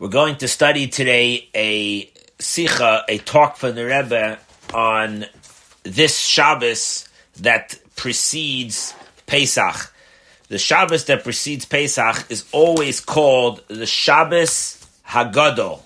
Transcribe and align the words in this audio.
We're 0.00 0.06
going 0.06 0.36
to 0.36 0.46
study 0.46 0.86
today 0.86 1.48
a 1.56 2.06
sicha, 2.38 3.02
a 3.08 3.18
talk 3.18 3.56
from 3.56 3.74
the 3.74 3.84
Rebbe 3.84 4.38
on 4.72 5.26
this 5.82 6.20
Shabbos 6.20 7.08
that 7.40 7.76
precedes 7.96 8.94
Pesach. 9.26 9.92
The 10.46 10.58
Shabbos 10.58 11.06
that 11.06 11.24
precedes 11.24 11.64
Pesach 11.64 12.30
is 12.30 12.44
always 12.52 13.00
called 13.00 13.66
the 13.66 13.86
Shabbos 13.86 14.86
Hagadol, 15.04 15.82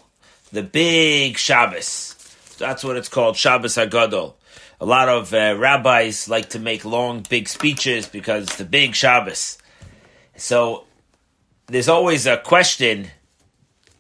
the 0.53 0.63
big 0.63 1.39
Shabbos. 1.39 2.15
That's 2.59 2.85
what 2.85 2.99
it's 2.99 3.09
called, 3.09 3.39
Shabbos 3.39 3.77
Hagadol. 3.77 4.35
A 4.79 4.85
lot 4.85 5.09
of 5.09 5.33
uh, 5.33 5.57
rabbis 5.59 6.29
like 6.29 6.51
to 6.51 6.59
make 6.59 6.85
long, 6.85 7.25
big 7.31 7.49
speeches 7.49 8.07
because 8.09 8.45
it's 8.45 8.57
the 8.57 8.67
big 8.67 8.95
Shabbos. 8.95 9.57
So 10.37 10.85
there's 11.69 11.89
always 11.89 12.27
a 12.27 12.37
question 12.37 13.09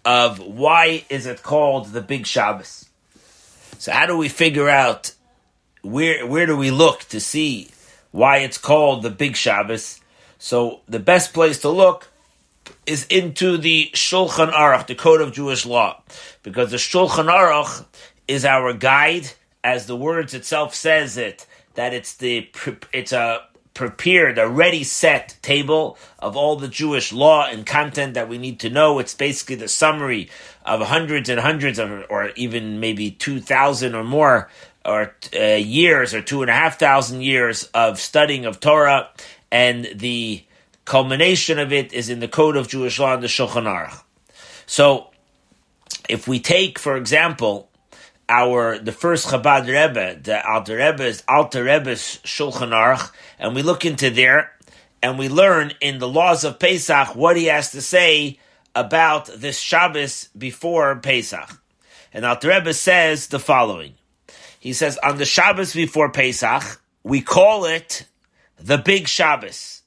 of 0.04 0.38
why 0.38 1.04
is 1.08 1.26
it 1.26 1.42
called 1.42 1.92
the 1.92 2.00
Big 2.00 2.26
Shabbos? 2.26 2.88
So 3.78 3.92
how 3.92 4.06
do 4.06 4.16
we 4.16 4.28
figure 4.28 4.68
out 4.68 5.12
where 5.82 6.26
where 6.26 6.46
do 6.46 6.56
we 6.56 6.70
look 6.70 7.00
to 7.04 7.20
see 7.20 7.70
why 8.10 8.38
it's 8.38 8.58
called 8.58 9.02
the 9.02 9.10
Big 9.10 9.36
Shabbos? 9.36 10.00
So 10.38 10.80
the 10.88 10.98
best 10.98 11.32
place 11.32 11.60
to 11.60 11.68
look 11.68 12.08
is 12.86 13.06
into 13.06 13.58
the 13.58 13.90
Shulchan 13.92 14.52
Aruch, 14.52 14.86
the 14.86 14.94
Code 14.94 15.20
of 15.20 15.32
Jewish 15.32 15.66
Law, 15.66 16.02
because 16.42 16.70
the 16.70 16.76
Shulchan 16.76 17.26
Aruch 17.26 17.84
is 18.28 18.44
our 18.44 18.72
guide, 18.72 19.32
as 19.62 19.86
the 19.86 19.96
words 19.96 20.34
itself 20.34 20.74
says 20.74 21.16
it, 21.16 21.46
that 21.74 21.94
it's 21.94 22.14
the 22.14 22.48
it's 22.92 23.12
a 23.12 23.42
prepared, 23.74 24.38
a 24.38 24.48
ready 24.48 24.84
set 24.84 25.36
table 25.42 25.96
of 26.18 26.36
all 26.36 26.56
the 26.56 26.68
Jewish 26.68 27.12
law 27.12 27.46
and 27.46 27.64
content 27.64 28.14
that 28.14 28.28
we 28.28 28.38
need 28.38 28.60
to 28.60 28.70
know. 28.70 28.98
It's 28.98 29.14
basically 29.14 29.56
the 29.56 29.68
summary 29.68 30.28
of 30.64 30.80
hundreds 30.82 31.28
and 31.28 31.40
hundreds 31.40 31.78
of, 31.78 32.04
or 32.10 32.30
even 32.36 32.80
maybe 32.80 33.10
2,000 33.10 33.94
or 33.94 34.04
more, 34.04 34.50
or 34.84 35.14
uh, 35.34 35.42
years, 35.54 36.12
or 36.12 36.22
two 36.22 36.42
and 36.42 36.50
a 36.50 36.54
half 36.54 36.78
thousand 36.78 37.22
years 37.22 37.64
of 37.74 38.00
studying 38.00 38.44
of 38.46 38.60
Torah, 38.60 39.08
and 39.50 39.88
the 39.94 40.44
culmination 40.84 41.58
of 41.58 41.72
it 41.72 41.92
is 41.92 42.10
in 42.10 42.20
the 42.20 42.28
Code 42.28 42.56
of 42.56 42.68
Jewish 42.68 42.98
Law 42.98 43.14
and 43.14 43.22
the 43.22 43.28
Shulchan 43.28 43.64
Aruch. 43.64 44.02
So, 44.66 45.08
if 46.08 46.26
we 46.26 46.40
take, 46.40 46.78
for 46.78 46.96
example, 46.96 47.70
our 48.28 48.78
the 48.78 48.92
first 48.92 49.28
Chabad 49.28 49.66
Rebbe, 49.66 50.20
the 50.22 50.48
Alter 50.48 50.76
Rebbe's 50.76 51.22
Alter 51.28 51.64
Rebbe's 51.64 52.18
Shulchan 52.24 52.70
Aruch, 52.70 53.12
and 53.38 53.54
we 53.54 53.62
look 53.62 53.84
into 53.84 54.10
there, 54.10 54.52
and 55.02 55.18
we 55.18 55.28
learn 55.28 55.72
in 55.80 55.98
the 55.98 56.08
laws 56.08 56.44
of 56.44 56.58
Pesach 56.58 57.14
what 57.16 57.36
he 57.36 57.46
has 57.46 57.72
to 57.72 57.82
say 57.82 58.38
about 58.74 59.26
this 59.26 59.58
Shabbos 59.58 60.28
before 60.36 60.96
Pesach. 60.96 61.60
And 62.12 62.24
Alter 62.24 62.48
Rebbe 62.48 62.74
says 62.74 63.28
the 63.28 63.38
following. 63.38 63.94
He 64.60 64.72
says, 64.72 64.98
on 64.98 65.16
the 65.16 65.24
Shabbos 65.24 65.74
before 65.74 66.10
Pesach, 66.10 66.80
we 67.02 67.20
call 67.20 67.64
it 67.64 68.06
the 68.56 68.78
Big 68.78 69.08
Shabbos. 69.08 69.82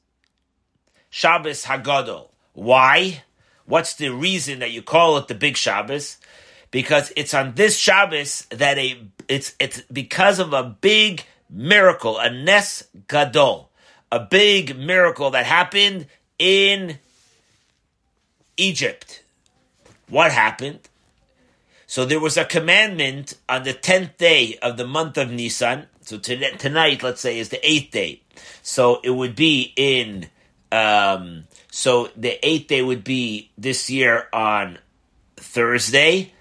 Shabbos 1.09 1.64
Hagadol. 1.64 2.30
Why? 2.53 3.23
What's 3.66 3.94
the 3.94 4.09
reason 4.09 4.59
that 4.59 4.72
you 4.72 4.81
call 4.81 5.17
it 5.17 5.27
the 5.27 5.36
Big 5.36 5.55
Shabbos? 5.55 6.17
Because 6.76 7.14
it's 7.16 7.34
on 7.34 7.54
this 7.54 7.80
Shabbos 7.80 8.48
that 8.50 8.78
a 8.78 9.00
it's 9.30 9.56
it's 9.62 9.80
because 9.84 10.40
of 10.40 10.52
a 10.52 10.62
big 10.62 11.23
miracle, 11.50 12.17
a 12.20 12.30
nes 12.30 12.86
gadol, 13.08 13.70
a 14.12 14.20
big 14.20 14.78
miracle 14.78 15.30
that 15.30 15.45
happened 15.45 16.08
in 16.38 17.00
Egypt. 18.58 19.23
What 20.09 20.34
happened? 20.34 20.82
So 21.88 22.04
there 22.04 22.20
was 22.20 22.36
a 22.36 22.44
commandment 22.44 23.36
on 23.48 23.64
the 23.64 23.72
tenth 23.72 24.17
day 24.17 24.60
of 24.62 24.76
the 24.76 24.86
month 24.86 25.17
of 25.17 25.32
Nisan. 25.32 25.86
So 26.02 26.17
tonight, 26.17 27.02
let's 27.02 27.22
say, 27.22 27.39
is 27.39 27.48
the 27.48 27.66
eighth 27.66 27.92
day. 27.92 28.22
So 28.64 28.99
it 29.02 29.11
would 29.11 29.38
be 29.38 29.72
in. 29.78 30.28
Um, 30.73 31.45
so 31.72 32.10
the 32.17 32.38
eighth 32.45 32.67
day 32.67 32.82
would 32.82 33.05
be 33.05 33.52
this 33.58 33.89
year 33.89 34.28
on 34.33 34.80
Thursday, 35.38 36.33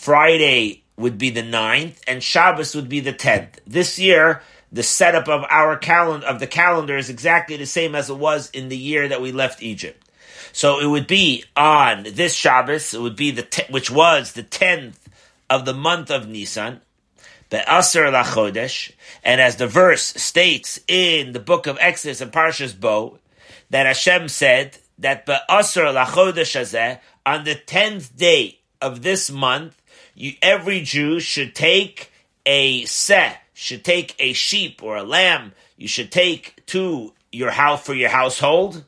Friday 0.00 0.82
would 0.96 1.18
be 1.18 1.28
the 1.28 1.42
9th, 1.42 1.98
and 2.08 2.22
Shabbos 2.22 2.74
would 2.74 2.88
be 2.88 3.00
the 3.00 3.12
10th. 3.12 3.58
This 3.66 3.98
year, 3.98 4.40
the 4.72 4.82
setup 4.82 5.28
of 5.28 5.44
our 5.50 5.76
calendar 5.76 6.26
of 6.26 6.40
the 6.40 6.46
calendar 6.46 6.96
is 6.96 7.10
exactly 7.10 7.58
the 7.58 7.66
same 7.66 7.94
as 7.94 8.08
it 8.08 8.16
was 8.16 8.48
in 8.52 8.70
the 8.70 8.78
year 8.78 9.08
that 9.08 9.20
we 9.20 9.30
left 9.30 9.62
Egypt. 9.62 10.02
So 10.52 10.80
it 10.80 10.86
would 10.86 11.06
be 11.06 11.44
on 11.54 12.04
this 12.14 12.32
Shabbos, 12.32 12.94
it 12.94 13.02
would 13.02 13.14
be 13.14 13.30
the 13.30 13.42
te- 13.42 13.70
which 13.70 13.90
was 13.90 14.32
the 14.32 14.42
10th 14.42 14.94
of 15.50 15.66
the 15.66 15.74
month 15.74 16.10
of 16.10 16.26
Nisan, 16.26 16.80
Be'asar 17.50 18.10
lachodesh, 18.10 18.92
and 19.22 19.38
as 19.38 19.56
the 19.56 19.66
verse 19.66 20.02
states 20.02 20.80
in 20.88 21.32
the 21.32 21.40
book 21.40 21.66
of 21.66 21.76
Exodus 21.78 22.22
and 22.22 22.32
Parshas 22.32 22.72
Bo, 22.72 23.18
that 23.68 23.84
Hashem 23.84 24.28
said 24.28 24.78
that 24.98 25.26
Be'asar 25.26 25.92
lachodesh 25.92 26.58
hazeh, 26.58 27.00
on 27.26 27.44
the 27.44 27.54
10th 27.54 28.16
day 28.16 28.60
of 28.80 29.02
this 29.02 29.30
month, 29.30 29.76
you, 30.14 30.34
every 30.42 30.80
Jew 30.82 31.20
should 31.20 31.54
take 31.54 32.12
a 32.46 32.84
set, 32.84 33.42
should 33.54 33.84
take 33.84 34.14
a 34.18 34.32
sheep 34.32 34.82
or 34.82 34.96
a 34.96 35.02
lamb. 35.02 35.52
You 35.76 35.88
should 35.88 36.12
take 36.12 36.64
to 36.66 37.12
your 37.32 37.50
house 37.50 37.84
for 37.84 37.94
your 37.94 38.10
household, 38.10 38.84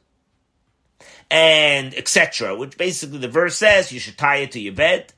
and 1.31 1.95
etc. 1.95 2.55
Which 2.57 2.77
basically 2.77 3.19
the 3.19 3.29
verse 3.29 3.57
says 3.57 3.93
you 3.93 4.01
should 4.01 4.19
tie 4.19 4.37
it 4.37 4.53
to 4.53 4.61
your 4.61 4.75
bed. 4.75 5.13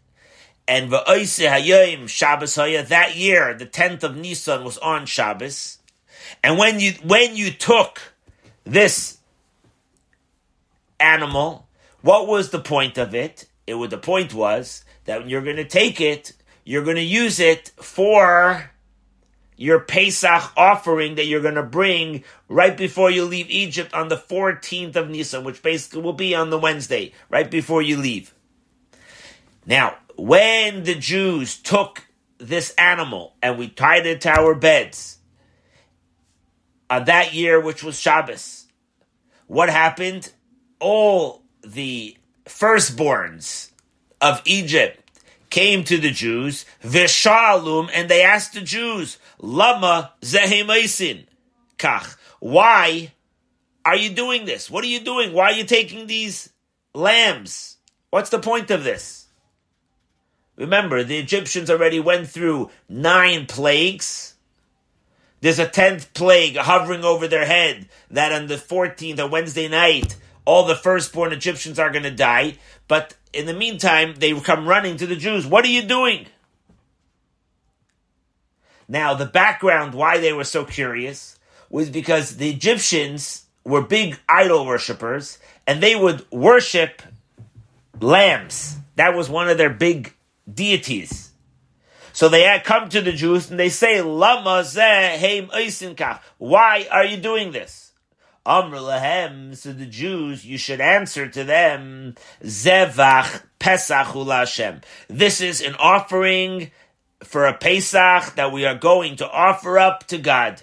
And 0.67 0.91
va'oise 0.91 1.47
hayoim 1.47 2.09
Shabbos 2.09 2.57
haya 2.57 2.85
that 2.85 3.17
year, 3.17 3.55
the 3.55 3.67
tenth 3.67 4.03
of 4.03 4.17
Nisan 4.17 4.65
was 4.65 4.79
on 4.79 5.07
Shabbos. 5.07 5.79
And 6.43 6.59
when 6.59 6.81
you 6.81 6.93
when 7.03 7.37
you 7.37 7.51
took 7.51 8.01
this 8.65 9.19
animal, 10.99 11.67
what 12.01 12.27
was 12.27 12.51
the 12.51 12.61
point 12.61 12.99
of 12.99 13.15
it? 13.15 13.47
It 13.67 13.75
was 13.75 13.91
the 13.91 13.99
point 13.99 14.33
was 14.33 14.84
that 15.05 15.29
you're 15.29 15.43
going 15.43 15.57
to 15.57 15.65
take 15.65 16.01
it, 16.01 16.33
you're 16.65 16.85
going 16.85 16.97
to 16.97 17.03
use 17.03 17.41
it 17.41 17.73
for 17.77 18.71
your 19.57 19.81
Pesach 19.81 20.53
offering 20.57 21.15
that 21.15 21.27
you're 21.27 21.43
going 21.43 21.55
to 21.55 21.63
bring 21.63 22.25
right 22.49 22.77
before 22.77 23.11
you 23.11 23.25
leave 23.25 23.49
Egypt 23.51 23.95
on 23.95 24.09
the 24.09 24.17
14th 24.17 24.97
of 24.97 25.11
Nisan, 25.11 25.45
which 25.45 25.63
basically 25.63 26.03
will 26.03 26.13
be 26.13 26.35
on 26.35 26.51
the 26.51 26.59
Wednesday, 26.59 27.13
right 27.29 27.51
before 27.51 27.83
you 27.83 27.97
leave. 27.97 28.35
Now, 29.67 29.97
when 30.17 30.85
the 30.85 30.95
Jews 30.95 31.57
took 31.57 32.07
this 32.39 32.75
animal 32.77 33.35
and 33.43 33.59
we 33.59 33.69
tied 33.69 34.07
it 34.07 34.23
to 34.23 34.31
our 34.31 34.55
beds 34.55 35.19
on 36.91 37.05
that 37.05 37.33
year, 37.33 37.61
which 37.61 37.83
was 37.83 37.99
Shabbos, 37.99 38.67
what 39.47 39.69
happened? 39.69 40.33
All 40.81 41.43
the 41.63 42.17
firstborns 42.45 43.71
of 44.25 44.41
Egypt 44.47 45.21
came 45.51 45.85
to 45.85 45.99
the 45.99 46.11
Jews, 46.11 46.65
Vishalum, 46.83 47.91
and 47.93 48.09
they 48.09 48.23
asked 48.23 48.55
the 48.55 48.63
Jews, 48.63 49.19
Lama 49.39 50.15
zehemaisin, 50.23 51.27
kach. 51.79 52.17
Why 52.41 53.13
are 53.85 53.97
you 53.97 54.09
doing 54.11 54.47
this? 54.47 54.71
What 54.71 54.83
are 54.83 54.89
you 54.89 55.01
doing? 55.01 55.35
Why 55.35 55.51
are 55.51 55.53
you 55.53 55.65
taking 55.65 56.07
these 56.07 56.51
lambs? 56.95 57.77
What's 58.09 58.31
the 58.31 58.39
point 58.39 58.71
of 58.71 58.83
this? 58.83 59.27
Remember, 60.57 61.05
the 61.05 61.19
Egyptians 61.19 61.69
already 61.69 62.01
went 62.01 62.29
through 62.29 62.71
nine 62.89 63.45
plagues. 63.45 64.37
There's 65.43 65.59
a 65.59 65.69
tenth 65.69 66.15
plague 66.15 66.57
hovering 66.57 67.05
over 67.05 67.29
their 67.29 67.45
head 67.45 67.91
that 68.11 68.33
on 68.33 68.47
the 68.47 68.57
14th, 68.57 69.19
a 69.19 69.27
Wednesday 69.27 69.69
night, 69.69 70.17
all 70.47 70.65
the 70.65 70.75
firstborn 70.75 71.33
Egyptians 71.33 71.79
are 71.79 71.91
going 71.91 72.05
to 72.05 72.11
die. 72.11 72.57
But 72.89 73.17
in 73.35 73.47
the 73.47 73.55
meantime, 73.55 74.15
they 74.17 74.39
come 74.41 74.67
running 74.67 74.97
to 74.99 75.07
the 75.07 75.17
Jews. 75.17 75.47
What 75.47 75.65
are 75.65 75.69
you 75.69 75.83
doing? 75.83 76.27
Now, 78.89 79.15
the 79.15 79.27
background 79.27 79.95
why 79.95 80.19
they 80.19 80.33
were 80.33 80.45
so 80.45 80.65
curious 80.65 81.39
was 81.71 81.89
because 81.91 82.37
the 82.37 82.51
Egyptians 82.51 83.47
were 83.65 83.83
big 83.83 84.19
idol 84.29 84.67
worshippers 84.67 85.39
and 85.67 85.83
they 85.83 85.97
would 85.97 86.31
worship 86.31 87.03
lambs. 88.01 88.77
That 88.97 89.17
was 89.17 89.29
one 89.29 89.49
of 89.49 89.59
their 89.59 89.71
big 89.71 90.15
deities. 90.53 91.31
So 92.13 92.29
they 92.29 92.43
had 92.43 92.63
come 92.63 92.89
to 92.91 93.01
the 93.01 93.13
Jews 93.13 93.51
and 93.51 93.59
they 93.59 93.71
say, 93.71 94.01
Lama 94.01 94.63
zeh 94.63 96.21
Why 96.39 96.87
are 96.91 97.05
you 97.05 97.17
doing 97.17 97.51
this? 97.51 97.84
Amr 98.47 98.77
lahem, 98.77 99.57
so 99.57 99.73
the 99.73 99.87
Jews, 99.87 100.45
you 100.45 100.59
should 100.59 100.81
answer 100.81 101.27
to 101.29 101.45
them, 101.45 102.15
Zevach 102.43 103.43
Pesach 103.59 104.09
Hashem. 104.09 104.83
This 105.09 105.41
is 105.41 105.63
an 105.63 105.75
offering 105.79 106.71
for 107.23 107.47
a 107.47 107.55
Pesach 107.55 108.35
that 108.35 108.53
we 108.53 108.67
are 108.67 108.75
going 108.75 109.17
to 109.17 109.31
offer 109.31 109.79
up 109.79 110.07
to 110.09 110.19
God. 110.19 110.61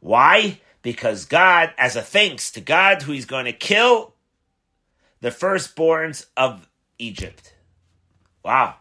Why? 0.00 0.60
Because 0.82 1.24
God, 1.24 1.72
as 1.78 1.96
a 1.96 2.02
thanks 2.02 2.50
to 2.52 2.60
God, 2.60 3.02
who 3.02 3.12
is 3.12 3.24
going 3.24 3.46
to 3.46 3.52
kill 3.52 4.14
the 5.20 5.30
firstborns 5.30 6.26
of 6.36 6.68
Egypt. 6.98 7.54
Wow. 8.44 8.76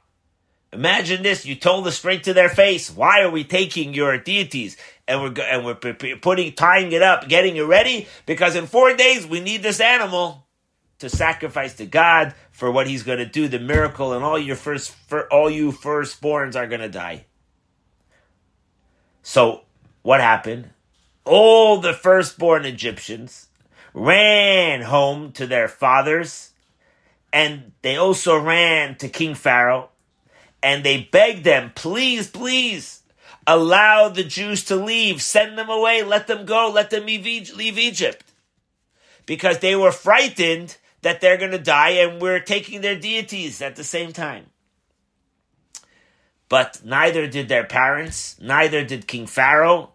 Imagine 0.74 1.24
this. 1.24 1.45
You 1.45 1.56
told 1.56 1.88
us 1.88 1.98
straight 1.98 2.25
to 2.25 2.33
their 2.33 2.50
face, 2.50 2.92
why 2.92 3.22
are 3.22 3.31
we 3.31 3.44
taking 3.44 3.94
your 3.94 4.18
deities? 4.18 4.78
And 5.07 5.21
we're, 5.21 5.44
and 5.44 5.65
we're 5.65 5.75
putting, 5.75 6.54
tying 6.54 6.92
it 6.92 7.01
up, 7.01 7.30
getting 7.30 7.56
it 7.56 7.62
ready? 7.62 8.07
Because 8.25 8.56
in 8.56 8.68
four 8.68 8.94
days 8.95 9.25
we 9.25 9.39
need 9.39 9.63
this 9.63 9.80
animal 9.80 10.45
to 11.00 11.09
sacrifice 11.09 11.75
to 11.75 11.86
God 11.86 12.33
for 12.51 12.69
what 12.71 12.88
he's 12.88 13.04
going 13.04 13.19
to 13.19 13.25
do, 13.25 13.48
the 13.48 13.59
miracle, 13.59 14.13
and 14.13 14.24
all 14.24 14.38
your 14.38 14.56
first, 14.56 14.94
all 15.31 15.50
you 15.50 15.71
firstborns 15.71 16.56
are 16.56 16.68
going 16.68 16.81
to 16.81 16.89
die. 16.89 17.25
So 19.21 19.62
what 20.01 20.19
happened? 20.21 20.71
All 21.24 21.80
the 21.80 21.94
firstborn 21.94 22.65
Egyptians 22.65 23.48
ran 23.94 24.81
home 24.81 25.31
to 25.33 25.45
their 25.45 25.68
fathers, 25.68 26.51
and 27.31 27.74
they 27.81 27.95
also 27.98 28.38
ran 28.38 28.95
to 28.98 29.09
King 29.09 29.36
Pharaoh, 29.36 29.89
and 30.63 30.83
they 30.83 31.09
begged 31.12 31.44
them, 31.44 31.71
please, 31.75 32.30
please, 32.30 33.04
allow 33.47 34.09
the 34.09 34.25
Jews 34.25 34.65
to 34.65 34.75
leave, 34.75 35.21
send 35.21 35.57
them 35.57 35.69
away, 35.69 36.03
let 36.03 36.27
them 36.27 36.45
go, 36.45 36.69
let 36.69 36.89
them 36.89 37.05
leave 37.05 37.25
Egypt. 37.25 38.25
Because 39.25 39.59
they 39.59 39.75
were 39.75 39.91
frightened 39.91 40.77
that 41.01 41.21
they're 41.21 41.38
going 41.38 41.51
to 41.51 41.57
die 41.57 41.91
and 41.91 42.21
we're 42.21 42.41
taking 42.41 42.81
their 42.81 42.99
deities 42.99 43.61
at 43.61 43.77
the 43.77 43.83
same 43.83 44.11
time. 44.11 44.47
But 46.49 46.81
neither 46.83 47.27
did 47.27 47.49
their 47.49 47.65
parents, 47.65 48.38
neither 48.41 48.83
did 48.83 49.07
King 49.07 49.27
Pharaoh 49.27 49.91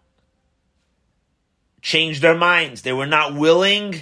change 1.81 2.21
their 2.21 2.37
minds. 2.37 2.81
They 2.81 2.93
were 2.93 3.07
not 3.07 3.35
willing 3.35 4.01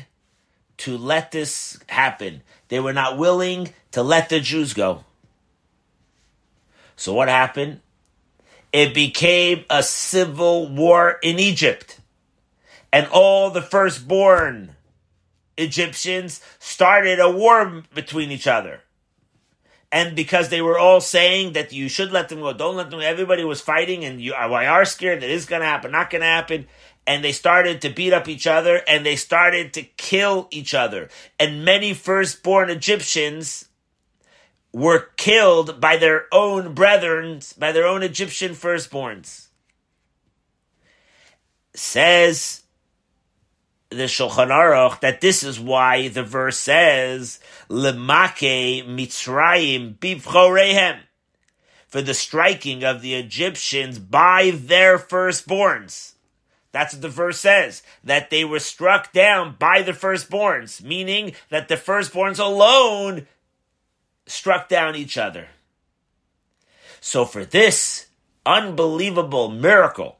to 0.78 0.98
let 0.98 1.32
this 1.32 1.80
happen. 1.88 2.42
They 2.68 2.80
were 2.80 2.94
not 2.94 3.18
willing 3.18 3.74
to 3.92 4.04
let 4.04 4.30
the 4.30 4.40
Jews 4.40 4.74
go. 4.74 5.04
So 6.96 7.14
what 7.14 7.28
happened? 7.30 7.82
It 8.74 8.94
became 8.94 9.66
a 9.70 9.84
civil 9.84 10.68
war 10.68 11.20
in 11.22 11.40
Egypt. 11.40 12.00
And 12.94 13.08
all 13.08 13.50
the 13.50 13.62
firstborn 13.62 14.76
Egyptians 15.58 16.42
started 16.60 17.20
a 17.20 17.30
war 17.30 17.84
between 17.94 18.32
each 18.32 18.48
other. 18.48 18.82
And 19.92 20.16
because 20.16 20.50
they 20.50 20.62
were 20.62 20.80
all 20.80 21.02
saying 21.02 21.54
that 21.54 21.74
you 21.74 21.90
should 21.90 22.14
let 22.14 22.30
them 22.30 22.40
go, 22.40 22.54
don't 22.54 22.78
let 22.78 22.90
them 22.90 23.00
go, 23.00 23.06
everybody 23.06 23.44
was 23.44 23.60
fighting 23.60 24.06
and 24.06 24.22
you 24.22 24.34
I 24.34 24.66
are 24.66 24.86
scared 24.86 25.22
that 25.22 25.30
it's 25.30 25.46
going 25.46 25.62
to 25.62 25.68
happen, 25.68 25.92
not 25.92 26.10
going 26.10 26.22
to 26.22 26.28
happen. 26.28 26.68
And 27.06 27.24
they 27.24 27.34
started 27.34 27.82
to 27.82 27.90
beat 27.90 28.14
up 28.14 28.30
each 28.30 28.48
other 28.48 28.82
and 28.88 29.06
they 29.06 29.18
started 29.18 29.74
to 29.74 29.84
kill 29.84 30.48
each 30.50 30.74
other. 30.74 31.10
And 31.40 31.66
many 31.66 31.94
firstborn 31.94 32.70
Egyptians 32.70 33.68
were 34.74 35.10
killed 35.18 35.82
by 35.82 35.98
their 35.98 36.26
own 36.32 36.74
brethren, 36.74 37.42
by 37.58 37.72
their 37.72 37.86
own 37.86 38.04
Egyptian 38.04 38.52
firstborns. 38.52 39.48
Says 41.74 42.62
the 43.90 44.04
Shulchan 44.06 44.48
Aruch 44.48 45.02
that 45.02 45.22
this 45.22 45.44
is 45.44 45.60
why 45.60 46.08
the 46.08 46.24
verse 46.24 46.58
says 46.58 47.40
"Lemake 47.70 48.86
Mitzrayim 48.88 49.98
bivchorehem" 49.98 51.00
for 51.88 52.02
the 52.02 52.14
striking 52.14 52.86
of 52.86 53.02
the 53.02 53.16
Egyptians 53.16 54.00
by 54.00 54.52
their 54.52 54.98
firstborns. 54.98 56.14
That's 56.72 56.94
what 56.94 57.02
the 57.02 57.10
verse 57.10 57.40
says 57.40 57.84
that 58.02 58.30
they 58.30 58.46
were 58.46 58.60
struck 58.60 59.12
down 59.12 59.58
by 59.60 59.82
the 59.82 59.92
firstborns, 59.92 60.82
meaning 60.82 61.34
that 61.50 61.68
the 61.68 61.76
firstborns 61.76 62.40
alone 62.40 63.28
struck 64.32 64.70
down 64.70 64.96
each 64.96 65.18
other. 65.18 65.48
So 67.00 67.26
for 67.26 67.46
this 67.46 68.08
unbelievable 68.46 69.50
miracle 69.50 70.18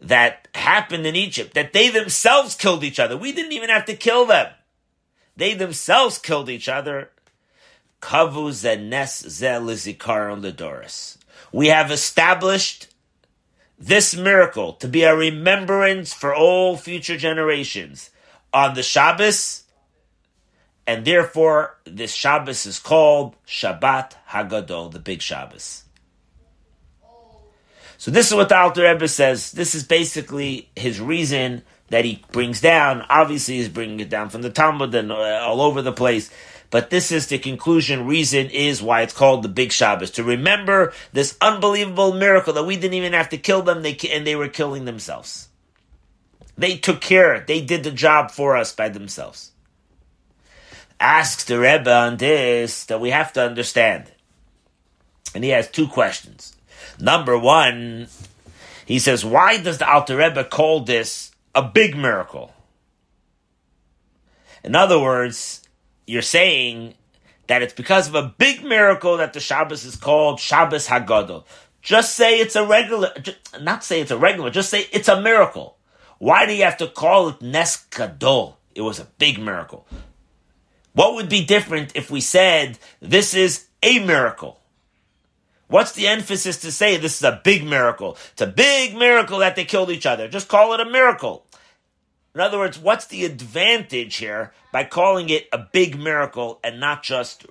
that 0.00 0.48
happened 0.54 1.06
in 1.06 1.16
Egypt, 1.16 1.54
that 1.54 1.72
they 1.72 1.88
themselves 1.88 2.54
killed 2.54 2.84
each 2.84 3.00
other. 3.00 3.16
We 3.16 3.32
didn't 3.32 3.52
even 3.52 3.70
have 3.70 3.84
to 3.86 3.96
kill 3.96 4.26
them. 4.26 4.52
They 5.36 5.54
themselves 5.54 6.18
killed 6.18 6.48
each 6.48 6.68
other. 6.68 7.10
Kavu 8.00 8.50
zenes 8.50 9.40
the 10.42 10.52
ledoris. 10.52 11.16
We 11.52 11.68
have 11.68 11.90
established 11.90 12.88
this 13.78 14.14
miracle 14.14 14.72
to 14.74 14.88
be 14.88 15.02
a 15.04 15.16
remembrance 15.16 16.12
for 16.12 16.34
all 16.34 16.76
future 16.76 17.16
generations 17.16 18.10
on 18.52 18.74
the 18.74 18.82
Shabbos, 18.82 19.64
and 20.88 21.04
therefore 21.04 21.76
this 21.84 22.14
Shabbos 22.14 22.64
is 22.64 22.78
called 22.78 23.36
Shabbat 23.46 24.14
Hagadol, 24.30 24.90
the 24.90 24.98
Big 24.98 25.20
Shabbos. 25.20 25.84
So 27.98 28.10
this 28.10 28.28
is 28.28 28.34
what 28.34 28.48
the 28.48 28.56
Alter 28.56 28.84
Rebbe 28.84 29.06
says. 29.06 29.52
This 29.52 29.74
is 29.74 29.84
basically 29.84 30.70
his 30.74 30.98
reason 30.98 31.62
that 31.88 32.06
he 32.06 32.24
brings 32.32 32.62
down. 32.62 33.04
Obviously, 33.10 33.56
he's 33.56 33.68
bringing 33.68 34.00
it 34.00 34.08
down 34.08 34.30
from 34.30 34.40
the 34.40 34.50
Talmud 34.50 34.94
and 34.94 35.12
uh, 35.12 35.16
all 35.42 35.60
over 35.60 35.82
the 35.82 35.92
place. 35.92 36.30
But 36.70 36.88
this 36.88 37.12
is 37.12 37.26
the 37.26 37.38
conclusion. 37.38 38.06
Reason 38.06 38.48
is 38.48 38.80
why 38.80 39.02
it's 39.02 39.12
called 39.12 39.42
the 39.42 39.48
Big 39.48 39.72
Shabbos 39.72 40.12
to 40.12 40.24
remember 40.24 40.94
this 41.12 41.36
unbelievable 41.40 42.14
miracle 42.14 42.54
that 42.54 42.64
we 42.64 42.76
didn't 42.76 42.94
even 42.94 43.12
have 43.12 43.28
to 43.30 43.36
kill 43.36 43.60
them, 43.60 43.82
they, 43.82 43.96
and 44.10 44.26
they 44.26 44.36
were 44.36 44.48
killing 44.48 44.86
themselves. 44.86 45.48
They 46.56 46.78
took 46.78 47.02
care. 47.02 47.44
They 47.46 47.60
did 47.60 47.84
the 47.84 47.90
job 47.90 48.30
for 48.30 48.56
us 48.56 48.72
by 48.72 48.88
themselves. 48.88 49.52
Asks 51.00 51.44
the 51.44 51.58
Rebbe 51.60 51.92
on 51.92 52.16
this 52.16 52.84
that 52.86 53.00
we 53.00 53.10
have 53.10 53.32
to 53.34 53.42
understand, 53.42 54.10
and 55.34 55.44
he 55.44 55.50
has 55.50 55.70
two 55.70 55.86
questions. 55.86 56.56
Number 56.98 57.38
one, 57.38 58.08
he 58.84 58.98
says, 58.98 59.24
why 59.24 59.58
does 59.58 59.78
the 59.78 59.88
Alter 59.88 60.16
Rebbe 60.16 60.44
call 60.44 60.80
this 60.80 61.30
a 61.54 61.62
big 61.62 61.96
miracle? 61.96 62.52
In 64.64 64.74
other 64.74 64.98
words, 64.98 65.62
you're 66.06 66.20
saying 66.22 66.94
that 67.46 67.62
it's 67.62 67.74
because 67.74 68.08
of 68.08 68.14
a 68.14 68.34
big 68.36 68.64
miracle 68.64 69.18
that 69.18 69.32
the 69.32 69.40
Shabbos 69.40 69.84
is 69.84 69.94
called 69.94 70.40
Shabbos 70.40 70.88
Hagadol. 70.88 71.44
Just 71.80 72.14
say 72.14 72.40
it's 72.40 72.56
a 72.56 72.66
regular, 72.66 73.12
not 73.60 73.84
say 73.84 74.00
it's 74.00 74.10
a 74.10 74.18
regular, 74.18 74.50
just 74.50 74.68
say 74.68 74.86
it's 74.92 75.08
a 75.08 75.22
miracle. 75.22 75.76
Why 76.18 76.44
do 76.44 76.54
you 76.54 76.64
have 76.64 76.78
to 76.78 76.88
call 76.88 77.28
it 77.28 77.40
Nes 77.40 77.76
Gadol? 77.90 78.58
It 78.74 78.80
was 78.82 78.98
a 78.98 79.06
big 79.18 79.38
miracle. 79.38 79.86
What 80.98 81.14
would 81.14 81.28
be 81.28 81.44
different 81.44 81.92
if 81.94 82.10
we 82.10 82.20
said 82.20 82.76
this 83.00 83.32
is 83.32 83.68
a 83.84 84.00
miracle? 84.00 84.58
What's 85.68 85.92
the 85.92 86.08
emphasis 86.08 86.56
to 86.62 86.72
say 86.72 86.96
this 86.96 87.18
is 87.18 87.22
a 87.22 87.40
big 87.44 87.64
miracle? 87.64 88.16
It's 88.32 88.42
a 88.42 88.48
big 88.48 88.96
miracle 88.96 89.38
that 89.38 89.54
they 89.54 89.64
killed 89.64 89.92
each 89.92 90.06
other. 90.06 90.26
Just 90.26 90.48
call 90.48 90.74
it 90.74 90.80
a 90.80 90.90
miracle. 90.90 91.46
In 92.34 92.40
other 92.40 92.58
words, 92.58 92.80
what's 92.80 93.06
the 93.06 93.24
advantage 93.24 94.16
here 94.16 94.52
by 94.72 94.82
calling 94.82 95.28
it 95.30 95.46
a 95.52 95.58
big 95.58 95.96
miracle 95.96 96.58
and 96.64 96.80
not 96.80 97.04
just 97.04 97.46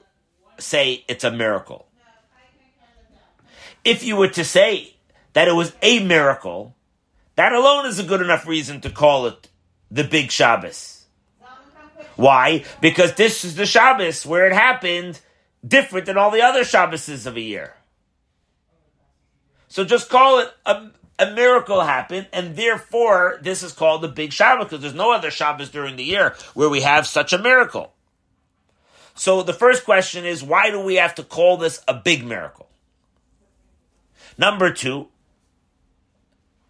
say 0.58 1.06
it's 1.08 1.24
a 1.24 1.32
miracle? 1.32 1.88
If 3.86 4.04
you 4.04 4.18
were 4.18 4.28
to 4.28 4.44
say 4.44 4.98
that 5.32 5.48
it 5.48 5.56
was 5.56 5.72
a 5.82 6.04
miracle, 6.04 6.76
that 7.38 7.54
alone 7.54 7.86
is 7.86 7.98
a 7.98 8.04
good 8.04 8.20
enough 8.20 8.46
reason 8.46 8.82
to 8.82 8.90
call 8.90 9.26
it 9.26 9.48
the 9.90 10.04
big 10.04 10.32
Shabbos. 10.32 10.97
Why? 12.18 12.66
Because 12.82 13.14
this 13.14 13.46
is 13.46 13.56
the 13.56 13.66
Shabbos 13.66 14.26
where 14.26 14.48
it 14.48 14.54
happened 14.54 15.22
different 15.66 16.08
than 16.08 16.18
all 16.18 16.32
the 16.32 16.42
other 16.42 16.62
Shabboses 16.62 17.26
of 17.26 17.38
a 17.38 17.42
year. 17.42 17.76
So 19.68 19.86
just 19.86 20.10
call 20.10 20.40
it 20.40 20.52
a, 20.66 20.90
a 21.20 21.32
miracle 21.32 21.82
happened, 21.82 22.28
and 22.34 22.56
therefore 22.56 23.40
this 23.42 23.64
is 23.64 23.72
called 23.72 24.02
the 24.02 24.08
big 24.08 24.34
Shabbos 24.34 24.66
because 24.66 24.82
there's 24.82 24.94
no 24.94 25.14
other 25.14 25.32
Shabbos 25.32 25.70
during 25.70 25.96
the 25.96 26.04
year 26.04 26.36
where 26.54 26.70
we 26.70 26.82
have 26.82 27.08
such 27.08 27.34
a 27.34 27.38
miracle. 27.38 27.94
So 29.14 29.42
the 29.42 29.54
first 29.54 29.84
question 29.84 30.26
is, 30.26 30.44
why 30.44 30.70
do 30.70 30.80
we 30.80 30.96
have 30.96 31.16
to 31.16 31.24
call 31.24 31.58
this 31.58 31.82
a 31.88 31.94
big 31.94 32.26
miracle? 32.26 32.68
Number 34.38 34.72
two, 34.72 35.08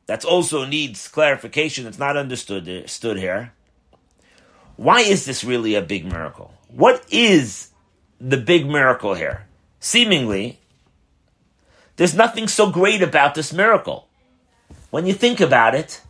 that 0.08 0.24
also 0.24 0.66
needs 0.66 1.08
clarification. 1.10 1.86
It's 1.86 2.00
not 2.00 2.16
understood 2.16 2.68
uh, 2.68 2.88
stood 2.88 3.18
here. 3.18 3.54
Why 4.78 5.02
is 5.02 5.26
this 5.26 5.44
really 5.44 5.76
a 5.76 5.82
big 5.82 6.06
miracle? 6.06 6.54
What 6.70 7.04
is 7.10 7.70
the 8.22 8.38
big 8.38 8.68
miracle 8.68 9.16
here? 9.16 9.48
Seemingly, 9.80 10.60
there's 11.98 12.16
nothing 12.16 12.48
so 12.48 12.70
great 12.70 13.02
about 13.02 13.36
this 13.36 13.52
miracle. 13.52 14.08
When 14.92 15.06
you 15.06 15.14
think 15.14 15.42
about 15.42 15.76
it, 15.76 16.02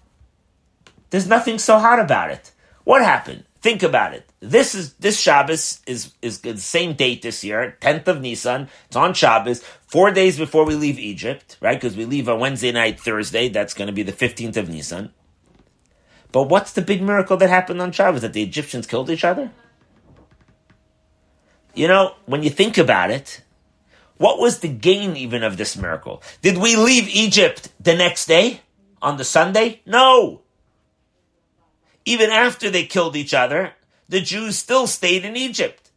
there's 1.09 1.27
nothing 1.27 1.57
so 1.59 1.79
hot 1.79 1.99
about 1.99 2.29
it. 2.29 2.51
What 2.83 3.01
happened? 3.01 3.45
Think 3.61 3.83
about 3.83 4.13
it. 4.13 4.29
This 4.39 4.75
is 4.75 4.93
this 4.93 5.19
Shabbos 5.19 5.79
is 5.87 6.13
is 6.21 6.41
the 6.41 6.57
same 6.57 6.93
date 6.93 7.21
this 7.21 7.43
year, 7.43 7.75
tenth 7.81 8.07
of 8.07 8.21
Nisan. 8.21 8.69
It's 8.85 8.95
on 8.95 9.13
Shabbos, 9.13 9.63
four 9.87 10.11
days 10.11 10.37
before 10.37 10.63
we 10.65 10.75
leave 10.75 10.99
Egypt, 10.99 11.57
right? 11.59 11.79
Because 11.79 11.97
we 11.97 12.05
leave 12.05 12.29
on 12.29 12.39
Wednesday 12.39 12.71
night, 12.71 12.99
Thursday. 12.99 13.49
That's 13.49 13.73
going 13.73 13.87
to 13.87 13.93
be 13.93 14.03
the 14.03 14.11
fifteenth 14.11 14.57
of 14.57 14.69
Nisan. 14.69 15.11
But 16.37 16.49
what's 16.49 16.73
the 16.73 16.83
big 16.83 17.01
miracle 17.01 17.35
that 17.37 17.49
happened 17.49 17.81
on 17.81 17.91
Shabbos? 17.91 18.21
That 18.21 18.33
the 18.33 18.43
Egyptians 18.43 18.85
killed 18.85 19.09
each 19.09 19.23
other? 19.23 19.49
you 21.73 21.87
know, 21.87 22.13
when 22.27 22.43
you 22.43 22.51
think 22.51 22.77
about 22.77 23.09
it, 23.09 23.41
what 24.17 24.37
was 24.37 24.59
the 24.59 24.67
gain 24.67 25.17
even 25.17 25.41
of 25.41 25.57
this 25.57 25.75
miracle? 25.75 26.21
Did 26.43 26.59
we 26.59 26.75
leave 26.75 27.09
Egypt 27.09 27.69
the 27.79 27.95
next 27.95 28.27
day 28.27 28.61
on 29.01 29.17
the 29.17 29.23
Sunday? 29.23 29.81
No. 29.83 30.41
Even 32.05 32.29
after 32.29 32.69
they 32.69 32.85
killed 32.85 33.15
each 33.15 33.33
other, 33.33 33.73
the 34.07 34.21
Jews 34.21 34.59
still 34.59 34.85
stayed 34.85 35.25
in 35.25 35.35
Egypt. 35.35 35.89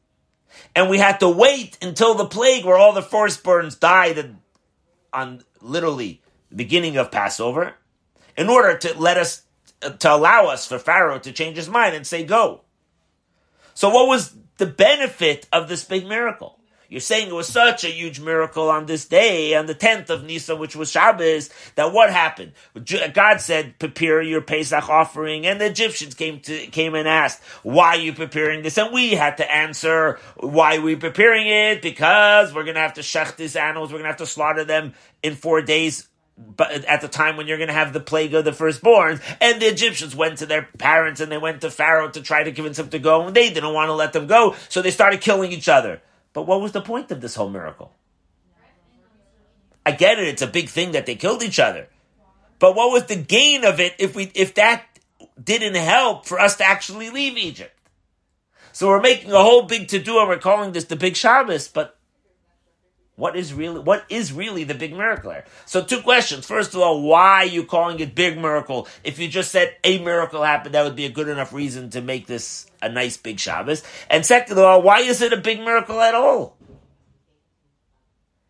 And 0.75 0.89
we 0.89 0.97
had 0.97 1.21
to 1.21 1.29
wait 1.29 1.77
until 1.83 2.15
the 2.15 2.25
plague 2.25 2.65
where 2.65 2.79
all 2.79 2.95
the 2.95 3.03
firstborns 3.03 3.79
died 3.79 4.37
on 5.13 5.45
literally 5.61 6.23
the 6.49 6.57
beginning 6.57 6.97
of 6.97 7.13
Passover 7.13 7.75
in 8.39 8.49
order 8.49 8.79
to 8.79 8.99
let 8.99 9.19
us, 9.19 9.43
to 9.81 10.15
allow 10.15 10.47
us 10.47 10.67
for 10.67 10.79
Pharaoh 10.79 11.19
to 11.19 11.33
change 11.33 11.57
his 11.57 11.69
mind 11.69 11.95
and 11.95 12.07
say 12.07 12.25
go. 12.25 12.63
So 13.75 13.89
what 13.89 14.09
was 14.09 14.35
the 14.59 14.67
benefit 14.67 15.47
of 15.53 15.69
this 15.69 15.85
big 15.85 16.07
miracle? 16.07 16.61
You're 16.91 17.01
saying 17.01 17.29
it 17.29 17.35
was 17.35 17.47
such 17.47 17.85
a 17.85 17.89
huge 17.89 18.19
miracle 18.19 18.69
on 18.69 18.87
this 18.87 19.05
day, 19.05 19.55
on 19.55 19.67
the 19.67 19.77
10th 19.77 20.11
of 20.11 20.25
Nisan, 20.25 20.59
which 20.59 20.75
was 20.75 20.91
Shabbos, 20.91 21.49
that 21.77 21.93
what 21.93 22.11
happened? 22.11 22.53
God 23.15 23.41
said, 23.41 23.79
prepare 23.79 24.21
your 24.21 24.41
Pesach 24.41 24.89
offering, 24.89 25.47
and 25.47 25.61
the 25.61 25.67
Egyptians 25.67 26.15
came 26.15 26.41
to, 26.41 26.67
came 26.67 26.97
and 26.97 27.07
asked, 27.07 27.45
why 27.63 27.91
are 27.91 28.01
you 28.01 28.13
preparing 28.13 28.63
this? 28.63 28.77
And 28.77 28.93
we 28.93 29.13
had 29.13 29.37
to 29.37 29.49
answer, 29.49 30.19
why 30.37 30.79
are 30.79 30.81
we 30.81 30.97
preparing 30.97 31.47
it? 31.47 31.81
Because 31.81 32.53
we're 32.53 32.65
gonna 32.65 32.81
have 32.81 32.95
to 32.95 33.03
shech 33.03 33.37
these 33.37 33.55
animals, 33.55 33.93
we're 33.93 34.01
gonna 34.01 34.09
have 34.09 34.17
to 34.17 34.27
slaughter 34.27 34.65
them 34.65 34.95
in 35.23 35.37
four 35.37 35.63
days 35.63 36.09
but 36.57 36.85
at 36.85 37.01
the 37.01 37.09
time 37.09 37.37
when 37.37 37.47
you're 37.47 37.59
going 37.59 37.69
to 37.69 37.75
have 37.75 37.93
the 37.93 38.01
plague 38.01 38.35
of 38.35 38.45
the 38.45 38.53
firstborn, 38.53 39.21
and 39.41 39.61
the 39.61 39.67
Egyptians 39.67 40.17
went 40.17 40.39
to 40.39 40.47
their 40.47 40.69
parents 40.79 41.21
and 41.21 41.31
they 41.31 41.39
went 41.39 41.61
to 41.61 41.71
Pharaoh 41.71 42.11
to 42.11 42.23
try 42.23 42.43
to 42.43 42.53
convince 42.53 42.79
him 42.79 42.89
to 42.91 42.99
go, 42.99 43.27
and 43.27 43.37
they 43.37 43.53
didn't 43.53 43.75
want 43.75 43.89
to 43.89 43.95
let 43.95 44.13
them 44.13 44.27
go, 44.27 44.57
so 44.69 44.83
they 44.83 44.91
started 44.91 45.21
killing 45.21 45.53
each 45.53 45.69
other. 45.69 46.01
But 46.33 46.43
what 46.43 46.61
was 46.61 46.73
the 46.73 46.81
point 46.81 47.11
of 47.11 47.21
this 47.21 47.35
whole 47.35 47.51
miracle? 47.51 47.93
I 49.85 49.93
get 49.93 50.19
it; 50.19 50.29
it's 50.29 50.43
a 50.43 50.47
big 50.47 50.69
thing 50.69 50.93
that 50.93 51.07
they 51.07 51.15
killed 51.15 51.43
each 51.43 51.59
other, 51.59 51.89
but 52.59 52.75
what 52.75 52.93
was 52.93 53.07
the 53.07 53.17
gain 53.17 53.65
of 53.65 53.81
it 53.81 53.95
if 53.99 54.15
we 54.15 54.31
if 54.35 54.55
that 54.55 54.85
didn't 55.43 55.75
help 55.75 56.27
for 56.27 56.39
us 56.39 56.57
to 56.57 56.65
actually 56.65 57.11
leave 57.11 57.37
Egypt? 57.37 57.75
So 58.73 58.89
we're 58.89 59.01
making 59.01 59.33
a 59.33 59.43
whole 59.43 59.63
big 59.63 59.89
to 59.89 59.99
do, 59.99 60.19
and 60.19 60.29
we're 60.29 60.39
calling 60.39 60.73
this 60.73 60.85
the 60.85 60.97
Big 60.97 61.17
Shabbos, 61.17 61.69
but 61.69 61.99
what 63.21 63.37
is 63.37 63.53
really 63.53 63.81
what 63.81 64.05
is 64.09 64.33
really 64.33 64.65
the 64.65 64.75
big 64.75 64.93
miracle 64.93 65.31
here? 65.31 65.45
So 65.67 65.85
two 65.85 66.00
questions. 66.00 66.47
First 66.47 66.75
of 66.75 66.81
all, 66.81 67.03
why 67.03 67.43
are 67.43 67.45
you 67.45 67.65
calling 67.65 68.00
it 68.00 68.15
big 68.15 68.39
miracle? 68.39 68.89
If 69.05 69.19
you 69.19 69.29
just 69.29 69.53
said 69.53 69.77
a 69.85 69.99
miracle 69.99 70.43
happened, 70.43 70.75
that 70.75 70.85
would 70.85 70.97
be 70.97 71.05
a 71.05 71.11
good 71.11 71.29
enough 71.29 71.53
reason 71.53 71.91
to 71.91 72.00
make 72.00 72.27
this 72.27 72.67
a 72.81 72.89
nice 72.89 73.19
big 73.19 73.39
Shabbos. 73.39 73.83
And 74.09 74.25
second 74.25 74.57
of 74.57 74.65
all, 74.65 74.81
why 74.81 75.00
is 75.00 75.21
it 75.21 75.35
a 75.35 75.37
big 75.37 75.61
miracle 75.61 76.00
at 76.00 76.15
all? 76.15 76.57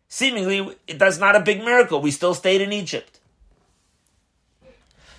Seemingly, 0.07 0.77
it 0.87 0.97
does 0.97 1.19
not 1.19 1.35
a 1.35 1.41
big 1.41 1.59
miracle. 1.59 2.01
We 2.01 2.11
still 2.11 2.33
stayed 2.33 2.61
in 2.61 2.71
Egypt. 2.71 3.19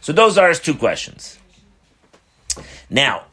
So 0.00 0.14
those 0.14 0.38
are 0.38 0.49
his 0.49 0.61
two 0.61 0.75
questions. 0.75 1.38
Now, 2.88 3.25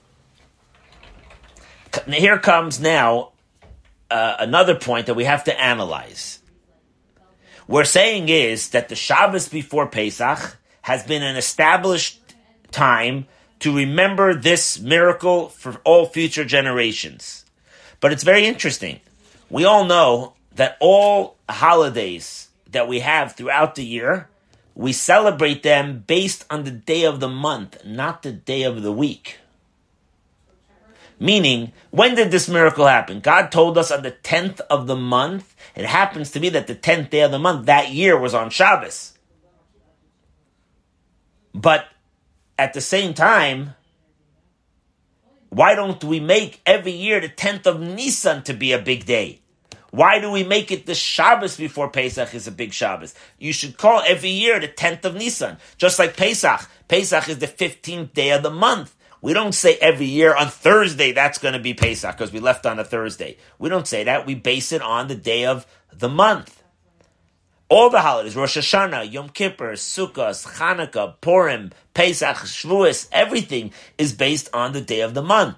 here 2.08 2.38
comes 2.38 2.80
now 2.80 3.32
uh, 4.12 4.36
another 4.40 4.76
point 4.76 5.06
that 5.08 5.16
we 5.16 5.26
have 5.26 5.44
to 5.46 5.60
analyze. 5.60 6.40
We're 7.68 7.84
saying 7.84 8.30
is 8.30 8.70
that 8.70 8.90
the 8.90 8.96
Shabbos 8.96 9.48
before 9.48 9.88
Pesach 9.88 10.58
has 10.82 11.04
been 11.04 11.22
an 11.22 11.36
established 11.36 12.20
time 12.72 13.28
to 13.60 13.76
remember 13.76 14.34
this 14.34 14.80
miracle 14.80 15.50
for 15.50 15.80
all 15.84 16.08
future 16.08 16.46
generations. 16.46 17.46
But 18.00 18.12
it's 18.12 18.24
very 18.24 18.46
interesting. 18.46 19.02
We 19.50 19.66
all 19.66 19.86
know 19.86 20.34
that 20.56 20.78
all 20.80 21.38
holidays 21.48 22.50
that 22.72 22.88
we 22.88 23.02
have 23.02 23.34
throughout 23.34 23.76
the 23.76 23.86
year, 23.86 24.30
we 24.76 24.94
celebrate 24.94 25.64
them 25.64 26.04
based 26.08 26.46
on 26.50 26.64
the 26.64 26.72
day 26.72 27.04
of 27.04 27.20
the 27.20 27.28
month, 27.28 27.86
not 27.86 28.24
the 28.24 28.32
day 28.32 28.64
of 28.64 28.82
the 28.82 28.92
week. 28.92 29.40
Meaning, 31.20 31.74
when 31.92 32.16
did 32.16 32.32
this 32.32 32.48
miracle 32.48 32.88
happen? 32.88 33.20
God 33.20 33.52
told 33.52 33.78
us 33.78 33.92
on 33.92 34.04
the 34.04 34.12
10th 34.12 34.62
of 34.70 34.88
the 34.88 34.96
month. 34.96 35.54
It 35.76 35.86
happens 35.86 36.32
to 36.32 36.40
be 36.40 36.50
that 36.50 36.68
the 36.68 36.76
10th 36.76 37.10
day 37.10 37.22
of 37.22 37.32
the 37.32 37.40
month 37.40 37.66
that 37.66 37.92
year 37.92 38.18
was 38.18 38.34
on 38.34 38.50
Shabbos. 38.50 39.18
But 41.54 41.88
at 42.58 42.74
the 42.74 42.82
same 42.82 43.14
time, 43.14 43.76
why 45.50 45.76
don't 45.76 46.04
we 46.04 46.20
make 46.20 46.62
every 46.66 46.92
year 46.92 47.20
the 47.20 47.30
10th 47.30 47.66
of 47.66 47.82
Nisan 47.82 48.44
to 48.44 48.54
be 48.54 48.72
a 48.72 48.80
big 48.80 49.06
day? 49.06 49.42
Why 49.92 50.20
do 50.20 50.32
we 50.32 50.44
make 50.44 50.72
it 50.72 50.86
the 50.86 50.94
Shabbos 50.94 51.58
before 51.58 51.90
Pesach 51.90 52.36
is 52.36 52.48
a 52.48 52.52
big 52.52 52.74
Shabbos? 52.74 53.16
You 53.40 53.52
should 53.52 53.78
call 53.78 54.04
every 54.06 54.30
year 54.30 54.60
the 54.60 54.68
10th 54.68 55.04
of 55.04 55.16
Nisan, 55.16 55.58
just 55.78 55.98
like 55.98 56.16
Pesach. 56.16 56.70
Pesach 56.88 57.28
is 57.28 57.40
the 57.40 57.48
15th 57.48 58.14
day 58.14 58.30
of 58.30 58.44
the 58.44 58.52
month. 58.52 58.96
We 59.22 59.34
don't 59.34 59.54
say 59.54 59.76
every 59.76 60.06
year 60.06 60.34
on 60.34 60.48
Thursday 60.48 61.12
that's 61.12 61.38
going 61.38 61.54
to 61.54 61.60
be 61.60 61.74
Pesach 61.74 62.16
because 62.16 62.32
we 62.32 62.40
left 62.40 62.66
on 62.66 62.80
a 62.80 62.86
Thursday. 62.86 63.38
We 63.58 63.70
don't 63.70 63.88
say 63.88 64.06
that. 64.06 64.26
We 64.26 64.36
base 64.36 64.72
it 64.72 64.82
on 64.82 65.08
the 65.08 65.16
day 65.16 65.46
of 65.46 65.68
the 65.92 66.10
month. 66.10 66.64
All 67.68 67.90
the 67.90 68.02
holidays, 68.02 68.36
Rosh 68.36 68.58
Hashanah, 68.58 69.12
Yom 69.12 69.30
Kippur, 69.30 69.74
Sukkot, 69.74 70.56
Chanukah, 70.56 71.16
Purim, 71.22 71.72
Pesach, 71.94 72.38
Shavuos, 72.38 73.08
everything 73.12 73.72
is 73.98 74.14
based 74.14 74.50
on 74.54 74.74
the 74.74 74.82
day 74.82 75.02
of 75.02 75.14
the 75.14 75.22
month. 75.22 75.58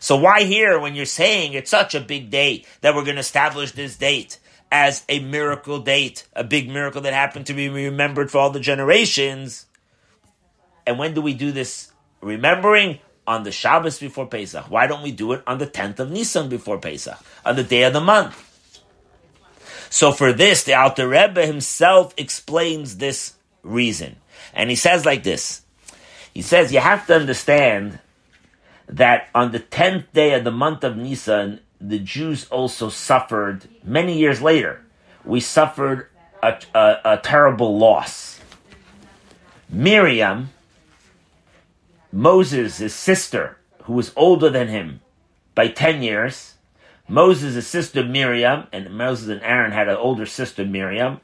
So 0.00 0.16
why 0.16 0.42
here, 0.42 0.80
when 0.80 0.96
you're 0.96 1.06
saying 1.06 1.52
it's 1.52 1.70
such 1.70 1.94
a 1.94 2.00
big 2.00 2.30
day 2.30 2.64
that 2.80 2.94
we're 2.94 3.04
going 3.04 3.14
to 3.14 3.20
establish 3.20 3.70
this 3.72 3.96
date 3.96 4.40
as 4.72 5.04
a 5.08 5.20
miracle 5.20 5.78
date, 5.78 6.26
a 6.34 6.42
big 6.42 6.68
miracle 6.68 7.02
that 7.02 7.12
happened 7.12 7.46
to 7.46 7.54
be 7.54 7.68
remembered 7.68 8.32
for 8.32 8.38
all 8.38 8.50
the 8.50 8.58
generations? 8.58 9.66
And 10.86 10.98
when 10.98 11.14
do 11.14 11.22
we 11.22 11.34
do 11.34 11.52
this 11.52 11.92
remembering 12.24 12.98
on 13.26 13.42
the 13.42 13.52
Shabbos 13.52 13.98
before 13.98 14.26
Pesach. 14.26 14.70
Why 14.70 14.86
don't 14.86 15.02
we 15.02 15.12
do 15.12 15.32
it 15.32 15.42
on 15.46 15.58
the 15.58 15.66
10th 15.66 15.98
of 15.98 16.10
Nisan 16.10 16.48
before 16.48 16.78
Pesach, 16.78 17.18
on 17.44 17.56
the 17.56 17.62
day 17.62 17.84
of 17.84 17.92
the 17.92 18.00
month? 18.00 18.50
So 19.90 20.10
for 20.10 20.32
this, 20.32 20.64
the 20.64 20.74
Alter 20.74 21.08
Rebbe 21.08 21.46
himself 21.46 22.14
explains 22.16 22.96
this 22.96 23.34
reason. 23.62 24.16
And 24.52 24.68
he 24.68 24.76
says 24.76 25.06
like 25.06 25.22
this. 25.22 25.62
He 26.32 26.42
says 26.42 26.72
you 26.72 26.80
have 26.80 27.06
to 27.06 27.14
understand 27.14 28.00
that 28.88 29.28
on 29.34 29.52
the 29.52 29.60
10th 29.60 30.06
day 30.12 30.34
of 30.34 30.44
the 30.44 30.50
month 30.50 30.84
of 30.84 30.96
Nisan, 30.96 31.60
the 31.80 31.98
Jews 31.98 32.48
also 32.48 32.88
suffered, 32.88 33.66
many 33.84 34.18
years 34.18 34.42
later, 34.42 34.84
we 35.24 35.40
suffered 35.40 36.08
a, 36.42 36.58
a, 36.74 36.96
a 37.04 37.16
terrible 37.18 37.78
loss. 37.78 38.40
Miriam, 39.68 40.50
Moses' 42.14 42.78
his 42.78 42.94
sister, 42.94 43.56
who 43.82 43.92
was 43.92 44.12
older 44.14 44.48
than 44.48 44.68
him 44.68 45.00
by 45.56 45.66
10 45.66 46.00
years, 46.00 46.54
Moses' 47.08 47.66
sister 47.66 48.04
Miriam, 48.04 48.68
and 48.72 48.96
Moses 48.96 49.28
and 49.28 49.42
Aaron 49.42 49.72
had 49.72 49.88
an 49.88 49.96
older 49.96 50.24
sister 50.24 50.64
Miriam, 50.64 51.20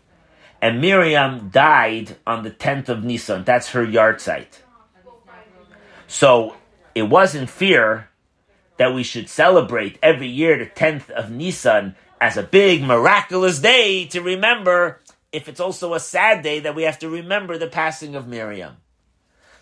and 0.61 0.80
Miriam 0.80 1.49
died 1.50 2.16
on 2.26 2.42
the 2.42 2.50
10th 2.50 2.88
of 2.88 3.04
Nisan. 3.04 3.44
That's 3.44 3.70
her 3.70 3.87
yahrzeit. 3.87 4.59
So 6.09 6.56
it 6.97 7.04
was 7.04 7.37
in 7.37 7.47
fear 7.47 8.09
that 8.76 8.92
we 8.92 9.04
should 9.04 9.28
celebrate 9.28 9.97
every 10.02 10.26
year 10.26 10.59
the 10.59 10.66
10th 10.66 11.09
of 11.11 11.30
Nisan 11.30 11.94
as 12.20 12.37
a 12.37 12.42
big 12.42 12.82
miraculous 12.82 13.61
day 13.61 14.06
to 14.06 14.20
remember 14.20 14.99
if 15.30 15.49
it's 15.49 15.61
also 15.61 15.94
a 15.94 16.00
sad 16.00 16.42
day 16.42 16.59
that 16.59 16.75
we 16.75 16.82
have 16.82 16.99
to 16.99 17.09
remember 17.09 17.56
the 17.56 17.68
passing 17.68 18.16
of 18.16 18.26
Miriam. 18.26 18.78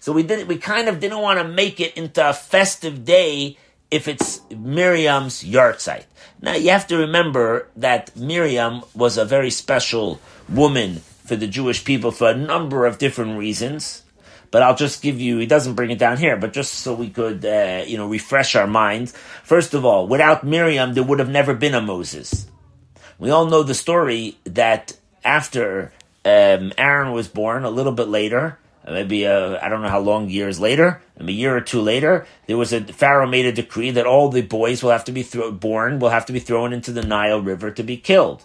So 0.00 0.12
we 0.12 0.22
did 0.22 0.48
we 0.48 0.58
kind 0.58 0.88
of 0.88 1.00
didn't 1.00 1.20
want 1.20 1.38
to 1.40 1.48
make 1.48 1.80
it 1.80 1.96
into 1.96 2.28
a 2.28 2.32
festive 2.32 3.04
day 3.04 3.56
if 3.90 4.08
it's 4.08 4.40
Miriam's 4.50 5.42
yahrzeit. 5.42 6.04
Now 6.40 6.54
you 6.54 6.70
have 6.70 6.86
to 6.88 6.96
remember 6.96 7.68
that 7.76 8.14
Miriam 8.16 8.82
was 8.94 9.18
a 9.18 9.24
very 9.24 9.50
special 9.50 10.20
woman 10.48 10.96
for 11.24 11.36
the 11.36 11.46
Jewish 11.46 11.84
people 11.84 12.10
for 12.10 12.30
a 12.30 12.36
number 12.36 12.86
of 12.86 12.98
different 12.98 13.38
reasons. 13.38 14.02
But 14.50 14.62
I'll 14.62 14.76
just 14.76 15.02
give 15.02 15.20
you, 15.20 15.36
he 15.38 15.46
doesn't 15.46 15.74
bring 15.74 15.90
it 15.90 15.98
down 15.98 16.16
here, 16.16 16.36
but 16.36 16.54
just 16.54 16.72
so 16.76 16.94
we 16.94 17.10
could, 17.10 17.44
uh, 17.44 17.84
you 17.86 17.98
know, 17.98 18.08
refresh 18.08 18.56
our 18.56 18.66
minds. 18.66 19.12
First 19.44 19.74
of 19.74 19.84
all, 19.84 20.08
without 20.08 20.42
Miriam, 20.42 20.94
there 20.94 21.02
would 21.02 21.18
have 21.18 21.28
never 21.28 21.52
been 21.52 21.74
a 21.74 21.82
Moses. 21.82 22.46
We 23.18 23.28
all 23.30 23.44
know 23.44 23.62
the 23.62 23.74
story 23.74 24.38
that 24.44 24.96
after 25.22 25.92
um, 26.24 26.72
Aaron 26.78 27.12
was 27.12 27.28
born, 27.28 27.64
a 27.64 27.70
little 27.70 27.92
bit 27.92 28.08
later, 28.08 28.58
maybe 28.92 29.26
uh, 29.26 29.59
I 29.61 29.68
don't 29.68 29.83
know 29.83 29.88
how 29.88 30.00
long 30.00 30.28
years 30.30 30.59
later, 30.61 31.02
a 31.16 31.30
year 31.30 31.57
or 31.57 31.61
two 31.61 31.80
later, 31.80 32.26
there 32.47 32.57
was 32.57 32.73
a 32.73 32.80
Pharaoh 32.80 33.26
made 33.26 33.47
a 33.47 33.52
decree 33.52 33.90
that 33.92 34.07
all 34.07 34.28
the 34.28 34.42
boys 34.42 34.83
will 34.83 34.90
have 34.90 35.04
to 35.04 35.12
be 35.12 35.23
thro- 35.23 35.52
born 35.52 35.99
will 35.99 36.11
have 36.11 36.26
to 36.26 36.33
be 36.33 36.40
thrown 36.40 36.73
into 36.73 36.92
the 36.92 37.02
Nile 37.02 37.40
River 37.40 37.71
to 37.71 37.83
be 37.83 37.97
killed. 37.97 38.45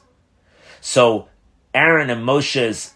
So 0.82 1.28
Aaron 1.74 2.10
and 2.10 2.26
Moshe's 2.26 2.94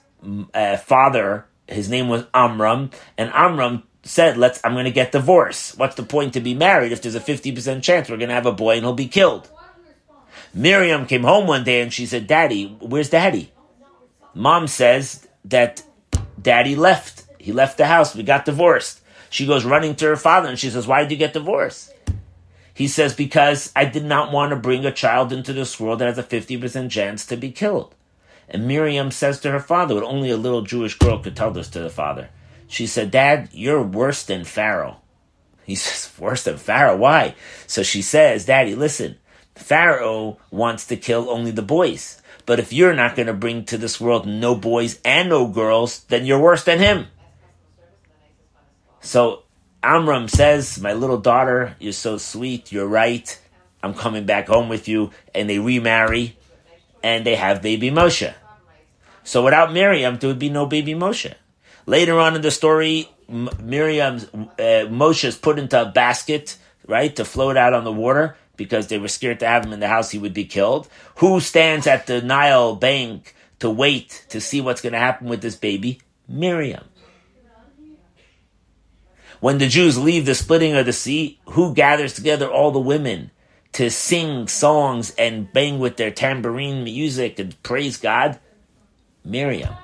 uh, 0.53 0.77
father, 0.77 1.45
his 1.67 1.89
name 1.89 2.09
was 2.09 2.25
Amram, 2.33 2.91
and 3.17 3.31
Amram 3.33 3.83
said, 4.03 4.37
"Let's. 4.37 4.59
I'm 4.63 4.73
going 4.73 4.85
to 4.85 4.91
get 4.91 5.11
divorced. 5.11 5.77
What's 5.77 5.95
the 5.95 6.03
point 6.03 6.33
to 6.33 6.41
be 6.41 6.53
married 6.53 6.91
if 6.91 7.01
there's 7.01 7.15
a 7.15 7.21
fifty 7.21 7.51
percent 7.51 7.83
chance 7.83 8.09
we're 8.09 8.17
going 8.17 8.29
to 8.29 8.35
have 8.35 8.45
a 8.45 8.51
boy 8.51 8.75
and 8.75 8.83
he'll 8.83 8.93
be 8.93 9.07
killed?" 9.07 9.49
Miriam 10.53 11.05
came 11.05 11.23
home 11.23 11.45
one 11.45 11.63
day 11.63 11.81
and 11.81 11.93
she 11.93 12.05
said, 12.05 12.25
Daddy, 12.25 12.75
where's 12.79 13.09
daddy? 13.09 13.51
Mom 14.33 14.67
says 14.67 15.27
that 15.45 15.83
daddy 16.41 16.75
left. 16.75 17.16
He 17.47 17.53
left 17.53 17.77
the 17.77 17.85
house. 17.85 18.13
We 18.13 18.23
got 18.23 18.43
divorced. 18.43 18.99
She 19.29 19.45
goes 19.45 19.63
running 19.63 19.95
to 19.95 20.05
her 20.07 20.17
father 20.17 20.49
and 20.49 20.59
she 20.59 20.69
says, 20.69 20.85
Why 20.85 21.03
did 21.03 21.11
you 21.11 21.17
get 21.17 21.31
divorced? 21.31 21.93
He 22.73 22.89
says, 22.89 23.15
Because 23.15 23.71
I 23.73 23.85
did 23.85 24.03
not 24.03 24.33
want 24.33 24.49
to 24.49 24.57
bring 24.57 24.85
a 24.85 24.91
child 24.91 25.31
into 25.31 25.53
this 25.53 25.79
world 25.79 25.99
that 25.99 26.09
has 26.09 26.17
a 26.17 26.23
50% 26.23 26.91
chance 26.91 27.25
to 27.27 27.37
be 27.37 27.53
killed. 27.53 27.95
And 28.49 28.67
Miriam 28.67 29.11
says 29.11 29.39
to 29.39 29.51
her 29.51 29.61
father, 29.61 29.95
what 29.95 30.03
only 30.03 30.29
a 30.29 30.35
little 30.35 30.63
Jewish 30.63 30.97
girl 30.97 31.19
could 31.19 31.37
tell 31.37 31.51
this 31.51 31.69
to 31.69 31.79
the 31.79 31.89
father. 31.89 32.27
She 32.67 32.85
said, 32.85 33.11
Dad, 33.11 33.47
you're 33.53 33.81
worse 33.81 34.23
than 34.23 34.43
Pharaoh. 34.43 34.97
He 35.63 35.75
says, 35.75 36.11
Worse 36.19 36.43
than 36.43 36.57
Pharaoh? 36.57 36.97
Why? 36.97 37.35
So 37.65 37.81
she 37.81 38.01
says, 38.01 38.45
Daddy, 38.45 38.75
listen, 38.75 39.19
Pharaoh 39.55 40.37
wants 40.51 40.85
to 40.87 40.97
kill 40.97 41.29
only 41.29 41.51
the 41.51 41.61
boys. 41.61 42.21
But 42.45 42.59
if 42.59 42.73
you're 42.73 42.93
not 42.93 43.15
going 43.15 43.27
to 43.27 43.33
bring 43.33 43.63
to 43.65 43.77
this 43.77 44.01
world 44.01 44.27
no 44.27 44.53
boys 44.53 44.99
and 45.05 45.29
no 45.29 45.47
girls, 45.47 46.03
then 46.09 46.25
you're 46.25 46.41
worse 46.41 46.65
than 46.65 46.79
him. 46.79 47.07
So 49.07 49.43
Amram 49.81 50.27
says, 50.27 50.81
My 50.81 50.91
little 50.91 51.17
daughter, 51.17 51.77
you're 51.79 51.93
so 51.93 52.17
sweet, 52.17 52.73
you're 52.73 52.85
right. 52.85 53.39
I'm 53.81 53.93
coming 53.93 54.25
back 54.25 54.47
home 54.47 54.67
with 54.67 54.89
you. 54.89 55.11
And 55.33 55.49
they 55.49 55.59
remarry 55.59 56.37
and 57.01 57.25
they 57.25 57.35
have 57.35 57.61
baby 57.61 57.89
Moshe. 57.89 58.33
So 59.23 59.45
without 59.45 59.71
Miriam, 59.71 60.17
there 60.17 60.27
would 60.27 60.39
be 60.39 60.49
no 60.49 60.65
baby 60.65 60.93
Moshe. 60.93 61.33
Later 61.85 62.19
on 62.19 62.35
in 62.35 62.41
the 62.41 62.51
story, 62.51 63.09
Miriam, 63.29 64.17
uh, 64.35 64.91
Moshe 64.91 65.23
is 65.23 65.37
put 65.37 65.57
into 65.57 65.81
a 65.81 65.85
basket, 65.85 66.57
right, 66.85 67.15
to 67.15 67.23
float 67.23 67.55
out 67.55 67.73
on 67.73 67.85
the 67.85 67.93
water 67.93 68.35
because 68.57 68.87
they 68.87 68.97
were 68.97 69.07
scared 69.07 69.39
to 69.39 69.47
have 69.47 69.63
him 69.63 69.71
in 69.71 69.79
the 69.79 69.87
house, 69.87 70.11
he 70.11 70.19
would 70.19 70.33
be 70.33 70.43
killed. 70.43 70.89
Who 71.17 71.39
stands 71.39 71.87
at 71.87 72.07
the 72.07 72.21
Nile 72.21 72.75
bank 72.75 73.35
to 73.59 73.69
wait 73.69 74.25
to 74.29 74.41
see 74.41 74.59
what's 74.59 74.81
going 74.81 74.93
to 74.93 74.99
happen 74.99 75.29
with 75.29 75.41
this 75.41 75.55
baby? 75.55 76.01
Miriam. 76.27 76.83
When 79.39 79.59
the 79.59 79.67
Jews 79.67 79.97
leave 79.97 80.25
the 80.25 80.35
splitting 80.35 80.75
of 80.75 80.85
the 80.85 80.93
sea, 80.93 81.39
who 81.49 81.73
gathers 81.73 82.13
together 82.13 82.49
all 82.49 82.71
the 82.71 82.79
women 82.79 83.31
to 83.73 83.91
sing 83.91 84.47
songs 84.47 85.13
and 85.17 85.51
bang 85.53 85.79
with 85.79 85.97
their 85.97 86.11
tambourine 86.11 86.83
music 86.83 87.37
and 87.37 87.61
praise 87.63 87.97
God? 87.97 88.39
Miriam. 89.23 89.75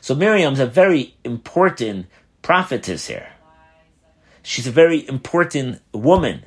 So 0.00 0.14
Miriam's 0.14 0.60
a 0.60 0.66
very 0.66 1.16
important 1.24 2.06
prophetess 2.42 3.08
here. 3.08 3.30
She's 4.42 4.66
a 4.66 4.72
very 4.72 5.06
important 5.08 5.82
woman. 5.92 6.44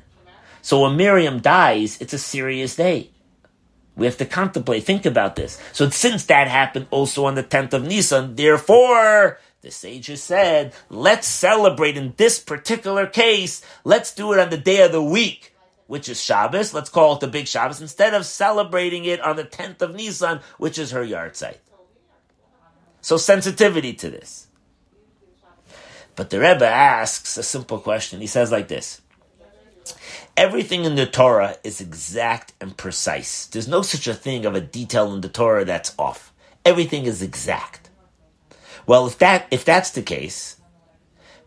So 0.62 0.82
when 0.82 0.96
Miriam 0.96 1.40
dies, 1.40 2.00
it's 2.00 2.12
a 2.12 2.18
serious 2.18 2.76
day. 2.76 3.10
We 3.94 4.06
have 4.06 4.16
to 4.16 4.24
contemplate, 4.24 4.84
think 4.84 5.04
about 5.04 5.36
this. 5.36 5.60
So 5.72 5.90
since 5.90 6.24
that 6.26 6.48
happened 6.48 6.86
also 6.90 7.26
on 7.26 7.34
the 7.34 7.44
10th 7.44 7.74
of 7.74 7.86
Nisan, 7.86 8.36
therefore, 8.36 9.38
the 9.62 9.70
sages 9.70 10.22
said, 10.22 10.74
let's 10.90 11.26
celebrate 11.26 11.96
in 11.96 12.14
this 12.16 12.38
particular 12.38 13.06
case, 13.06 13.64
let's 13.84 14.14
do 14.14 14.32
it 14.32 14.38
on 14.38 14.50
the 14.50 14.58
day 14.58 14.82
of 14.82 14.92
the 14.92 15.02
week 15.02 15.52
which 15.92 16.08
is 16.08 16.22
Shabbos. 16.22 16.72
Let's 16.72 16.88
call 16.88 17.16
it 17.16 17.20
the 17.20 17.28
big 17.28 17.46
Shabbos 17.46 17.82
instead 17.82 18.14
of 18.14 18.24
celebrating 18.24 19.04
it 19.04 19.20
on 19.20 19.36
the 19.36 19.44
10th 19.44 19.82
of 19.82 19.94
Nisan, 19.94 20.40
which 20.56 20.78
is 20.78 20.92
her 20.92 21.04
yahrzeit. 21.04 21.58
So 23.02 23.18
sensitivity 23.18 23.92
to 23.92 24.08
this. 24.08 24.46
But 26.16 26.30
the 26.30 26.40
Rebbe 26.40 26.66
asks 26.66 27.36
a 27.36 27.42
simple 27.42 27.78
question. 27.78 28.22
He 28.22 28.26
says 28.26 28.50
like 28.50 28.68
this. 28.68 29.02
Everything 30.34 30.86
in 30.86 30.94
the 30.94 31.04
Torah 31.04 31.56
is 31.62 31.82
exact 31.82 32.54
and 32.58 32.74
precise. 32.74 33.44
There's 33.44 33.68
no 33.68 33.82
such 33.82 34.06
a 34.06 34.14
thing 34.14 34.46
of 34.46 34.54
a 34.54 34.62
detail 34.62 35.12
in 35.12 35.20
the 35.20 35.28
Torah 35.28 35.66
that's 35.66 35.94
off. 35.98 36.32
Everything 36.64 37.04
is 37.04 37.20
exact. 37.20 37.81
Well, 38.86 39.06
if 39.06 39.18
that 39.18 39.46
if 39.50 39.64
that's 39.64 39.90
the 39.90 40.02
case, 40.02 40.56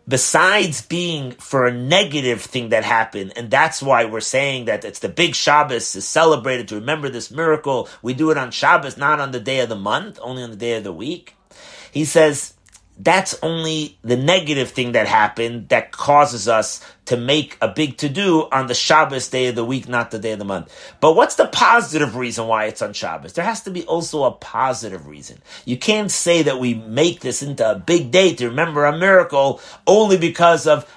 besides 0.08 0.82
being 0.82 1.32
for 1.32 1.66
a 1.66 1.72
negative 1.72 2.42
thing 2.42 2.70
that 2.70 2.84
happened, 2.84 3.32
and 3.36 3.50
that's 3.50 3.82
why 3.82 4.04
we're 4.04 4.20
saying 4.20 4.66
that 4.66 4.84
it's 4.84 5.00
the 5.00 5.08
big 5.08 5.34
Shabbos 5.34 5.94
is 5.96 6.06
celebrated 6.06 6.68
to 6.68 6.76
remember 6.76 7.08
this 7.08 7.30
miracle. 7.30 7.88
We 8.02 8.14
do 8.14 8.30
it 8.30 8.38
on 8.38 8.50
Shabbos, 8.50 8.96
not 8.96 9.20
on 9.20 9.32
the 9.32 9.40
day 9.40 9.60
of 9.60 9.68
the 9.68 9.76
month, 9.76 10.18
only 10.22 10.42
on 10.42 10.50
the 10.50 10.56
day 10.56 10.76
of 10.76 10.84
the 10.84 10.92
week. 10.92 11.34
He 11.92 12.04
says, 12.04 12.54
that's 12.98 13.38
only 13.42 13.98
the 14.02 14.16
negative 14.16 14.70
thing 14.70 14.92
that 14.92 15.06
happened 15.06 15.68
that 15.68 15.92
causes 15.92 16.48
us 16.48 16.82
to 17.04 17.16
make 17.16 17.58
a 17.60 17.68
big 17.68 17.98
to 17.98 18.08
do 18.08 18.48
on 18.50 18.68
the 18.68 18.74
Shabbos 18.74 19.28
day 19.28 19.48
of 19.48 19.54
the 19.54 19.64
week, 19.64 19.86
not 19.86 20.10
the 20.10 20.18
day 20.18 20.32
of 20.32 20.38
the 20.38 20.46
month. 20.46 20.74
But 21.00 21.14
what's 21.14 21.34
the 21.34 21.46
positive 21.46 22.16
reason 22.16 22.48
why 22.48 22.64
it's 22.64 22.80
on 22.80 22.94
Shabbos? 22.94 23.34
There 23.34 23.44
has 23.44 23.62
to 23.62 23.70
be 23.70 23.84
also 23.84 24.24
a 24.24 24.32
positive 24.32 25.06
reason. 25.06 25.42
You 25.66 25.76
can't 25.76 26.10
say 26.10 26.42
that 26.44 26.58
we 26.58 26.72
make 26.72 27.20
this 27.20 27.42
into 27.42 27.70
a 27.70 27.78
big 27.78 28.10
day 28.10 28.34
to 28.36 28.48
remember 28.48 28.86
a 28.86 28.96
miracle 28.96 29.60
only 29.86 30.16
because 30.16 30.66
of, 30.66 30.90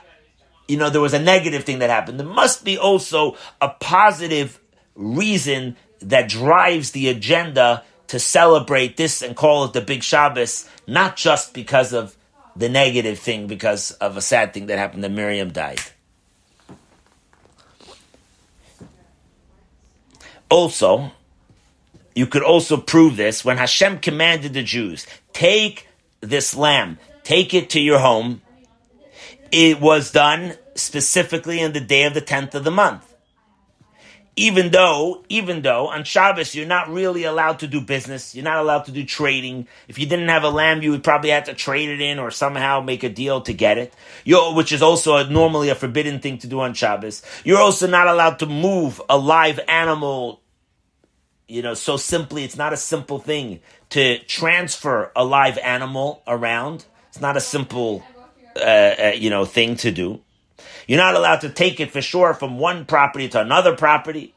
you 0.69 0.77
know, 0.77 0.89
there 0.89 1.01
was 1.01 1.13
a 1.13 1.19
negative 1.19 1.65
thing 1.65 1.79
that 1.79 1.89
happened. 1.89 2.19
There 2.19 2.27
must 2.27 2.63
be 2.63 2.77
also 2.77 3.35
a 3.59 3.69
positive 3.69 4.59
reason 4.95 5.75
that 5.99 6.29
drives 6.29 6.91
the 6.91 7.09
agenda 7.09 7.83
to 8.09 8.19
celebrate 8.19 8.97
this 8.97 9.21
and 9.21 9.35
call 9.35 9.65
it 9.65 9.73
the 9.73 9.81
big 9.81 10.03
Shabbos, 10.03 10.67
not 10.87 11.15
just 11.15 11.53
because 11.53 11.93
of 11.93 12.15
the 12.55 12.67
negative 12.67 13.19
thing, 13.19 13.47
because 13.47 13.91
of 13.91 14.17
a 14.17 14.21
sad 14.21 14.53
thing 14.53 14.65
that 14.65 14.77
happened 14.77 15.03
that 15.03 15.11
Miriam 15.11 15.51
died. 15.51 15.79
Also, 20.49 21.11
you 22.15 22.25
could 22.25 22.41
also 22.41 22.77
prove 22.77 23.15
this 23.15 23.45
when 23.45 23.57
Hashem 23.57 23.99
commanded 23.99 24.53
the 24.53 24.63
Jews, 24.63 25.05
take 25.31 25.87
this 26.19 26.55
lamb, 26.55 26.97
take 27.23 27.53
it 27.53 27.69
to 27.71 27.79
your 27.79 27.99
home. 27.99 28.41
It 29.51 29.79
was 29.79 30.11
done 30.11 30.55
specifically 30.73 31.59
in 31.59 31.73
the 31.73 31.79
day 31.79 32.05
of 32.05 32.15
the 32.15 32.21
10th 32.21 32.55
of 32.55 32.63
the 32.63 32.71
month 32.71 33.08
even 34.39 34.71
though, 34.71 35.21
even 35.27 35.63
though 35.63 35.87
on 35.87 36.05
Shabbos 36.05 36.55
you're 36.55 36.65
not 36.65 36.89
really 36.89 37.25
allowed 37.25 37.59
to 37.59 37.67
do 37.67 37.81
business, 37.81 38.33
you're 38.33 38.43
not 38.43 38.57
allowed 38.57 38.85
to 38.85 38.91
do 38.91 39.03
trading. 39.03 39.67
If 39.89 39.99
you 39.99 40.05
didn't 40.05 40.29
have 40.29 40.43
a 40.43 40.49
lamb, 40.49 40.81
you 40.81 40.91
would 40.91 41.03
probably 41.03 41.31
have 41.31 41.43
to 41.45 41.53
trade 41.53 41.89
it 41.89 41.99
in 41.99 42.19
or 42.19 42.31
somehow 42.31 42.79
make 42.79 43.03
a 43.03 43.09
deal 43.09 43.41
to 43.41 43.53
get 43.53 43.77
it. 43.77 43.93
You're, 44.23 44.55
which 44.55 44.71
is 44.71 44.81
also 44.81 45.17
a, 45.17 45.29
normally 45.29 45.67
a 45.67 45.75
forbidden 45.75 46.21
thing 46.21 46.37
to 46.37 46.47
do 46.47 46.61
on 46.61 46.73
Shabbos. 46.73 47.21
You're 47.43 47.59
also 47.59 47.85
not 47.85 48.07
allowed 48.07 48.39
to 48.39 48.45
move 48.45 49.01
a 49.09 49.17
live 49.17 49.59
animal. 49.67 50.41
You 51.49 51.61
know, 51.61 51.73
so 51.73 51.97
simply, 51.97 52.45
it's 52.45 52.55
not 52.55 52.71
a 52.71 52.77
simple 52.77 53.19
thing 53.19 53.59
to 53.89 54.19
transfer 54.19 55.11
a 55.17 55.25
live 55.25 55.57
animal 55.57 56.23
around. 56.27 56.85
It's 57.09 57.19
not 57.19 57.35
a 57.35 57.41
simple, 57.41 58.05
uh, 58.55 58.59
uh, 58.59 59.11
you 59.17 59.29
know, 59.29 59.43
thing 59.43 59.75
to 59.77 59.91
do. 59.91 60.21
You're 60.87 60.97
not 60.97 61.15
allowed 61.15 61.41
to 61.41 61.49
take 61.49 61.79
it 61.79 61.91
for 61.91 62.01
sure 62.01 62.33
from 62.33 62.59
one 62.59 62.85
property 62.85 63.29
to 63.29 63.41
another 63.41 63.75
property. 63.75 64.33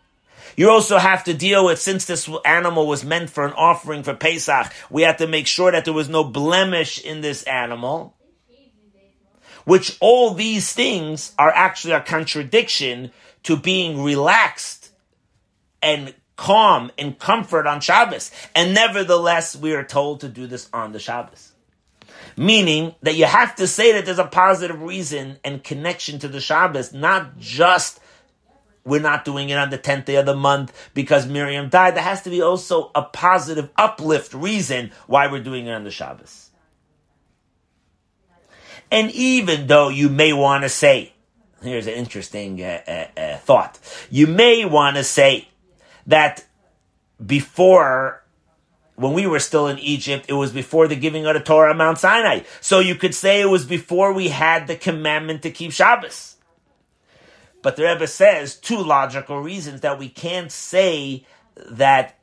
You 0.56 0.70
also 0.70 0.98
have 0.98 1.24
to 1.24 1.34
deal 1.34 1.64
with, 1.64 1.80
since 1.80 2.04
this 2.04 2.28
animal 2.44 2.86
was 2.86 3.04
meant 3.04 3.30
for 3.30 3.46
an 3.46 3.54
offering 3.54 4.02
for 4.02 4.14
Pesach, 4.14 4.72
we 4.90 5.02
have 5.02 5.16
to 5.18 5.26
make 5.26 5.46
sure 5.46 5.72
that 5.72 5.84
there 5.84 5.94
was 5.94 6.08
no 6.08 6.24
blemish 6.24 7.02
in 7.02 7.20
this 7.20 7.42
animal. 7.44 8.14
Which 9.64 9.96
all 10.00 10.34
these 10.34 10.72
things 10.72 11.32
are 11.38 11.50
actually 11.50 11.94
a 11.94 12.00
contradiction 12.00 13.12
to 13.44 13.56
being 13.56 14.02
relaxed 14.02 14.90
and 15.80 16.14
calm 16.36 16.90
and 16.98 17.18
comfort 17.18 17.66
on 17.66 17.80
Shabbos. 17.80 18.30
And 18.54 18.74
nevertheless, 18.74 19.54
we 19.54 19.74
are 19.74 19.84
told 19.84 20.20
to 20.20 20.28
do 20.28 20.46
this 20.46 20.68
on 20.72 20.92
the 20.92 20.98
Shabbos. 20.98 21.51
Meaning 22.36 22.94
that 23.02 23.14
you 23.14 23.26
have 23.26 23.56
to 23.56 23.66
say 23.66 23.92
that 23.92 24.04
there's 24.04 24.18
a 24.18 24.24
positive 24.24 24.80
reason 24.80 25.38
and 25.44 25.62
connection 25.62 26.18
to 26.20 26.28
the 26.28 26.40
Shabbos, 26.40 26.92
not 26.92 27.38
just 27.38 28.00
we're 28.84 29.00
not 29.00 29.24
doing 29.24 29.48
it 29.48 29.58
on 29.58 29.70
the 29.70 29.78
10th 29.78 30.06
day 30.06 30.16
of 30.16 30.26
the 30.26 30.34
month 30.34 30.90
because 30.94 31.26
Miriam 31.26 31.68
died. 31.68 31.94
There 31.94 32.02
has 32.02 32.22
to 32.22 32.30
be 32.30 32.42
also 32.42 32.90
a 32.94 33.02
positive 33.02 33.70
uplift 33.76 34.34
reason 34.34 34.90
why 35.06 35.28
we're 35.28 35.42
doing 35.42 35.66
it 35.66 35.72
on 35.72 35.84
the 35.84 35.90
Shabbos. 35.90 36.50
And 38.90 39.10
even 39.12 39.68
though 39.68 39.88
you 39.88 40.08
may 40.08 40.32
want 40.32 40.64
to 40.64 40.68
say, 40.68 41.12
here's 41.62 41.86
an 41.86 41.94
interesting 41.94 42.62
uh, 42.62 42.82
uh, 42.86 43.20
uh, 43.20 43.36
thought, 43.38 43.78
you 44.10 44.26
may 44.26 44.64
want 44.64 44.96
to 44.96 45.04
say 45.04 45.48
that 46.06 46.44
before 47.24 48.21
when 48.96 49.12
we 49.12 49.26
were 49.26 49.38
still 49.38 49.66
in 49.68 49.78
Egypt, 49.78 50.26
it 50.28 50.34
was 50.34 50.52
before 50.52 50.88
the 50.88 50.96
giving 50.96 51.26
of 51.26 51.34
the 51.34 51.40
Torah 51.40 51.70
on 51.70 51.78
Mount 51.78 51.98
Sinai. 51.98 52.40
So 52.60 52.78
you 52.78 52.94
could 52.94 53.14
say 53.14 53.40
it 53.40 53.46
was 53.46 53.64
before 53.64 54.12
we 54.12 54.28
had 54.28 54.66
the 54.66 54.76
commandment 54.76 55.42
to 55.42 55.50
keep 55.50 55.72
Shabbos. 55.72 56.36
But 57.62 57.76
the 57.76 57.84
Rebbe 57.84 58.06
says 58.06 58.56
two 58.56 58.78
logical 58.78 59.40
reasons 59.40 59.82
that 59.82 59.98
we 59.98 60.08
can't 60.08 60.50
say 60.50 61.24
that 61.70 62.18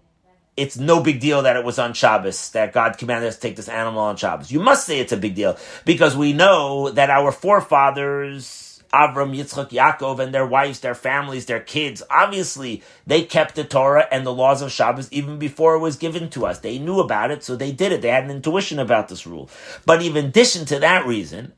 it's 0.58 0.78
no 0.78 1.02
big 1.02 1.22
deal 1.22 1.44
that 1.44 1.56
it 1.56 1.64
was 1.64 1.80
on 1.80 1.94
Shabbos, 1.94 2.52
that 2.52 2.74
God 2.74 2.98
commanded 2.98 3.30
us 3.30 3.36
to 3.36 3.42
take 3.42 3.56
this 3.56 3.70
animal 3.70 4.02
on 4.02 4.18
Shabbos. 4.18 4.52
You 4.52 4.60
must 4.60 4.86
say 4.86 5.00
it's 5.00 5.14
a 5.14 5.18
big 5.18 5.36
deal 5.36 5.58
because 5.86 6.18
we 6.18 6.34
know 6.34 6.90
that 6.90 7.10
our 7.10 7.32
forefathers 7.32 8.69
Avram, 8.94 9.36
Yitzchak, 9.36 9.70
Yaakov, 9.70 10.20
and 10.20 10.34
their 10.34 10.46
wives, 10.46 10.80
their 10.80 10.96
families, 10.96 11.46
their 11.46 11.60
kids. 11.60 12.02
Obviously, 12.10 12.84
they 13.06 13.24
kept 13.24 13.56
the 13.56 13.64
Torah 13.64 14.08
and 14.12 14.26
the 14.26 14.34
laws 14.34 14.62
of 14.62 14.72
Shabbos 14.72 15.12
even 15.12 15.38
before 15.38 15.76
it 15.76 15.80
was 15.80 15.96
given 15.96 16.30
to 16.32 16.46
us. 16.46 16.60
They 16.60 16.80
knew 16.80 17.00
about 17.00 17.32
it, 17.32 17.44
so 17.44 17.56
they 17.56 17.72
did 17.72 17.92
it. 17.92 18.02
They 18.02 18.10
had 18.10 18.24
an 18.24 18.32
intuition 18.32 18.80
about 18.80 19.08
this 19.08 19.28
rule. 19.28 19.50
But 19.86 20.02
even 20.02 20.26
in 20.26 20.30
addition 20.30 20.66
to 20.66 20.80
that 20.80 21.06
reason, 21.06 21.54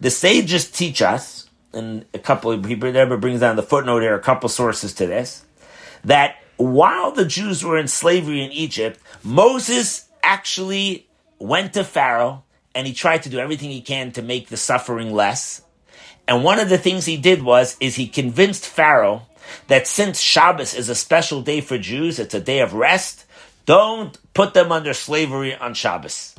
the 0.00 0.10
sages 0.10 0.70
teach 0.70 1.02
us, 1.02 1.48
and 1.72 2.04
a 2.14 2.18
couple 2.18 2.56
people 2.58 2.92
never 2.92 3.16
brings 3.16 3.40
down 3.40 3.56
the 3.56 3.62
footnote 3.62 4.00
here, 4.00 4.14
a 4.14 4.20
couple 4.20 4.48
sources 4.48 4.94
to 4.94 5.06
this, 5.06 5.44
that 6.04 6.36
while 6.56 7.12
the 7.12 7.24
Jews 7.24 7.64
were 7.64 7.78
in 7.78 7.88
slavery 7.88 8.42
in 8.42 8.52
Egypt, 8.52 9.00
Moses 9.24 10.08
actually 10.22 11.08
went 11.38 11.72
to 11.74 11.82
Pharaoh 11.82 12.44
and 12.74 12.86
he 12.86 12.92
tried 12.92 13.24
to 13.24 13.28
do 13.28 13.38
everything 13.38 13.70
he 13.70 13.80
can 13.80 14.12
to 14.12 14.22
make 14.22 14.48
the 14.48 14.56
suffering 14.56 15.12
less. 15.12 15.62
And 16.32 16.42
one 16.42 16.58
of 16.58 16.70
the 16.70 16.78
things 16.78 17.04
he 17.04 17.18
did 17.18 17.42
was, 17.42 17.76
is 17.78 17.96
he 17.96 18.08
convinced 18.08 18.64
Pharaoh 18.66 19.26
that 19.66 19.86
since 19.86 20.18
Shabbos 20.18 20.72
is 20.72 20.88
a 20.88 20.94
special 20.94 21.42
day 21.42 21.60
for 21.60 21.76
Jews, 21.76 22.18
it's 22.18 22.32
a 22.32 22.40
day 22.40 22.60
of 22.60 22.72
rest, 22.72 23.26
don't 23.66 24.16
put 24.32 24.54
them 24.54 24.72
under 24.72 24.94
slavery 24.94 25.54
on 25.54 25.74
Shabbos. 25.74 26.34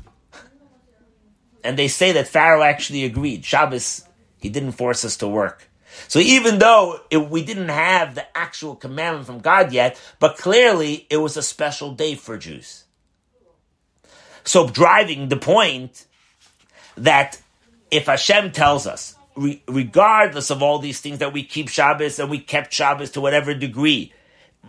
And 1.64 1.78
they 1.78 1.88
say 1.88 2.14
that 2.14 2.28
Pharaoh 2.28 2.64
actually 2.64 3.04
agreed. 3.04 3.46
Shabbos, 3.46 4.04
he 4.40 4.50
didn't 4.50 4.72
force 4.72 5.06
us 5.06 5.18
to 5.18 5.28
work. 5.28 5.70
So 6.08 6.18
even 6.18 6.58
though 6.58 7.00
it, 7.12 7.30
we 7.30 7.44
didn't 7.44 7.70
have 7.70 8.16
the 8.16 8.26
actual 8.36 8.76
commandment 8.76 9.28
from 9.28 9.42
God 9.42 9.72
yet, 9.72 10.02
but 10.18 10.38
clearly 10.38 11.06
it 11.12 11.18
was 11.18 11.38
a 11.38 11.44
special 11.44 11.94
day 11.94 12.16
for 12.16 12.36
Jews. 12.36 12.86
So 14.44 14.68
driving 14.68 15.30
the 15.30 15.38
point 15.38 16.08
that 16.98 17.40
if 17.92 18.08
Hashem 18.08 18.54
tells 18.54 18.88
us, 18.88 19.16
re- 19.36 19.62
regardless 19.68 20.50
of 20.50 20.62
all 20.62 20.80
these 20.80 21.00
things 21.00 21.20
that 21.20 21.34
we 21.34 21.44
keep 21.44 21.70
Shabbos 21.70 22.20
and 22.20 22.30
we 22.30 22.40
kept 22.40 22.74
Shabbos 22.74 23.12
to 23.12 23.22
whatever 23.22 23.54
degree, 23.54 24.14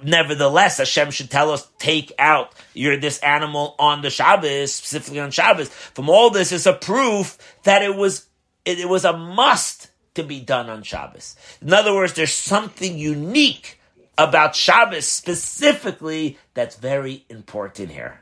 nevertheless 0.03 0.79
Hashem 0.79 1.11
should 1.11 1.31
tell 1.31 1.51
us 1.51 1.69
take 1.79 2.13
out 2.19 2.55
your 2.75 2.97
this 2.97 3.19
animal 3.19 3.75
on 3.79 4.03
the 4.03 4.11
Shabbos, 4.11 4.73
specifically 4.73 5.21
on 5.21 5.31
Shabbos. 5.31 5.69
From 5.69 6.09
all 6.09 6.31
this 6.31 6.53
is 6.53 6.67
a 6.67 6.73
proof 6.73 7.39
that 7.65 7.83
it 7.83 7.95
was 7.95 8.27
it, 8.65 8.79
it 8.79 8.89
was 8.89 9.05
a 9.05 9.17
must 9.17 9.91
to 10.15 10.23
be 10.23 10.41
done 10.41 10.71
on 10.71 10.83
Shabbos. 10.83 11.37
In 11.61 11.73
other 11.73 11.95
words, 11.95 12.15
there's 12.15 12.33
something 12.33 12.97
unique 12.97 13.81
about 14.17 14.55
Shabbos 14.55 15.07
specifically 15.09 16.39
that's 16.55 16.77
very 16.77 17.25
important 17.29 17.91
here. 17.91 18.21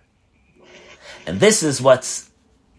And 1.26 1.38
this 1.38 1.62
is 1.62 1.81
what's 1.81 2.31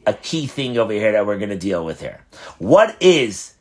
a 0.05 0.13
key 0.13 0.47
thing 0.47 0.77
over 0.77 0.91
here 0.91 1.13
that 1.13 1.25
we're 1.25 1.37
going 1.37 1.49
to 1.49 1.57
deal 1.57 1.85
with 1.85 2.01
here. 2.01 2.21
What 2.57 2.95
is 3.01 3.52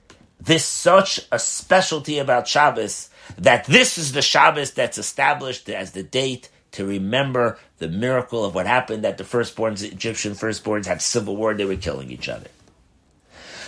this 0.45 0.65
such 0.65 1.21
a 1.31 1.39
specialty 1.39 2.19
about 2.19 2.49
Shabbos 2.49 3.11
that 3.39 3.65
this 3.67 3.97
is 3.97 4.13
the 4.13 4.23
Shabbos 4.23 4.73
that's 4.73 4.99
established 4.99 5.69
as 5.69 5.93
the 5.93 6.03
date 6.03 6.51
to 6.73 6.85
remember 6.85 7.59
the 7.79 7.89
miracle 7.89 8.45
of 8.45 8.55
what 8.55 8.67
happened 8.67 9.05
that 9.05 9.19
the 9.19 9.25
firstborns, 9.25 9.85
Egyptian 9.85 10.33
firstborns 10.33 10.87
had 10.87 11.01
civil 11.01 11.37
war, 11.37 11.55
they 11.55 11.65
were 11.65 11.77
killing 11.77 12.11
each 12.11 12.29
other. 12.29 12.49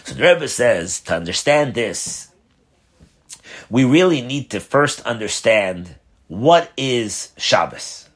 So 0.04 0.14
the 0.14 0.22
Rebbe 0.22 0.48
says, 0.48 1.00
to 1.02 1.14
understand 1.14 1.74
this, 1.74 2.28
we 3.70 3.84
really 3.84 4.20
need 4.20 4.50
to 4.50 4.60
first 4.60 5.00
understand 5.02 5.94
what 6.28 6.72
is 6.76 7.32
Shabbos. 7.36 8.08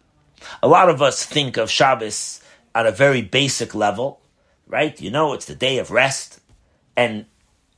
A 0.63 0.69
lot 0.69 0.89
of 0.89 1.01
us 1.01 1.25
think 1.25 1.57
of 1.57 1.71
Shabbos 1.71 2.43
on 2.75 2.87
a 2.87 2.91
very 2.91 3.23
basic 3.23 3.75
level, 3.75 4.21
right? 4.67 5.01
You 5.01 5.11
know, 5.11 5.33
it's 5.33 5.47
the 5.47 5.55
day 5.55 5.79
of 5.79 5.91
rest, 5.91 6.41
and 6.97 7.27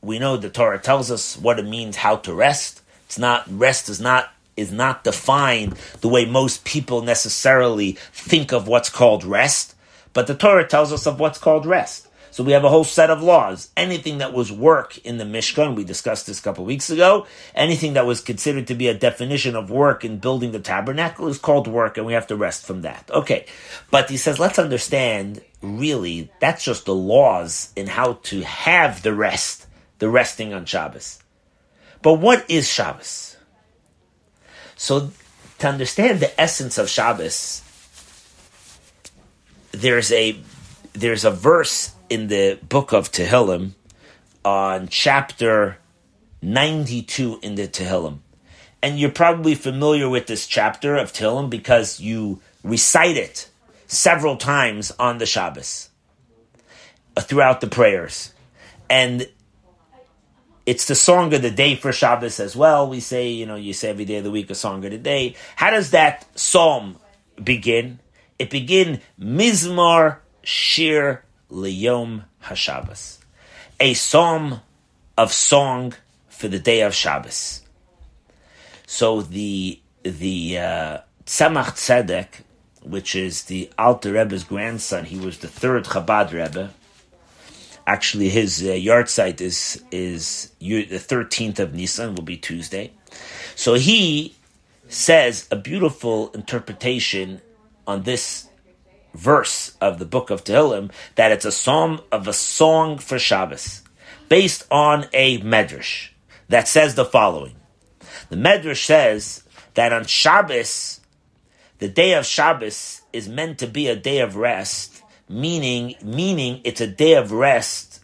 we 0.03 0.19
know 0.19 0.37
the 0.37 0.51
Torah 0.51 0.79
tells 0.79 1.11
us 1.11 1.37
what 1.37 1.59
it 1.59 1.67
means, 1.67 1.97
how 1.97 2.17
to 2.17 2.35
rest. 2.35 2.83
It's 3.07 3.19
not 3.19 3.45
rest 3.51 3.89
is 3.89 4.01
not 4.01 4.33
is 4.57 4.71
not 4.71 5.05
defined 5.05 5.75
the 6.01 6.09
way 6.09 6.25
most 6.27 6.65
people 6.65 7.03
necessarily 7.03 7.93
think 8.13 8.53
of 8.53 8.69
what's 8.69 8.91
called 8.91 9.25
rest, 9.25 9.75
but 10.13 10.27
the 10.27 10.35
Torah 10.35 10.67
tells 10.67 10.93
us 10.93 11.07
of 11.07 11.19
what's 11.19 11.39
called 11.39 11.65
rest. 11.65 12.09
So 12.33 12.45
we 12.45 12.53
have 12.53 12.65
a 12.65 12.69
whole 12.69 12.85
set 12.85 13.11
of 13.11 13.23
laws. 13.23 13.71
Anything 13.77 14.19
that 14.19 14.33
was 14.33 14.53
work 14.53 14.99
in 14.99 15.19
the 15.19 15.25
Mishkan, 15.25 15.75
we 15.75 15.83
discussed 15.83 16.27
this 16.27 16.39
a 16.39 16.43
couple 16.43 16.65
weeks 16.65 16.89
ago, 16.89 17.27
anything 17.55 17.95
that 17.95 18.07
was 18.07 18.21
considered 18.21 18.69
to 18.69 18.75
be 18.75 18.87
a 18.87 18.95
definition 18.95 19.57
of 19.57 19.71
work 19.71 20.05
in 20.05 20.19
building 20.19 20.53
the 20.53 20.61
tabernacle 20.61 21.27
is 21.27 21.39
called 21.39 21.67
work, 21.67 21.97
and 21.97 22.07
we 22.07 22.13
have 22.13 22.29
to 22.29 22.37
rest 22.37 22.65
from 22.65 22.83
that. 22.83 23.11
Okay. 23.11 23.47
But 23.91 24.09
he 24.09 24.17
says, 24.17 24.39
let's 24.39 24.59
understand, 24.59 25.43
really, 25.61 26.31
that's 26.41 26.65
just 26.65 26.85
the 26.85 26.95
laws 26.95 27.73
in 27.75 27.89
how 27.89 28.15
to 28.25 28.43
have 28.43 29.03
the 29.03 29.13
rest, 29.13 29.60
the 30.01 30.11
resting 30.11 30.53
on 30.53 30.65
Shabbos. 30.65 31.21
But 32.03 32.15
what 32.15 32.51
is 32.51 32.69
Shabbos? 32.69 33.37
So, 34.77 35.13
to 35.61 35.69
understand 35.69 36.21
the 36.21 36.41
essence 36.41 36.79
of 36.79 36.89
Shabbos, 36.89 37.63
there's 39.73 40.11
a 40.11 40.41
there's 40.93 41.25
a 41.25 41.31
verse 41.31 41.93
in 42.09 42.29
the 42.29 42.59
book 42.69 42.93
of 42.93 43.13
Tehillim 43.13 43.73
on 44.45 44.89
chapter 44.89 45.79
92 46.43 47.39
in 47.43 47.55
the 47.55 47.69
Tehillim. 47.69 48.19
And 48.83 48.99
you're 48.99 49.11
probably 49.11 49.55
familiar 49.55 50.09
with 50.09 50.27
this 50.27 50.47
chapter 50.47 50.97
of 50.97 51.13
Tehillim 51.13 51.51
because 51.51 52.01
you 52.01 52.41
recite 52.65 53.17
it 53.17 53.51
several 53.87 54.37
times 54.37 54.93
on 54.99 55.19
the 55.19 55.27
Shabbos 55.27 55.91
uh, 57.17 57.21
throughout 57.21 57.61
the 57.61 57.67
prayers. 57.67 58.33
And 58.89 59.29
it's 60.66 60.87
the 60.87 60.94
song 60.94 61.33
of 61.35 61.42
the 61.42 61.51
day 61.51 61.75
for 61.75 61.92
Shabbos 61.92 62.40
as 62.40 62.55
well. 62.55 62.88
We 62.88 63.01
say, 63.01 63.29
you 63.31 63.46
know, 63.46 63.57
you 63.57 63.73
say 63.73 63.90
every 63.90 64.05
day 64.05 64.16
of 64.16 64.25
the 64.25 64.31
week 64.31 64.51
a 64.51 64.55
song 64.55 64.85
of 64.85 64.90
the 64.90 64.99
day. 64.99 65.35
How 65.57 65.70
does 65.70 65.90
that 65.90 66.27
psalm 66.38 66.99
begin? 67.42 67.99
It 68.38 68.51
begin 68.51 69.01
Mizmor 69.20 70.18
Shir 70.42 71.23
Liyom 71.51 72.25
HaShabbos, 72.44 73.18
a 73.79 73.94
psalm 73.94 74.61
of 75.16 75.33
song 75.33 75.94
for 76.29 76.49
the 76.49 76.59
day 76.59 76.81
of 76.83 76.94
Shabbos. 76.94 77.62
So 78.87 79.23
the 79.23 79.81
the 80.03 80.59
uh, 80.59 80.99
Tzemach 81.27 81.75
Tzedek, 81.77 82.42
which 82.83 83.14
is 83.14 83.44
the 83.44 83.70
Alter 83.79 84.12
Rebbe's 84.12 84.44
grandson, 84.44 85.05
he 85.05 85.18
was 85.18 85.38
the 85.38 85.49
third 85.49 85.85
Chabad 85.85 86.33
Rebbe. 86.33 86.73
Actually, 87.87 88.29
his 88.29 88.62
uh, 88.62 89.07
site 89.07 89.40
is 89.40 89.83
is 89.90 90.53
the 90.61 90.99
thirteenth 90.99 91.59
of 91.59 91.75
Nisan, 91.75 92.14
will 92.14 92.23
be 92.23 92.37
Tuesday. 92.37 92.93
So 93.57 93.75
he 93.75 94.37
says 94.88 95.49
a 95.51 95.57
beautiful 95.57 96.31
interpretation 96.33 97.40
on 97.87 98.03
this 98.03 98.49
verse 99.14 99.77
of 99.81 99.99
the 99.99 100.05
book 100.05 100.31
of 100.31 100.45
Tehillim 100.45 100.90
that 101.16 101.33
it's 101.33 101.45
a 101.45 101.53
psalm 101.53 102.01
of 102.12 102.29
a 102.29 102.33
song 102.33 102.99
for 102.99 103.19
Shabbos, 103.19 103.83
based 104.29 104.66
on 104.71 105.07
a 105.12 105.40
medrash 105.40 106.11
that 106.49 106.69
says 106.69 106.95
the 106.95 107.05
following. 107.05 107.57
The 108.29 108.37
medrash 108.37 108.85
says 108.85 109.43
that 109.75 109.93
on 109.93 110.05
Shabbos, 110.05 111.01
the 111.79 111.88
day 111.88 112.14
of 112.14 112.27
Shabbos 112.27 113.03
is 113.12 113.29
meant 113.29 113.59
to 113.59 113.66
be 113.66 113.88
a 113.88 113.97
day 113.97 114.21
of 114.21 114.37
rest, 114.37 114.89
meaning 115.31 115.95
meaning 116.03 116.61
it's 116.64 116.81
a 116.81 116.87
day 116.87 117.14
of 117.14 117.31
rest 117.31 118.03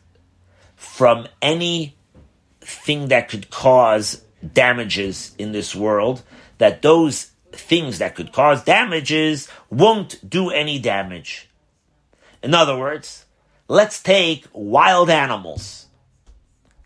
from 0.77 1.27
any 1.43 1.97
thing 2.61 3.09
that 3.09 3.29
could 3.29 3.51
cause 3.51 4.23
damages 4.53 5.35
in 5.37 5.53
this 5.53 5.75
world, 5.75 6.23
that 6.59 6.83
those 6.83 7.33
things 7.53 7.99
that 7.99 8.15
could 8.15 8.33
cause 8.33 8.63
damages 8.63 9.49
won't 9.71 10.29
do 10.29 10.51
any 10.51 10.79
damage. 10.79 11.49
In 12.43 12.55
other 12.55 12.79
words, 12.79 13.25
let's 13.67 14.01
take 14.01 14.47
wild 14.53 15.11
animals, 15.11 15.87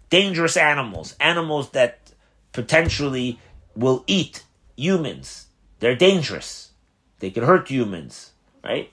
dangerous 0.08 0.56
animals, 0.56 1.16
animals 1.20 1.70
that 1.70 2.12
potentially 2.52 3.38
will 3.74 4.04
eat 4.06 4.44
humans. 4.76 5.46
They're 5.80 5.96
dangerous. 5.96 6.70
They 7.18 7.30
can 7.30 7.44
hurt 7.44 7.68
humans, 7.68 8.32
right? 8.64 8.90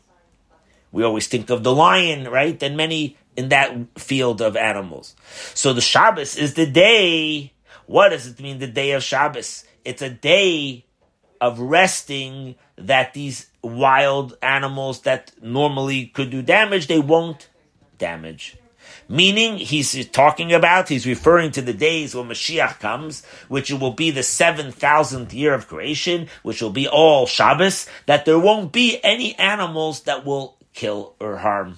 We 0.91 1.03
always 1.03 1.27
think 1.27 1.49
of 1.49 1.63
the 1.63 1.73
lion, 1.73 2.29
right? 2.29 2.61
And 2.61 2.77
many 2.77 3.17
in 3.35 3.49
that 3.49 3.99
field 3.99 4.41
of 4.41 4.57
animals. 4.57 5.15
So 5.53 5.73
the 5.73 5.81
Shabbos 5.81 6.35
is 6.35 6.55
the 6.55 6.65
day. 6.65 7.53
What 7.85 8.09
does 8.09 8.27
it 8.27 8.39
mean, 8.39 8.59
the 8.59 8.67
day 8.67 8.91
of 8.91 9.03
Shabbos? 9.03 9.63
It's 9.85 10.01
a 10.01 10.09
day 10.09 10.85
of 11.39 11.59
resting 11.59 12.55
that 12.77 13.13
these 13.13 13.47
wild 13.61 14.37
animals 14.41 15.01
that 15.01 15.31
normally 15.41 16.07
could 16.07 16.31
do 16.31 16.41
damage, 16.41 16.87
they 16.87 16.99
won't 16.99 17.49
damage. 17.97 18.57
Meaning, 19.09 19.57
he's 19.57 20.07
talking 20.09 20.51
about, 20.51 20.89
he's 20.89 21.07
referring 21.07 21.51
to 21.51 21.61
the 21.61 21.73
days 21.73 22.13
when 22.13 22.27
Mashiach 22.27 22.79
comes, 22.79 23.25
which 23.47 23.71
will 23.71 23.93
be 23.93 24.11
the 24.11 24.21
7,000th 24.21 25.33
year 25.33 25.53
of 25.53 25.67
creation, 25.67 26.27
which 26.43 26.61
will 26.61 26.71
be 26.71 26.87
all 26.87 27.25
Shabbos, 27.25 27.87
that 28.05 28.25
there 28.25 28.39
won't 28.39 28.71
be 28.71 28.99
any 29.03 29.37
animals 29.37 30.01
that 30.03 30.25
will 30.25 30.56
kill 30.77 31.15
or 31.19 31.37
harm. 31.37 31.77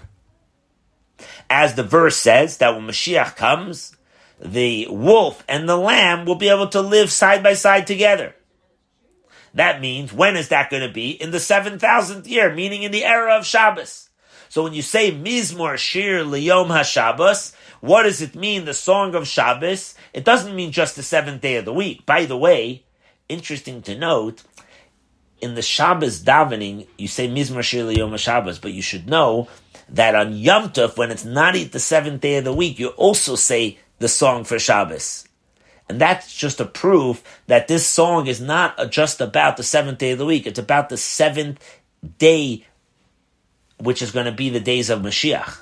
As 1.50 1.76
the 1.76 1.84
verse 1.84 2.18
says, 2.18 2.58
that 2.58 2.76
when 2.76 2.86
Mashiach 2.86 3.36
comes, 3.36 3.96
the 4.40 4.88
wolf 4.90 5.44
and 5.48 5.68
the 5.68 5.78
lamb 5.78 6.26
will 6.26 6.36
be 6.36 6.50
able 6.50 6.68
to 6.70 6.82
live 6.82 7.12
side 7.12 7.42
by 7.42 7.54
side 7.54 7.88
together. 7.88 8.36
That 9.54 9.82
means, 9.82 10.14
when 10.14 10.36
is 10.36 10.50
that 10.50 10.70
going 10.70 10.88
to 10.88 10.94
be? 10.94 11.12
In 11.12 11.32
the 11.32 11.40
7,000th 11.40 12.28
year, 12.28 12.54
meaning 12.54 12.84
in 12.84 12.92
the 12.92 13.06
era 13.06 13.36
of 13.36 13.46
Shabbos. 13.46 14.10
So 14.50 14.64
when 14.64 14.74
you 14.74 14.82
say 14.82 15.12
Mizmor 15.12 15.78
Shir 15.78 16.24
Liyom 16.24 16.68
HaShabbos, 16.68 17.56
what 17.82 18.04
does 18.04 18.22
it 18.22 18.36
mean, 18.36 18.66
the 18.66 18.74
song 18.74 19.16
of 19.16 19.28
Shabbos? 19.28 19.96
It 20.14 20.26
doesn't 20.26 20.56
mean 20.56 20.72
just 20.72 20.96
the 20.96 21.04
seventh 21.04 21.42
day 21.42 21.56
of 21.56 21.66
the 21.66 21.74
week. 21.74 22.06
By 22.06 22.26
the 22.26 22.38
way, 22.38 22.84
interesting 23.28 23.82
to 23.84 23.98
note, 23.98 24.44
in 25.42 25.56
the 25.56 25.62
Shabbos 25.62 26.24
davening, 26.24 26.88
you 26.98 27.08
say 27.08 27.28
Mizmor 27.28 27.64
Shir 27.64 27.84
Liyom 27.84 28.12
HaShabbos, 28.12 28.62
but 28.62 28.74
you 28.74 28.82
should 28.82 29.08
know 29.08 29.48
that 29.90 30.16
on 30.16 30.36
Yom 30.36 30.70
Tov, 30.70 30.98
when 30.98 31.12
it's 31.12 31.26
not 31.26 31.54
the 31.54 31.80
seventh 31.80 32.22
day 32.22 32.38
of 32.38 32.44
the 32.44 32.54
week, 32.54 32.80
you 32.80 32.90
also 32.90 33.36
say 33.36 33.78
the 34.00 34.08
song 34.08 34.44
for 34.44 34.60
Shabbos. 34.60 35.28
And 35.88 36.00
that's 36.00 36.34
just 36.34 36.60
a 36.60 36.66
proof 36.66 37.24
that 37.48 37.68
this 37.68 37.88
song 37.88 38.28
is 38.28 38.40
not 38.40 38.92
just 38.92 39.22
about 39.22 39.58
the 39.58 39.64
seventh 39.64 39.98
day 39.98 40.12
of 40.12 40.20
the 40.20 40.26
week. 40.26 40.46
It's 40.46 40.60
about 40.60 40.90
the 40.90 40.98
seventh 40.98 41.60
day, 42.20 42.68
which 43.80 44.04
is 44.04 44.12
going 44.12 44.28
to 44.28 44.32
be 44.32 44.50
the 44.50 44.60
days 44.60 44.92
of 44.92 45.02
Mashiach. 45.02 45.62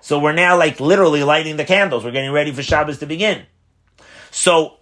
So 0.00 0.18
we're 0.18 0.32
now 0.32 0.56
like 0.56 0.80
literally 0.80 1.22
lighting 1.22 1.56
the 1.56 1.64
candles. 1.64 2.04
We're 2.04 2.10
getting 2.10 2.32
ready 2.32 2.52
for 2.52 2.62
Shabbos 2.62 2.98
to 2.98 3.06
begin. 3.06 3.44
So 4.30 4.78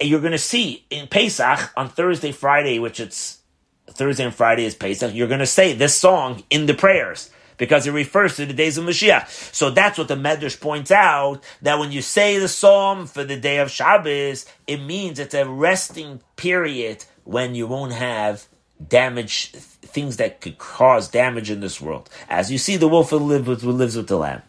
you're 0.00 0.20
going 0.20 0.32
to 0.32 0.38
see 0.38 0.86
in 0.90 1.08
Pesach 1.08 1.70
on 1.76 1.88
Thursday, 1.88 2.32
Friday, 2.32 2.78
which 2.78 3.00
it's 3.00 3.40
Thursday 3.88 4.24
and 4.24 4.34
Friday 4.34 4.64
is 4.64 4.74
Pesach, 4.74 5.14
you're 5.14 5.28
going 5.28 5.40
to 5.40 5.46
say 5.46 5.72
this 5.72 5.96
song 5.96 6.42
in 6.50 6.66
the 6.66 6.74
prayers 6.74 7.30
because 7.56 7.86
it 7.86 7.92
refers 7.92 8.36
to 8.36 8.46
the 8.46 8.52
days 8.52 8.78
of 8.78 8.84
Mashiach. 8.84 9.28
So 9.54 9.70
that's 9.70 9.98
what 9.98 10.08
the 10.08 10.16
Medrash 10.16 10.60
points 10.60 10.90
out, 10.90 11.42
that 11.62 11.78
when 11.78 11.92
you 11.92 12.02
say 12.02 12.38
the 12.38 12.48
psalm 12.48 13.06
for 13.06 13.24
the 13.24 13.36
day 13.36 13.58
of 13.58 13.70
Shabbos, 13.70 14.46
it 14.66 14.78
means 14.78 15.18
it's 15.18 15.34
a 15.34 15.48
resting 15.48 16.20
period 16.36 17.04
when 17.24 17.54
you 17.54 17.66
won't 17.66 17.92
have 17.92 18.46
damage, 18.88 19.50
things 19.52 20.18
that 20.18 20.40
could 20.40 20.58
cause 20.58 21.08
damage 21.08 21.50
in 21.50 21.60
this 21.60 21.80
world. 21.80 22.10
As 22.28 22.52
you 22.52 22.58
see, 22.58 22.76
the 22.76 22.88
wolf 22.88 23.10
who 23.10 23.16
lives 23.16 23.96
with, 23.96 24.08
the 24.08 24.16
lamb. 24.16 24.42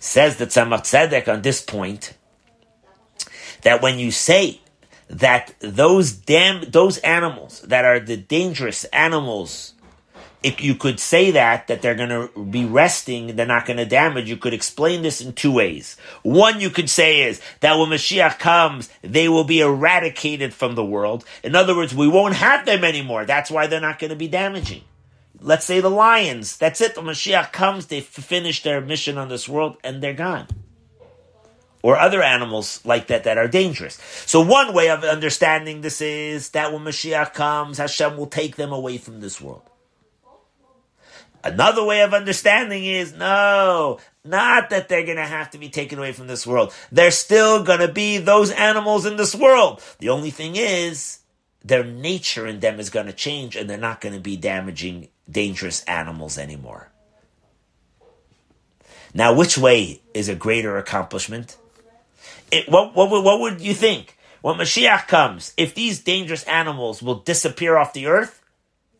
Says 0.00 0.36
that 0.36 0.48
Tzemach 0.48 0.80
Tzedek 0.80 1.32
on 1.32 1.42
this 1.42 1.60
point, 1.60 2.14
that 3.62 3.80
when 3.80 3.98
you 3.98 4.10
say 4.10 4.60
that 5.08 5.54
those 5.60 6.12
dam- 6.12 6.64
those 6.70 6.98
animals 6.98 7.60
that 7.62 7.84
are 7.84 8.00
the 8.00 8.16
dangerous 8.16 8.84
animals 8.86 9.74
if 10.42 10.60
you 10.60 10.74
could 10.74 10.98
say 10.98 11.30
that, 11.32 11.68
that 11.68 11.82
they're 11.82 11.94
going 11.94 12.08
to 12.08 12.44
be 12.44 12.64
resting, 12.64 13.36
they're 13.36 13.46
not 13.46 13.66
going 13.66 13.76
to 13.76 13.86
damage, 13.86 14.28
you 14.28 14.36
could 14.36 14.54
explain 14.54 15.02
this 15.02 15.20
in 15.20 15.32
two 15.32 15.52
ways. 15.52 15.96
One 16.22 16.60
you 16.60 16.70
could 16.70 16.90
say 16.90 17.22
is 17.22 17.40
that 17.60 17.78
when 17.78 17.90
Mashiach 17.90 18.38
comes, 18.38 18.88
they 19.02 19.28
will 19.28 19.44
be 19.44 19.60
eradicated 19.60 20.52
from 20.52 20.74
the 20.74 20.84
world. 20.84 21.24
In 21.42 21.54
other 21.54 21.76
words, 21.76 21.94
we 21.94 22.08
won't 22.08 22.34
have 22.34 22.66
them 22.66 22.84
anymore. 22.84 23.24
That's 23.24 23.50
why 23.50 23.66
they're 23.66 23.80
not 23.80 23.98
going 23.98 24.10
to 24.10 24.16
be 24.16 24.28
damaging. 24.28 24.82
Let's 25.40 25.64
say 25.64 25.80
the 25.80 25.90
lions, 25.90 26.56
that's 26.56 26.80
it. 26.80 26.96
When 26.96 27.06
Mashiach 27.06 27.52
comes, 27.52 27.86
they 27.86 28.00
finish 28.00 28.62
their 28.62 28.80
mission 28.80 29.18
on 29.18 29.28
this 29.28 29.48
world 29.48 29.76
and 29.82 30.02
they're 30.02 30.12
gone. 30.14 30.46
Or 31.82 31.98
other 31.98 32.22
animals 32.22 32.80
like 32.84 33.08
that 33.08 33.24
that 33.24 33.38
are 33.38 33.48
dangerous. 33.48 33.94
So 34.26 34.40
one 34.40 34.72
way 34.72 34.88
of 34.88 35.02
understanding 35.02 35.80
this 35.80 36.00
is 36.00 36.50
that 36.50 36.72
when 36.72 36.82
Mashiach 36.82 37.34
comes, 37.34 37.78
Hashem 37.78 38.16
will 38.16 38.28
take 38.28 38.54
them 38.54 38.72
away 38.72 38.98
from 38.98 39.20
this 39.20 39.40
world. 39.40 39.68
Another 41.44 41.84
way 41.84 42.02
of 42.02 42.14
understanding 42.14 42.84
is 42.84 43.12
no, 43.12 43.98
not 44.24 44.70
that 44.70 44.88
they're 44.88 45.04
going 45.04 45.16
to 45.16 45.24
have 45.24 45.50
to 45.50 45.58
be 45.58 45.68
taken 45.68 45.98
away 45.98 46.12
from 46.12 46.28
this 46.28 46.46
world. 46.46 46.72
They're 46.92 47.10
still 47.10 47.64
going 47.64 47.80
to 47.80 47.92
be 47.92 48.18
those 48.18 48.52
animals 48.52 49.06
in 49.06 49.16
this 49.16 49.34
world. 49.34 49.82
The 49.98 50.10
only 50.10 50.30
thing 50.30 50.54
is, 50.54 51.18
their 51.64 51.84
nature 51.84 52.46
in 52.46 52.60
them 52.60 52.78
is 52.78 52.90
going 52.90 53.06
to 53.06 53.12
change 53.12 53.56
and 53.56 53.68
they're 53.68 53.78
not 53.78 54.00
going 54.00 54.14
to 54.14 54.20
be 54.20 54.36
damaging 54.36 55.08
dangerous 55.30 55.82
animals 55.84 56.38
anymore. 56.38 56.90
Now, 59.14 59.34
which 59.34 59.58
way 59.58 60.00
is 60.14 60.28
a 60.28 60.34
greater 60.34 60.78
accomplishment? 60.78 61.56
It, 62.50 62.68
what, 62.68 62.94
what, 62.94 63.10
what 63.10 63.40
would 63.40 63.60
you 63.60 63.74
think? 63.74 64.16
When 64.42 64.56
Mashiach 64.56 65.06
comes, 65.06 65.54
if 65.56 65.74
these 65.74 66.00
dangerous 66.00 66.44
animals 66.44 67.02
will 67.02 67.16
disappear 67.16 67.76
off 67.76 67.92
the 67.92 68.06
earth, 68.06 68.41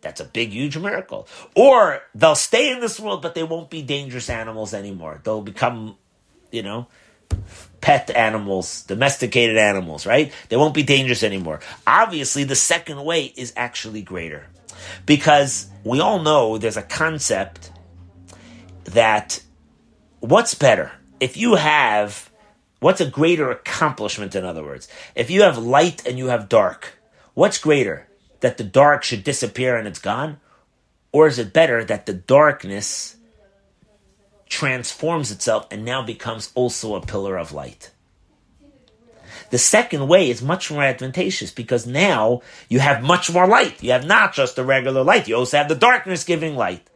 that's 0.03 0.21
a 0.21 0.25
big, 0.25 0.51
huge 0.51 0.77
miracle. 0.77 1.27
Or 1.57 2.03
they'll 2.15 2.35
stay 2.35 2.71
in 2.71 2.81
this 2.81 3.01
world, 3.01 3.23
but 3.23 3.35
they 3.35 3.45
won't 3.45 3.71
be 3.71 3.83
dangerous 3.83 4.29
animals 4.29 4.75
anymore. 4.75 5.21
They'll 5.25 5.43
become, 5.43 5.97
you 6.51 6.63
know, 6.63 6.89
pet 7.81 8.11
animals, 8.11 8.83
domesticated 8.83 9.57
animals, 9.57 10.05
right? 10.05 10.33
They 10.49 10.57
won't 10.57 10.75
be 10.75 10.83
dangerous 10.83 11.23
anymore. 11.23 11.61
Obviously, 11.87 12.45
the 12.45 12.57
second 12.57 13.03
way 13.05 13.27
is 13.37 13.53
actually 13.57 14.03
greater. 14.03 14.49
Because 15.07 15.69
we 15.85 16.01
all 16.01 16.21
know 16.21 16.59
there's 16.59 16.77
a 16.77 16.83
concept 16.83 17.71
that 18.85 19.43
what's 20.21 20.55
better? 20.55 20.93
If 21.21 21.37
you 21.37 21.55
have, 21.55 22.31
what's 22.81 23.01
a 23.01 23.09
greater 23.09 23.51
accomplishment, 23.51 24.35
in 24.35 24.45
other 24.45 24.65
words? 24.65 24.89
If 25.15 25.31
you 25.31 25.43
have 25.43 25.59
light 25.59 26.05
and 26.07 26.19
you 26.19 26.27
have 26.27 26.49
dark, 26.49 26.99
what's 27.35 27.59
greater? 27.59 28.09
That 28.43 28.59
the 28.59 28.65
dark 28.65 29.03
should 29.03 29.25
disappear 29.25 29.77
and 29.77 29.89
it's 29.89 29.99
gone? 29.99 30.39
Or 31.11 31.27
is 31.27 31.39
it 31.39 31.53
better 31.53 31.83
that 31.85 32.07
the 32.07 32.13
darkness 32.13 33.17
transforms 34.49 35.31
itself 35.31 35.67
and 35.71 35.85
now 35.85 36.03
becomes 36.03 36.53
also 36.55 36.95
a 36.95 37.01
pillar 37.01 37.39
of 37.39 37.53
light? 37.53 37.91
The 39.51 39.59
second 39.59 40.09
way 40.09 40.31
is 40.31 40.43
much 40.43 40.71
more 40.71 40.83
advantageous 40.83 41.51
because 41.51 41.87
now 41.87 42.43
you 42.69 42.81
have 42.81 43.03
much 43.03 43.31
more 43.31 43.47
light. 43.47 43.83
You 43.83 43.93
have 43.93 44.07
not 44.07 44.35
just 44.35 44.57
the 44.57 44.65
regular 44.65 45.05
light, 45.05 45.29
you 45.29 45.37
also 45.37 45.59
have 45.59 45.69
the 45.69 45.75
darkness 45.75 46.25
giving 46.25 46.57
light. 46.57 46.89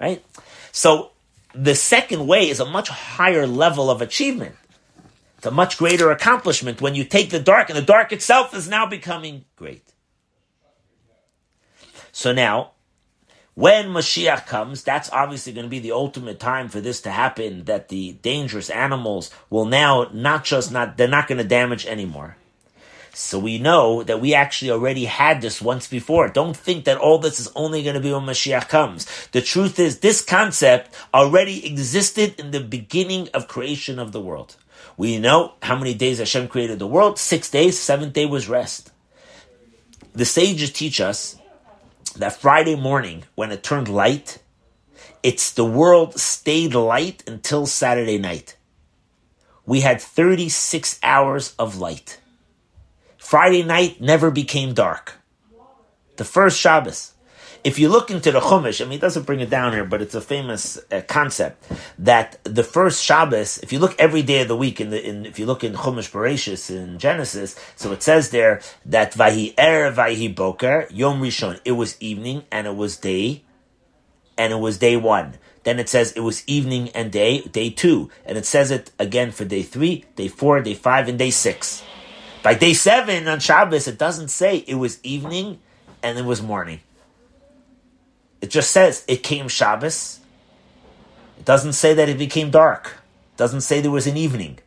Right? 0.00 0.24
So 0.72 1.10
the 1.52 1.74
second 1.74 2.26
way 2.26 2.48
is 2.48 2.60
a 2.60 2.64
much 2.64 2.88
higher 2.88 3.46
level 3.46 3.90
of 3.90 4.00
achievement. 4.00 4.56
It's 5.38 5.46
a 5.46 5.50
much 5.50 5.76
greater 5.76 6.10
accomplishment 6.10 6.80
when 6.80 6.94
you 6.94 7.04
take 7.04 7.30
the 7.30 7.40
dark 7.40 7.68
and 7.68 7.76
the 7.76 7.82
dark 7.82 8.12
itself 8.12 8.54
is 8.54 8.68
now 8.68 8.86
becoming 8.86 9.44
great. 9.56 9.93
So 12.14 12.32
now, 12.32 12.70
when 13.54 13.86
Mashiach 13.88 14.46
comes, 14.46 14.84
that's 14.84 15.10
obviously 15.10 15.52
going 15.52 15.66
to 15.66 15.70
be 15.70 15.80
the 15.80 15.90
ultimate 15.90 16.38
time 16.38 16.68
for 16.68 16.80
this 16.80 17.00
to 17.00 17.10
happen, 17.10 17.64
that 17.64 17.88
the 17.88 18.12
dangerous 18.22 18.70
animals 18.70 19.32
will 19.50 19.64
now 19.64 20.08
not 20.12 20.44
just 20.44 20.70
not, 20.70 20.96
they're 20.96 21.08
not 21.08 21.26
going 21.26 21.38
to 21.38 21.44
damage 21.44 21.84
anymore. 21.86 22.36
So 23.14 23.40
we 23.40 23.58
know 23.58 24.04
that 24.04 24.20
we 24.20 24.32
actually 24.32 24.70
already 24.70 25.06
had 25.06 25.40
this 25.40 25.60
once 25.60 25.88
before. 25.88 26.28
Don't 26.28 26.56
think 26.56 26.84
that 26.84 26.98
all 26.98 27.18
this 27.18 27.40
is 27.40 27.50
only 27.56 27.82
going 27.82 27.94
to 27.94 28.00
be 28.00 28.12
when 28.12 28.22
Mashiach 28.22 28.68
comes. 28.68 29.06
The 29.32 29.42
truth 29.42 29.80
is, 29.80 29.98
this 29.98 30.22
concept 30.22 30.94
already 31.12 31.66
existed 31.66 32.38
in 32.38 32.52
the 32.52 32.60
beginning 32.60 33.28
of 33.34 33.48
creation 33.48 33.98
of 33.98 34.12
the 34.12 34.20
world. 34.20 34.54
We 34.96 35.18
know 35.18 35.54
how 35.62 35.76
many 35.76 35.94
days 35.94 36.18
Hashem 36.20 36.46
created 36.46 36.78
the 36.78 36.86
world. 36.86 37.18
Six 37.18 37.50
days, 37.50 37.76
seventh 37.76 38.12
day 38.12 38.26
was 38.26 38.48
rest. 38.48 38.92
The 40.12 40.24
sages 40.24 40.70
teach 40.70 41.00
us 41.00 41.36
that 42.14 42.40
Friday 42.40 42.76
morning 42.76 43.24
when 43.34 43.50
it 43.50 43.62
turned 43.62 43.88
light, 43.88 44.38
it's 45.22 45.50
the 45.52 45.64
world 45.64 46.18
stayed 46.18 46.74
light 46.74 47.22
until 47.26 47.66
Saturday 47.66 48.18
night. 48.18 48.56
We 49.66 49.80
had 49.80 50.00
36 50.00 51.00
hours 51.02 51.54
of 51.58 51.78
light. 51.78 52.20
Friday 53.16 53.62
night 53.62 54.00
never 54.00 54.30
became 54.30 54.74
dark. 54.74 55.14
The 56.16 56.24
first 56.24 56.60
Shabbos 56.60 57.13
if 57.64 57.78
you 57.78 57.88
look 57.88 58.10
into 58.10 58.30
the 58.30 58.40
Chumash, 58.40 58.82
I 58.82 58.84
mean, 58.84 58.98
it 58.98 59.00
doesn't 59.00 59.24
bring 59.24 59.40
it 59.40 59.48
down 59.48 59.72
here, 59.72 59.86
but 59.86 60.02
it's 60.02 60.14
a 60.14 60.20
famous 60.20 60.78
uh, 60.92 61.00
concept 61.08 61.66
that 61.98 62.38
the 62.44 62.62
first 62.62 63.02
Shabbos, 63.02 63.56
if 63.58 63.72
you 63.72 63.78
look 63.78 63.98
every 63.98 64.20
day 64.20 64.42
of 64.42 64.48
the 64.48 64.56
week, 64.56 64.82
in 64.82 64.90
the, 64.90 65.02
in, 65.02 65.24
if 65.24 65.38
you 65.38 65.46
look 65.46 65.64
in 65.64 65.72
Chumash 65.72 66.10
Bereshis 66.10 66.70
in 66.70 66.98
Genesis, 66.98 67.58
so 67.74 67.90
it 67.92 68.02
says 68.02 68.30
there 68.30 68.60
that 68.84 69.14
Vahi 69.14 69.54
Er, 69.58 69.90
Vahi 69.90 70.32
Boker, 70.32 70.86
Yom 70.90 71.22
Rishon, 71.22 71.58
it 71.64 71.72
was 71.72 72.00
evening 72.02 72.44
and 72.52 72.66
it 72.66 72.76
was 72.76 72.98
day, 72.98 73.42
and 74.36 74.52
it 74.52 74.56
was 74.56 74.76
day 74.76 74.98
one. 74.98 75.38
Then 75.62 75.78
it 75.78 75.88
says 75.88 76.12
it 76.12 76.20
was 76.20 76.46
evening 76.46 76.90
and 76.90 77.10
day, 77.10 77.40
day 77.40 77.70
two. 77.70 78.10
And 78.26 78.36
it 78.36 78.44
says 78.44 78.70
it 78.70 78.90
again 78.98 79.30
for 79.30 79.46
day 79.46 79.62
three, 79.62 80.04
day 80.16 80.28
four, 80.28 80.60
day 80.60 80.74
five, 80.74 81.08
and 81.08 81.18
day 81.18 81.30
six. 81.30 81.82
By 82.42 82.52
day 82.52 82.74
seven 82.74 83.26
on 83.26 83.40
Shabbos, 83.40 83.88
it 83.88 83.96
doesn't 83.96 84.28
say 84.28 84.58
it 84.58 84.74
was 84.74 85.02
evening 85.02 85.60
and 86.02 86.18
it 86.18 86.26
was 86.26 86.42
morning 86.42 86.80
It 88.44 88.50
just 88.50 88.72
says 88.72 89.06
it 89.08 89.22
came 89.22 89.48
Shabbos. 89.48 90.20
It 91.38 91.46
doesn't 91.46 91.72
say 91.72 91.94
that 91.94 92.10
it 92.10 92.18
became 92.18 92.50
dark. 92.50 92.98
It 93.32 93.38
doesn't 93.38 93.62
say 93.62 93.80
there 93.80 93.90
was 93.90 94.06
an 94.06 94.18
evening. 94.18 94.58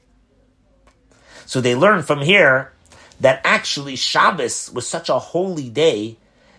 So 1.45 1.61
they 1.61 1.75
learn 1.75 2.01
from 2.01 2.21
here 2.21 2.73
that 3.19 3.39
actually 3.43 3.95
Shabbos 3.95 4.71
was 4.73 4.87
such 4.87 5.09
a 5.09 5.19
holy 5.19 5.69
day 5.69 6.17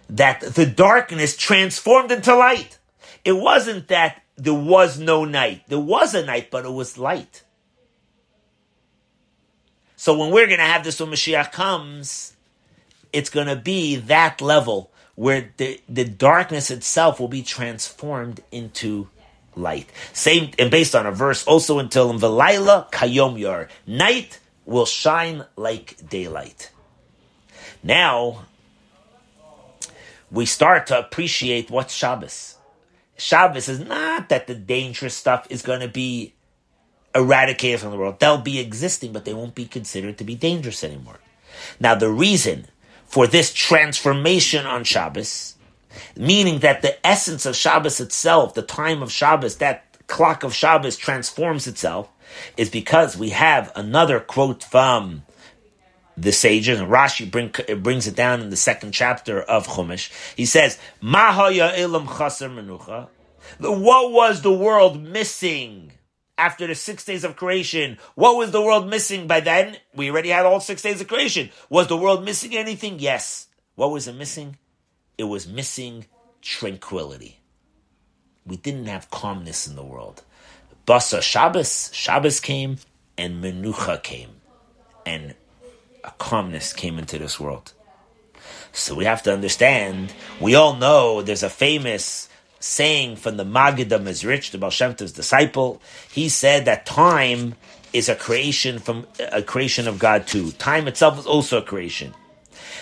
that 0.09 0.43
the 0.43 0.65
darkness 0.65 1.37
transformed 1.37 2.13
into 2.13 2.37
light. 2.37 2.79
It 3.25 3.33
wasn't 3.33 3.89
that 3.89 4.23
there 4.37 4.55
was 4.55 5.01
no 5.01 5.25
night. 5.25 5.65
There 5.67 5.81
was 5.81 6.15
a 6.15 6.25
night, 6.25 6.53
but 6.53 6.65
it 6.65 6.73
was 6.73 6.99
light. 6.99 7.43
So 9.97 10.17
when 10.17 10.31
we're 10.31 10.47
going 10.47 10.61
to 10.61 10.65
have 10.65 10.85
this 10.85 11.01
when 11.01 11.11
Mashiach 11.11 11.51
comes, 11.51 12.37
it's 13.13 13.29
going 13.29 13.49
to 13.49 13.57
be 13.57 13.97
that 13.97 14.41
level 14.41 14.93
where 15.19 15.51
the, 15.57 15.81
the 15.89 16.05
darkness 16.05 16.71
itself 16.71 17.19
will 17.19 17.27
be 17.27 17.43
transformed 17.43 18.41
into 18.53 19.09
light. 19.57 19.91
Same 20.13 20.53
and 20.61 20.71
based 20.71 20.95
on 20.95 21.07
a 21.07 21.11
verse 21.11 21.45
also 21.45 21.81
until 21.81 22.09
in 22.11 22.21
Velaila 22.21 22.89
Kayom 22.93 23.37
Yor. 23.37 23.67
Night 23.85 24.39
will 24.65 24.87
shine 24.87 25.45
like 25.57 26.09
daylight. 26.09 26.71
Now 27.83 28.45
we 30.31 30.47
start 30.47 30.87
to 30.87 30.99
appreciate 31.01 31.69
what's 31.69 31.93
Shabbos. 31.93 32.55
Shabbos 33.17 33.69
is 33.69 33.81
not 33.81 34.29
that 34.29 34.47
the 34.47 34.55
dangerous 34.55 35.15
stuff 35.17 35.49
is 35.51 35.63
going 35.63 35.81
to 35.81 35.89
be 35.89 36.35
eradicated 37.13 37.81
from 37.81 37.91
the 37.91 37.97
world. 37.97 38.21
They'll 38.21 38.39
be 38.39 38.61
existing, 38.61 39.13
but 39.13 39.25
they 39.25 39.35
won't 39.35 39.57
be 39.57 39.67
considered 39.67 40.17
to 40.19 40.25
be 40.25 40.37
dangerous 40.37 40.85
anymore. 40.85 41.19
Now, 41.81 41.97
the 41.97 42.09
reason 42.09 42.69
for 43.09 43.27
this 43.27 43.53
transformation 43.53 44.67
on 44.67 44.85
Shabbos, 44.85 45.57
meaning 46.17 46.61
that 46.61 46.83
the 46.83 47.05
essence 47.07 47.47
of 47.47 47.57
Shabbos 47.57 48.01
itself, 48.01 48.55
the 48.55 48.63
time 48.63 49.03
of 49.03 49.11
Shabbos, 49.11 49.57
that 49.57 50.07
clock 50.07 50.45
of 50.45 50.55
Shabbos 50.55 50.97
transforms 50.97 51.67
itself, 51.67 52.09
is 52.57 52.69
because 52.69 53.17
we 53.17 53.31
have 53.31 53.73
another 53.75 54.21
quote 54.21 54.63
from 54.63 55.25
the 56.17 56.33
sages, 56.33 56.81
and 56.81 56.91
Rashi 56.91 57.31
bring, 57.31 57.55
brings 57.81 58.07
it 58.07 58.15
down 58.15 58.41
in 58.41 58.51
the 58.51 58.57
second 58.57 58.93
chapter 58.93 59.41
of 59.41 59.67
Chumash. 59.67 60.11
He 60.37 60.47
says, 60.47 60.79
Mahaya 61.03 61.77
ilam 61.79 62.07
chaser 62.07 62.49
menucha. 62.49 63.09
What 63.59 64.13
was 64.13 64.43
the 64.43 64.53
world 64.53 65.01
missing 65.01 65.93
after 66.39 66.67
the 66.67 66.75
six 66.75 67.05
days 67.05 67.25
of 67.25 67.37
creation? 67.37 67.99
What 68.15 68.37
was 68.37 68.53
the 68.53 68.63
world 68.63 68.89
missing 68.89 69.27
by 69.27 69.41
then? 69.41 69.77
We 69.95 70.11
already 70.11 70.31
had 70.31 70.47
all 70.47 70.61
six 70.61 70.81
days 70.83 71.01
of 71.01 71.09
creation. 71.09 71.51
Was 71.69 71.89
the 71.89 71.97
world 71.97 72.25
missing 72.25 72.57
anything? 72.57 73.01
Yes. 73.01 73.49
What 73.75 73.91
was 73.91 74.09
it 74.09 74.15
missing? 74.15 74.57
It 75.19 75.25
was 75.25 75.47
missing 75.47 76.07
tranquility. 76.41 77.41
We 78.47 78.57
didn't 78.57 78.87
have 78.87 79.11
calmness 79.11 79.67
in 79.67 79.77
the 79.77 79.85
world. 79.85 80.23
Basa 80.87 81.21
Shabbos, 81.21 81.91
Shabbos 81.93 82.41
came, 82.41 82.79
and 83.19 83.45
Menucha 83.45 84.03
came, 84.03 84.31
and 85.05 85.35
a 86.03 86.13
calmness 86.13 86.73
came 86.73 86.99
into 86.99 87.19
this 87.19 87.39
world. 87.39 87.75
So 88.73 88.95
we 88.95 89.05
have 89.05 89.23
to 89.25 89.33
understand, 89.33 90.15
we 90.41 90.55
all 90.55 90.77
know 90.77 91.21
there's 91.21 91.43
a 91.43 91.51
famous 91.51 92.29
saying 92.61 93.17
from 93.17 93.37
the 93.37 93.45
Maggid 93.45 93.93
of 93.93 94.03
Mezrich, 94.03 94.51
the 94.51 94.59
Baal 94.59 94.71
Shem 94.71 94.95
Tov's 94.95 95.13
disciple. 95.13 95.81
He 96.11 96.29
said 96.29 96.65
that 96.65 96.87
time 96.87 97.55
is 97.93 98.09
a 98.09 98.15
creation 98.15 98.79
from 98.79 99.07
a 99.33 99.43
creation 99.43 99.89
of 99.89 99.99
God 99.99 100.27
too. 100.27 100.53
Time 100.53 100.89
itself 100.89 101.19
is 101.19 101.27
also 101.27 101.59
a 101.59 101.63
creation. 101.63 102.15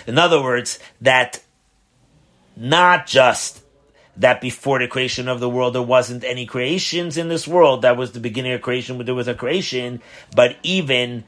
In 0.05 0.17
other 0.17 0.41
words, 0.41 0.79
that 1.01 1.41
not 2.55 3.07
just 3.07 3.61
that 4.17 4.41
before 4.41 4.79
the 4.79 4.87
creation 4.87 5.27
of 5.27 5.39
the 5.39 5.49
world 5.49 5.75
there 5.75 5.81
wasn't 5.81 6.23
any 6.23 6.45
creations 6.45 7.17
in 7.17 7.29
this 7.29 7.47
world, 7.47 7.83
that 7.83 7.97
was 7.97 8.11
the 8.11 8.19
beginning 8.19 8.53
of 8.53 8.61
creation, 8.61 9.03
there 9.05 9.15
was 9.15 9.27
a 9.27 9.35
creation, 9.35 10.01
but 10.35 10.57
even 10.63 11.23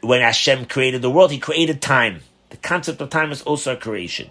when 0.00 0.22
Hashem 0.22 0.66
created 0.66 1.02
the 1.02 1.10
world, 1.10 1.30
He 1.30 1.38
created 1.38 1.82
time. 1.82 2.20
The 2.50 2.56
concept 2.56 3.00
of 3.00 3.10
time 3.10 3.32
is 3.32 3.42
also 3.42 3.74
a 3.74 3.76
creation. 3.76 4.30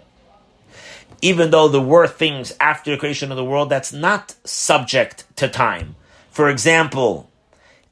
Even 1.24 1.50
though 1.50 1.68
there 1.68 1.80
were 1.80 2.06
things 2.06 2.52
after 2.60 2.90
the 2.90 2.98
creation 2.98 3.30
of 3.30 3.38
the 3.38 3.44
world 3.44 3.70
that's 3.70 3.94
not 3.94 4.34
subject 4.44 5.24
to 5.36 5.48
time. 5.48 5.96
For 6.30 6.50
example, 6.50 7.30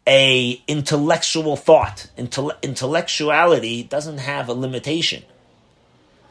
a 0.06 0.60
intellectual 0.68 1.56
thought, 1.56 2.10
intellectuality 2.18 3.84
doesn't 3.84 4.18
have 4.18 4.50
a 4.50 4.52
limitation. 4.52 5.22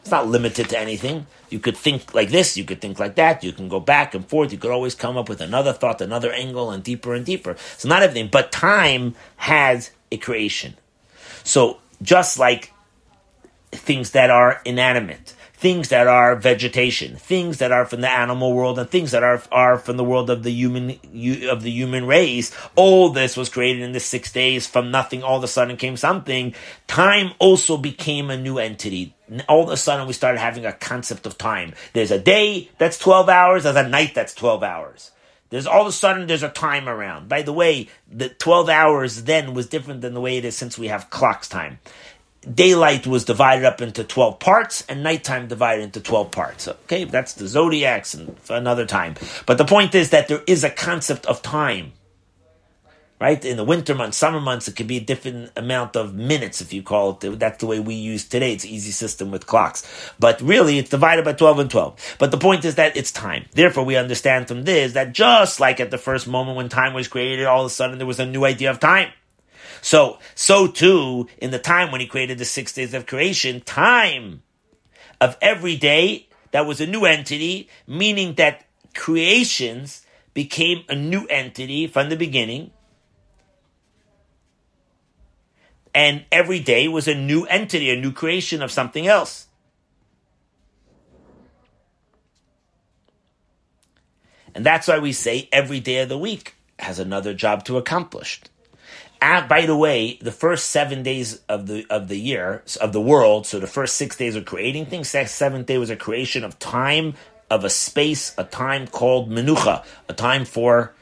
It's 0.01 0.11
not 0.11 0.27
limited 0.27 0.69
to 0.69 0.79
anything. 0.79 1.25
You 1.49 1.57
could 1.57 1.75
think 1.75 2.13
like 2.13 2.29
this, 2.29 2.55
you 2.55 2.65
could 2.65 2.81
think 2.81 2.99
like 2.99 3.15
that, 3.15 3.43
you 3.43 3.51
can 3.51 3.67
go 3.67 3.79
back 3.79 4.13
and 4.13 4.23
forth, 4.23 4.51
you 4.51 4.59
could 4.59 4.69
always 4.69 4.93
come 4.93 5.17
up 5.17 5.27
with 5.27 5.41
another 5.41 5.73
thought, 5.73 6.01
another 6.01 6.31
angle, 6.31 6.69
and 6.69 6.83
deeper 6.83 7.15
and 7.15 7.25
deeper. 7.25 7.55
So 7.77 7.89
not 7.89 8.03
everything, 8.03 8.29
but 8.31 8.51
time 8.51 9.15
has 9.37 9.89
a 10.11 10.17
creation. 10.17 10.75
So 11.43 11.79
just 11.99 12.37
like 12.37 12.71
things 13.71 14.11
that 14.11 14.29
are 14.29 14.61
inanimate, 14.65 15.33
things 15.61 15.89
that 15.89 16.07
are 16.07 16.35
vegetation, 16.35 17.15
things 17.17 17.59
that 17.59 17.71
are 17.71 17.85
from 17.85 18.01
the 18.01 18.09
animal 18.09 18.51
world, 18.51 18.79
and 18.79 18.89
things 18.89 19.11
that 19.11 19.21
are 19.21 19.41
are 19.51 19.77
from 19.77 19.95
the 19.95 20.03
world 20.03 20.31
of 20.31 20.41
the 20.41 20.51
human 20.51 20.99
of 21.49 21.61
the 21.61 21.69
human 21.69 22.07
race. 22.07 22.51
All 22.75 23.09
this 23.09 23.37
was 23.37 23.47
created 23.47 23.83
in 23.83 23.91
the 23.91 23.99
six 23.99 24.31
days. 24.31 24.65
From 24.65 24.89
nothing, 24.89 25.21
all 25.21 25.37
of 25.37 25.43
a 25.43 25.47
sudden 25.47 25.77
came 25.77 25.95
something. 25.95 26.55
Time 26.87 27.31
also 27.37 27.77
became 27.77 28.31
a 28.31 28.37
new 28.37 28.57
entity. 28.57 29.15
All 29.47 29.63
of 29.63 29.69
a 29.69 29.77
sudden, 29.77 30.07
we 30.07 30.13
started 30.13 30.39
having 30.39 30.65
a 30.65 30.73
concept 30.73 31.27
of 31.27 31.37
time. 31.37 31.73
There's 31.93 32.11
a 32.11 32.19
day 32.19 32.71
that's 32.79 32.97
twelve 32.97 33.29
hours. 33.29 33.63
There's 33.63 33.75
a 33.75 33.87
night 33.87 34.15
that's 34.15 34.33
twelve 34.33 34.63
hours. 34.63 35.11
There's 35.51 35.67
all 35.67 35.81
of 35.81 35.87
a 35.87 35.91
sudden 35.91 36.27
there's 36.27 36.43
a 36.43 36.49
time 36.49 36.87
around. 36.87 37.27
By 37.27 37.41
the 37.41 37.51
way, 37.51 37.89
the 38.09 38.29
12 38.29 38.69
hours 38.69 39.23
then 39.23 39.53
was 39.53 39.67
different 39.67 39.99
than 39.99 40.13
the 40.13 40.21
way 40.21 40.37
it 40.37 40.45
is 40.45 40.55
since 40.55 40.77
we 40.77 40.87
have 40.87 41.09
clocks 41.09 41.49
time. 41.49 41.79
Daylight 42.41 43.05
was 43.05 43.25
divided 43.25 43.65
up 43.65 43.81
into 43.81 44.03
12 44.03 44.39
parts 44.39 44.83
and 44.89 45.03
nighttime 45.03 45.47
divided 45.47 45.83
into 45.83 46.01
12 46.01 46.31
parts. 46.31 46.67
Okay, 46.67 47.03
that's 47.03 47.33
the 47.33 47.47
zodiacs 47.47 48.13
and 48.15 48.35
another 48.49 48.85
time. 48.85 49.15
But 49.45 49.59
the 49.59 49.65
point 49.65 49.93
is 49.93 50.09
that 50.09 50.27
there 50.27 50.41
is 50.47 50.63
a 50.63 50.71
concept 50.71 51.25
of 51.27 51.41
time 51.41 51.93
right? 53.21 53.45
In 53.45 53.55
the 53.55 53.63
winter 53.63 53.93
months, 53.93 54.17
summer 54.17 54.41
months, 54.41 54.67
it 54.67 54.75
could 54.75 54.87
be 54.87 54.97
a 54.97 55.01
different 55.01 55.51
amount 55.55 55.95
of 55.95 56.15
minutes 56.15 56.59
if 56.59 56.73
you 56.73 56.81
call 56.81 57.19
it. 57.21 57.39
That's 57.39 57.59
the 57.59 57.67
way 57.67 57.79
we 57.79 57.93
use 57.93 58.27
today. 58.27 58.51
It's 58.51 58.65
easy 58.65 58.89
system 58.89 59.29
with 59.29 59.45
clocks. 59.45 59.87
But 60.17 60.41
really, 60.41 60.79
it's 60.79 60.89
divided 60.89 61.23
by 61.23 61.33
12 61.33 61.59
and 61.59 61.69
12. 61.69 62.15
But 62.17 62.31
the 62.31 62.39
point 62.39 62.65
is 62.65 62.75
that 62.75 62.97
it's 62.97 63.11
time. 63.11 63.45
Therefore, 63.51 63.85
we 63.85 63.95
understand 63.95 64.47
from 64.47 64.63
this 64.63 64.93
that 64.93 65.13
just 65.13 65.59
like 65.59 65.79
at 65.79 65.91
the 65.91 65.99
first 65.99 66.27
moment 66.27 66.57
when 66.57 66.67
time 66.67 66.95
was 66.95 67.07
created, 67.07 67.45
all 67.45 67.61
of 67.61 67.67
a 67.67 67.69
sudden 67.69 67.99
there 67.99 68.07
was 68.07 68.19
a 68.19 68.25
new 68.25 68.43
idea 68.43 68.71
of 68.71 68.79
time. 68.79 69.11
So, 69.81 70.19
so 70.35 70.67
too, 70.67 71.27
in 71.39 71.51
the 71.51 71.59
time 71.59 71.91
when 71.91 72.01
he 72.01 72.07
created 72.07 72.37
the 72.37 72.45
six 72.45 72.71
days 72.71 72.93
of 72.93 73.07
creation, 73.07 73.61
time 73.61 74.43
of 75.19 75.37
every 75.41 75.75
day, 75.75 76.29
that 76.51 76.65
was 76.65 76.79
a 76.79 76.85
new 76.85 77.05
entity, 77.05 77.69
meaning 77.87 78.35
that 78.35 78.65
creations 78.93 80.05
became 80.33 80.83
a 80.87 80.95
new 80.95 81.25
entity 81.27 81.87
from 81.87 82.09
the 82.09 82.15
beginning, 82.15 82.71
and 85.93 86.25
every 86.31 86.59
day 86.59 86.87
was 86.87 87.07
a 87.07 87.15
new 87.15 87.45
entity, 87.45 87.89
a 87.89 87.99
new 87.99 88.11
creation 88.11 88.61
of 88.61 88.71
something 88.71 89.07
else. 89.07 89.47
And 94.53 94.65
that's 94.65 94.87
why 94.87 94.99
we 94.99 95.13
say 95.13 95.49
every 95.51 95.79
day 95.79 95.99
of 95.99 96.09
the 96.09 96.17
week 96.17 96.55
has 96.79 96.99
another 96.99 97.33
job 97.33 97.63
to 97.65 97.77
accomplish. 97.77 98.41
And 99.21 99.47
by 99.47 99.67
the 99.67 99.77
way, 99.77 100.17
the 100.21 100.31
first 100.31 100.71
seven 100.71 101.03
days 101.03 101.41
of 101.47 101.67
the 101.67 101.85
of 101.89 102.07
the 102.07 102.17
year 102.17 102.63
of 102.81 102.91
the 102.91 103.01
world, 103.01 103.45
so 103.45 103.59
the 103.59 103.67
first 103.67 103.95
six 103.95 104.17
days 104.17 104.35
are 104.35 104.41
creating 104.41 104.87
things. 104.87 105.09
Seventh 105.09 105.67
day 105.67 105.77
was 105.77 105.91
a 105.91 105.95
creation 105.95 106.43
of 106.43 106.57
time, 106.57 107.13
of 107.49 107.63
a 107.63 107.69
space, 107.69 108.33
a 108.37 108.43
time 108.43 108.87
called 108.87 109.29
menucha, 109.29 109.85
a 110.09 110.13
time 110.13 110.43
for 110.43 110.93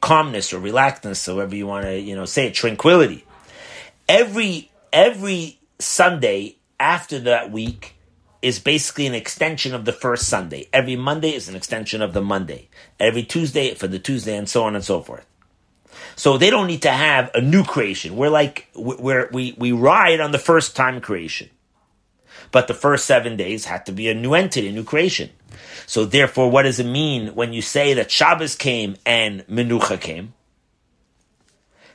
calmness 0.00 0.52
or 0.52 0.60
relaxedness, 0.60 1.26
however 1.26 1.54
you 1.54 1.66
want 1.66 1.84
to 1.84 1.98
you 1.98 2.16
know 2.16 2.24
say 2.24 2.48
it, 2.48 2.54
tranquility 2.54 3.24
every 4.08 4.70
every 4.92 5.58
Sunday 5.78 6.56
after 6.78 7.18
that 7.20 7.50
week 7.50 7.96
is 8.42 8.58
basically 8.58 9.06
an 9.06 9.14
extension 9.14 9.74
of 9.74 9.84
the 9.84 9.92
first 9.92 10.28
Sunday. 10.28 10.68
Every 10.72 10.96
Monday 10.96 11.34
is 11.34 11.48
an 11.48 11.56
extension 11.56 12.02
of 12.02 12.12
the 12.12 12.20
Monday. 12.20 12.68
Every 13.00 13.22
Tuesday 13.22 13.72
for 13.74 13.86
the 13.86 13.98
Tuesday, 13.98 14.36
and 14.36 14.48
so 14.48 14.64
on 14.64 14.74
and 14.74 14.84
so 14.84 15.00
forth. 15.00 15.26
So 16.16 16.38
they 16.38 16.50
don't 16.50 16.66
need 16.66 16.82
to 16.82 16.90
have 16.90 17.30
a 17.34 17.40
new 17.40 17.64
creation. 17.64 18.16
We're 18.16 18.30
like 18.30 18.68
we're, 18.74 19.28
we 19.32 19.54
we 19.58 19.72
ride 19.72 20.20
on 20.20 20.32
the 20.32 20.38
first 20.38 20.76
time 20.76 21.00
creation, 21.00 21.50
but 22.52 22.68
the 22.68 22.74
first 22.74 23.06
seven 23.06 23.36
days 23.36 23.64
had 23.64 23.86
to 23.86 23.92
be 23.92 24.08
a 24.08 24.14
new 24.14 24.34
entity, 24.34 24.68
a 24.68 24.72
new 24.72 24.84
creation. 24.84 25.30
So 25.86 26.04
therefore, 26.04 26.50
what 26.50 26.62
does 26.62 26.80
it 26.80 26.86
mean 26.86 27.34
when 27.34 27.52
you 27.52 27.62
say 27.62 27.94
that 27.94 28.10
Shabbos 28.10 28.54
came 28.54 28.96
and 29.04 29.46
Menucha 29.46 30.00
came? 30.00 30.34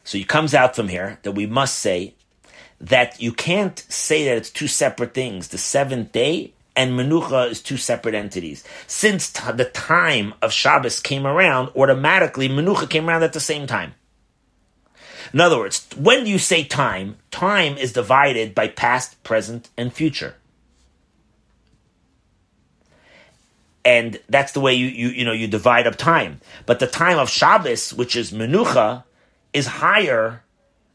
So 0.03 0.17
it 0.17 0.28
comes 0.28 0.53
out 0.53 0.76
from 0.76 0.88
here 0.88 1.20
that 1.24 1.34
we 1.34 1.45
must 1.45 1.80
say 1.80 2.15
that 2.82 3.22
you 3.22 3.32
can't 3.32 3.78
say 3.89 4.26
that 4.26 4.38
it's 4.38 4.49
two 4.49 4.67
separate 4.67 5.13
things, 5.13 5.49
the 5.49 5.57
seventh 5.57 6.11
day 6.11 6.53
and 6.76 6.97
menucha 6.97 7.49
is 7.51 7.61
two 7.61 7.76
separate 7.76 8.15
entities. 8.15 8.63
Since 8.88 9.34
t- 9.34 9.51
the 9.51 9.65
time 9.65 10.34
of 10.41 10.53
Shabbos 10.53 11.01
came 11.01 11.28
around, 11.28 11.72
automatically 11.76 12.47
menucha 12.47 12.89
came 12.89 13.09
around 13.09 13.24
at 13.24 13.34
the 13.34 13.41
same 13.41 13.67
time. 13.67 13.95
In 15.34 15.41
other 15.41 15.57
words, 15.57 15.88
when 15.97 16.26
you 16.26 16.38
say 16.38 16.63
time, 16.63 17.17
time 17.32 17.78
is 17.78 17.93
divided 17.93 18.55
by 18.55 18.67
past, 18.67 19.22
present, 19.24 19.70
and 19.78 19.93
future. 19.93 20.36
And 23.86 24.20
that's 24.28 24.51
the 24.51 24.59
way 24.59 24.74
you, 24.74 24.88
you, 24.88 25.07
you 25.09 25.26
know, 25.26 25.32
you 25.32 25.47
divide 25.47 25.88
up 25.88 25.95
time. 25.95 26.41
But 26.65 26.80
the 26.80 26.88
time 26.88 27.17
of 27.17 27.30
Shabbos, 27.30 27.93
which 27.93 28.15
is 28.15 28.32
Menucha, 28.32 29.03
is 29.53 29.65
higher 29.67 30.43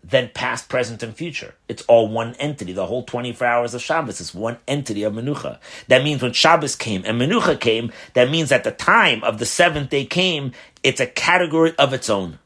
than 0.03 0.31
past, 0.35 0.69
present, 0.69 1.03
and 1.03 1.17
future. 1.17 1.55
It's 1.67 1.83
all 1.83 2.09
one 2.09 2.35
entity. 2.35 2.73
The 2.73 2.87
whole 2.87 3.03
24 3.03 3.47
hours 3.47 3.75
of 3.75 3.81
Shabbos 3.81 4.21
is 4.21 4.35
one 4.35 4.59
entity 4.69 5.03
of 5.03 5.15
Menucha. 5.15 5.59
That 5.89 6.05
means 6.05 6.23
when 6.23 6.35
Shabbos 6.35 6.77
came 6.77 7.03
and 7.07 7.19
Menucha 7.19 7.59
came, 7.59 7.91
that 8.13 8.31
means 8.31 8.53
at 8.53 8.65
the 8.65 8.71
time 8.71 9.25
of 9.25 9.39
the 9.39 9.47
seventh 9.47 9.91
day 9.91 10.05
came, 10.05 10.53
it's 10.83 11.01
a 11.01 11.07
category 11.07 11.75
of 11.79 11.95
its 11.95 12.11
own. 12.11 12.39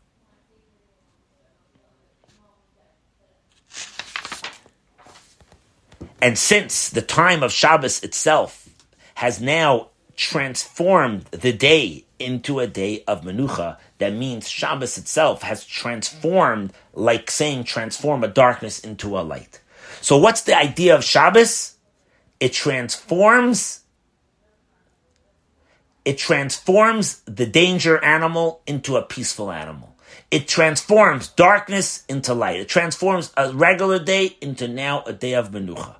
And 6.20 6.36
since 6.36 6.90
the 6.90 7.02
time 7.02 7.42
of 7.42 7.52
Shabbos 7.52 8.02
itself 8.02 8.68
has 9.14 9.40
now 9.40 9.88
transformed 10.16 11.26
the 11.26 11.52
day 11.52 12.04
into 12.18 12.58
a 12.58 12.66
day 12.66 13.04
of 13.06 13.22
Menucha, 13.22 13.78
that 13.98 14.12
means 14.12 14.48
Shabbos 14.48 14.98
itself 14.98 15.42
has 15.42 15.64
transformed, 15.64 16.72
like 16.92 17.30
saying 17.30 17.64
transform 17.64 18.24
a 18.24 18.28
darkness 18.28 18.80
into 18.80 19.16
a 19.16 19.20
light. 19.22 19.60
So 20.00 20.16
what's 20.16 20.42
the 20.42 20.56
idea 20.56 20.96
of 20.96 21.04
Shabbos? 21.04 21.76
It 22.40 22.52
transforms 22.52 23.80
it 26.04 26.16
transforms 26.16 27.20
the 27.26 27.44
danger 27.44 28.02
animal 28.02 28.62
into 28.66 28.96
a 28.96 29.02
peaceful 29.02 29.52
animal. 29.52 29.94
It 30.30 30.48
transforms 30.48 31.28
darkness 31.28 32.06
into 32.08 32.32
light. 32.32 32.60
It 32.60 32.68
transforms 32.68 33.30
a 33.36 33.52
regular 33.52 33.98
day 33.98 34.38
into 34.40 34.68
now 34.68 35.02
a 35.04 35.12
day 35.12 35.34
of 35.34 35.50
menucha. 35.50 35.96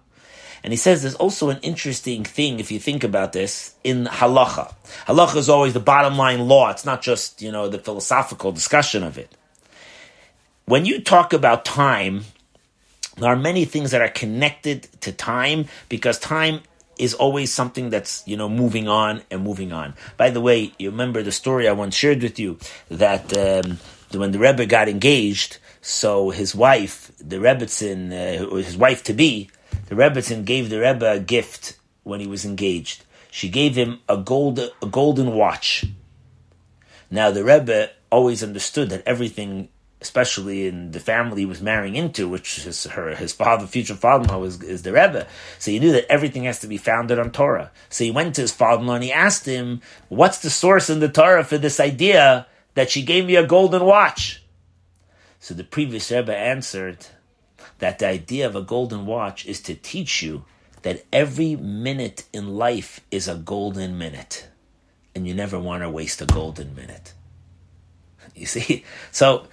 And 0.63 0.73
he 0.73 0.77
says 0.77 1.03
there's 1.03 1.15
also 1.15 1.51
an 1.51 1.59
interesting 1.63 2.25
thing, 2.25 2.61
if 2.61 2.71
you 2.71 2.79
think 2.79 3.05
about 3.05 3.33
this, 3.33 3.75
in 3.85 4.07
halacha. 4.07 4.75
Halacha 5.07 5.37
is 5.37 5.49
always 5.49 5.73
the 5.73 5.81
bottom 5.81 6.17
line 6.17 6.49
law. 6.49 6.71
It's 6.71 6.85
not 6.85 7.03
just, 7.03 7.41
you 7.43 7.53
know, 7.53 7.69
the 7.69 7.79
philosophical 7.79 8.53
discussion 8.53 9.03
of 9.03 9.19
it. 9.19 9.33
When 10.67 10.85
you 10.85 11.01
talk 11.01 11.33
about 11.33 11.65
time, 11.65 12.25
there 13.17 13.31
are 13.31 13.37
many 13.37 13.65
things 13.65 13.91
that 13.93 14.01
are 14.01 14.09
connected 14.09 14.89
to 15.01 15.13
time 15.13 15.67
because 15.89 16.19
time 16.19 16.61
is 16.99 17.15
always 17.15 17.53
something 17.53 17.91
that's, 17.91 18.27
you 18.27 18.37
know, 18.37 18.49
moving 18.49 18.89
on 18.89 19.23
and 19.31 19.43
moving 19.43 19.73
on. 19.73 19.95
By 20.17 20.31
the 20.31 20.41
way, 20.41 20.73
you 20.79 20.91
remember 20.91 21.23
the 21.23 21.33
story 21.33 21.69
I 21.69 21.73
once 21.73 21.95
shared 21.95 22.23
with 22.23 22.39
you 22.39 22.59
that 22.91 23.37
um, 23.37 23.79
when 24.13 24.33
the 24.33 24.39
Rebbe 24.39 24.67
got 24.67 24.89
engaged, 24.89 25.59
so 25.81 26.31
his 26.31 26.55
wife, 26.55 27.13
the 27.19 27.37
Rebbetzin, 27.37 28.13
uh, 28.13 28.57
his 28.57 28.77
wife 28.77 29.05
to 29.05 29.15
be, 29.15 29.49
the 29.89 29.95
Rebbetzin 29.95 30.45
gave 30.45 30.71
the 30.71 30.81
Rebbe 30.81 31.11
a 31.11 31.19
gift 31.19 31.79
when 32.03 32.21
he 32.21 32.27
was 32.27 32.45
engaged. 32.45 33.05
She 33.31 33.49
gave 33.49 33.75
him 33.75 34.01
a 34.09 34.17
gold 34.17 34.59
a 34.59 34.87
golden 34.87 35.35
watch. 35.35 35.85
Now 37.11 37.31
the 37.31 37.45
Rebbe 37.45 37.91
always 38.11 38.43
understood 38.43 38.91
that 38.91 39.03
everything, 39.07 39.69
especially 40.01 40.67
in 40.67 40.93
the 40.93 41.01
family 41.01 41.43
he 41.43 41.47
was 41.47 41.61
marrying 41.61 41.97
into, 41.97 42.29
which 42.29 42.67
is 42.67 42.85
her 42.85 43.15
his 43.15 43.33
father, 43.33 43.67
future 43.67 43.95
father-in-law, 43.95 44.39
was 44.39 44.63
is 44.63 44.83
the 44.83 44.93
Rebbe. 44.93 45.27
So 45.59 45.71
he 45.71 45.79
knew 45.79 45.93
that 45.93 46.11
everything 46.11 46.45
has 46.45 46.61
to 46.61 46.67
be 46.67 46.79
founded 46.79 47.19
on 47.19 47.31
Torah. 47.31 47.71
So 47.89 48.05
he 48.05 48.11
went 48.11 48.35
to 48.35 48.43
his 48.43 48.53
father-in-law 48.53 48.95
and 48.95 49.05
he 49.05 49.13
asked 49.13 49.47
him, 49.47 49.83
"What's 50.09 50.39
the 50.39 50.51
source 50.51 50.91
in 50.91 51.01
the 51.01 51.09
Torah 51.09 51.45
for 51.45 51.59
this 51.59 51.81
idea 51.81 52.47
that 52.75 52.91
she 52.91 53.03
gave 53.03 53.27
me 53.27 53.37
a 53.37 53.47
golden 53.47 53.85
watch?" 53.85 54.43
So 55.41 55.55
the 55.55 55.65
previous 55.65 56.11
Rebbe 56.11 56.37
answered 56.37 57.07
that 57.79 57.99
the 57.99 58.07
idea 58.07 58.47
of 58.47 58.57
a 58.57 58.63
golden 58.63 59.07
watch 59.07 59.47
is 59.47 59.61
to 59.63 59.75
teach 59.75 60.23
you 60.23 60.45
that 60.83 61.05
every 61.13 61.57
minute 61.57 62.25
in 62.33 62.57
life 62.57 63.01
is 63.11 63.29
a 63.29 63.35
golden 63.35 63.99
minute. 63.99 64.49
And 65.15 65.27
you 65.27 65.35
never 65.35 65.59
want 65.59 65.83
to 65.83 65.91
waste 65.91 66.23
a 66.23 66.27
golden 66.27 66.75
minute. 66.75 67.13
You 68.35 68.47
see? 68.47 68.85
So 69.11 69.47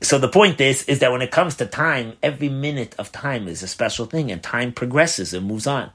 so 0.00 0.18
the 0.18 0.28
point 0.28 0.60
is 0.60 0.84
is 0.84 0.98
that 0.98 1.12
when 1.12 1.22
it 1.22 1.30
comes 1.30 1.56
to 1.56 1.66
time, 1.66 2.14
every 2.22 2.48
minute 2.48 2.94
of 2.98 3.12
time 3.12 3.48
is 3.48 3.62
a 3.62 3.68
special 3.68 4.06
thing 4.06 4.30
and 4.30 4.42
time 4.42 4.72
progresses 4.72 5.32
and 5.32 5.46
moves 5.46 5.66
on. 5.66 5.90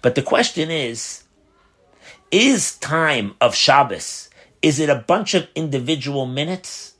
But 0.00 0.14
the 0.14 0.22
question 0.22 0.70
is 0.70 1.24
is 2.30 2.78
time 2.78 3.34
of 3.40 3.54
Shabbos 3.54 4.30
is 4.62 4.78
it 4.78 4.88
a 4.88 4.94
bunch 4.94 5.34
of 5.34 5.48
individual 5.54 6.24
minutes 6.24 6.94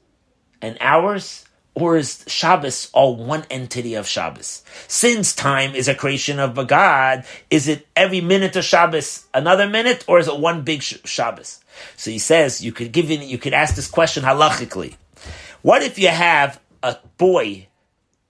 and 0.60 0.76
hours 0.80 1.44
or 1.74 1.96
is 1.96 2.24
Shabbos 2.26 2.90
all 2.92 3.16
one 3.16 3.44
entity 3.50 3.94
of 3.94 4.06
Shabbos? 4.06 4.62
Since 4.88 5.34
time 5.34 5.74
is 5.74 5.88
a 5.88 5.94
creation 5.94 6.38
of 6.38 6.66
God, 6.66 7.24
is 7.50 7.68
it 7.68 7.86
every 7.96 8.20
minute 8.20 8.56
of 8.56 8.64
Shabbos 8.64 9.26
another 9.32 9.68
minute, 9.68 10.04
or 10.06 10.18
is 10.18 10.28
it 10.28 10.38
one 10.38 10.62
big 10.62 10.82
Shabbos? 10.82 11.60
So 11.96 12.10
he 12.10 12.18
says 12.18 12.64
you 12.64 12.72
could 12.72 12.92
give 12.92 13.10
you 13.10 13.38
could 13.38 13.54
ask 13.54 13.74
this 13.74 13.88
question 13.88 14.24
halachically. 14.24 14.96
What 15.62 15.82
if 15.82 15.98
you 15.98 16.08
have 16.08 16.60
a 16.82 16.96
boy 17.16 17.68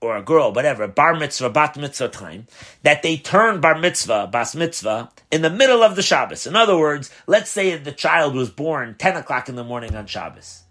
or 0.03 0.17
a 0.17 0.21
girl, 0.21 0.51
whatever, 0.51 0.87
bar 0.87 1.15
mitzvah, 1.15 1.49
bat 1.49 1.77
mitzvah 1.77 2.09
time, 2.09 2.45
that 2.83 3.01
they 3.01 3.17
turn 3.17 3.61
bar 3.61 3.79
mitzvah, 3.79 4.27
bas 4.31 4.53
mitzvah, 4.53 5.09
in 5.31 5.41
the 5.41 5.49
middle 5.49 5.81
of 5.81 5.95
the 5.95 6.01
Shabbos. 6.01 6.45
In 6.45 6.55
other 6.55 6.77
words, 6.77 7.09
let's 7.25 7.49
say 7.49 7.77
the 7.77 7.93
child 7.93 8.35
was 8.35 8.49
born 8.49 8.95
10 8.99 9.15
o'clock 9.15 9.47
in 9.47 9.55
the 9.55 9.63
morning 9.63 9.95
on 9.95 10.05
Shabbos. 10.05 10.63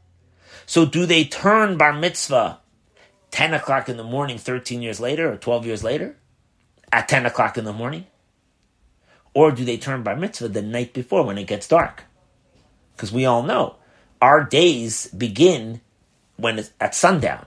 So 0.67 0.85
do 0.85 1.07
they 1.07 1.25
turn 1.25 1.79
bar 1.79 1.95
mitzvah 1.95 2.61
10 3.33 3.55
o'clock 3.55 3.89
in 3.89 3.97
the 3.97 4.05
morning 4.05 4.39
13 4.39 4.83
years 4.83 5.01
later 5.01 5.33
or 5.33 5.37
12 5.37 5.67
years 5.67 5.83
later 5.83 6.17
at 6.93 7.09
10 7.09 7.27
o'clock 7.27 7.59
in 7.59 7.65
the 7.65 7.73
morning? 7.73 8.07
Or 9.35 9.51
do 9.51 9.65
they 9.65 9.79
turn 9.79 10.03
bar 10.03 10.15
mitzvah 10.15 10.49
the 10.49 10.63
night 10.63 10.93
before 10.93 11.25
when 11.25 11.39
it 11.39 11.47
gets 11.47 11.67
dark? 11.67 12.05
Because 12.95 13.11
we 13.11 13.25
all 13.25 13.43
know 13.43 13.77
our 14.21 14.45
days 14.45 15.07
begin 15.09 15.81
when 16.37 16.59
it's 16.59 16.71
at 16.79 16.95
sundown. 16.95 17.47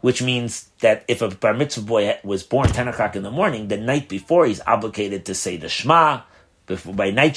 Which 0.00 0.22
means 0.22 0.70
that 0.80 1.04
if 1.06 1.22
a 1.22 1.28
bar 1.28 1.54
mitzvah 1.54 1.86
boy 1.86 2.18
was 2.24 2.42
born 2.42 2.68
10 2.68 2.88
o'clock 2.88 3.14
in 3.14 3.22
the 3.22 3.30
morning, 3.30 3.68
the 3.68 3.76
night 3.76 4.08
before 4.08 4.46
he's 4.46 4.62
obligated 4.66 5.26
to 5.26 5.34
say 5.34 5.56
the 5.58 5.68
Shema, 5.68 6.22
before, 6.66 6.94
by 6.94 7.10
night 7.10 7.36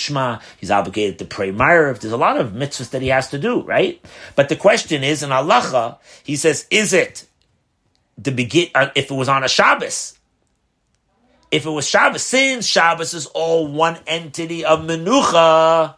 he's 0.60 0.72
obligated 0.72 1.20
to 1.20 1.26
pray 1.26 1.50
If 1.50 2.00
There's 2.00 2.14
a 2.14 2.18
lot 2.18 2.38
of 2.38 2.52
mitzvahs 2.52 2.92
that 2.92 3.02
he 3.02 3.10
has 3.10 3.30
to 3.30 3.40
do, 3.40 3.62
right? 3.62 4.04
But 4.36 4.50
the 4.50 4.56
question 4.56 5.04
is, 5.04 5.24
in 5.24 5.30
halacha, 5.30 5.98
he 6.24 6.36
says, 6.36 6.68
is 6.70 6.94
it 6.94 7.26
the 8.18 8.32
begin, 8.32 8.70
uh, 8.76 8.90
if 8.96 9.12
it 9.12 9.16
was 9.16 9.30
on 9.30 9.44
a 9.44 9.48
Shabbos? 9.48 10.18
If 11.52 11.66
it 11.66 11.70
was 11.70 11.88
Shabbos, 11.88 12.24
since 12.24 12.66
Shabbos 12.66 13.14
is 13.14 13.28
all 13.28 13.68
one 13.68 13.98
entity 14.08 14.66
of 14.66 14.80
menucha, 14.80 15.96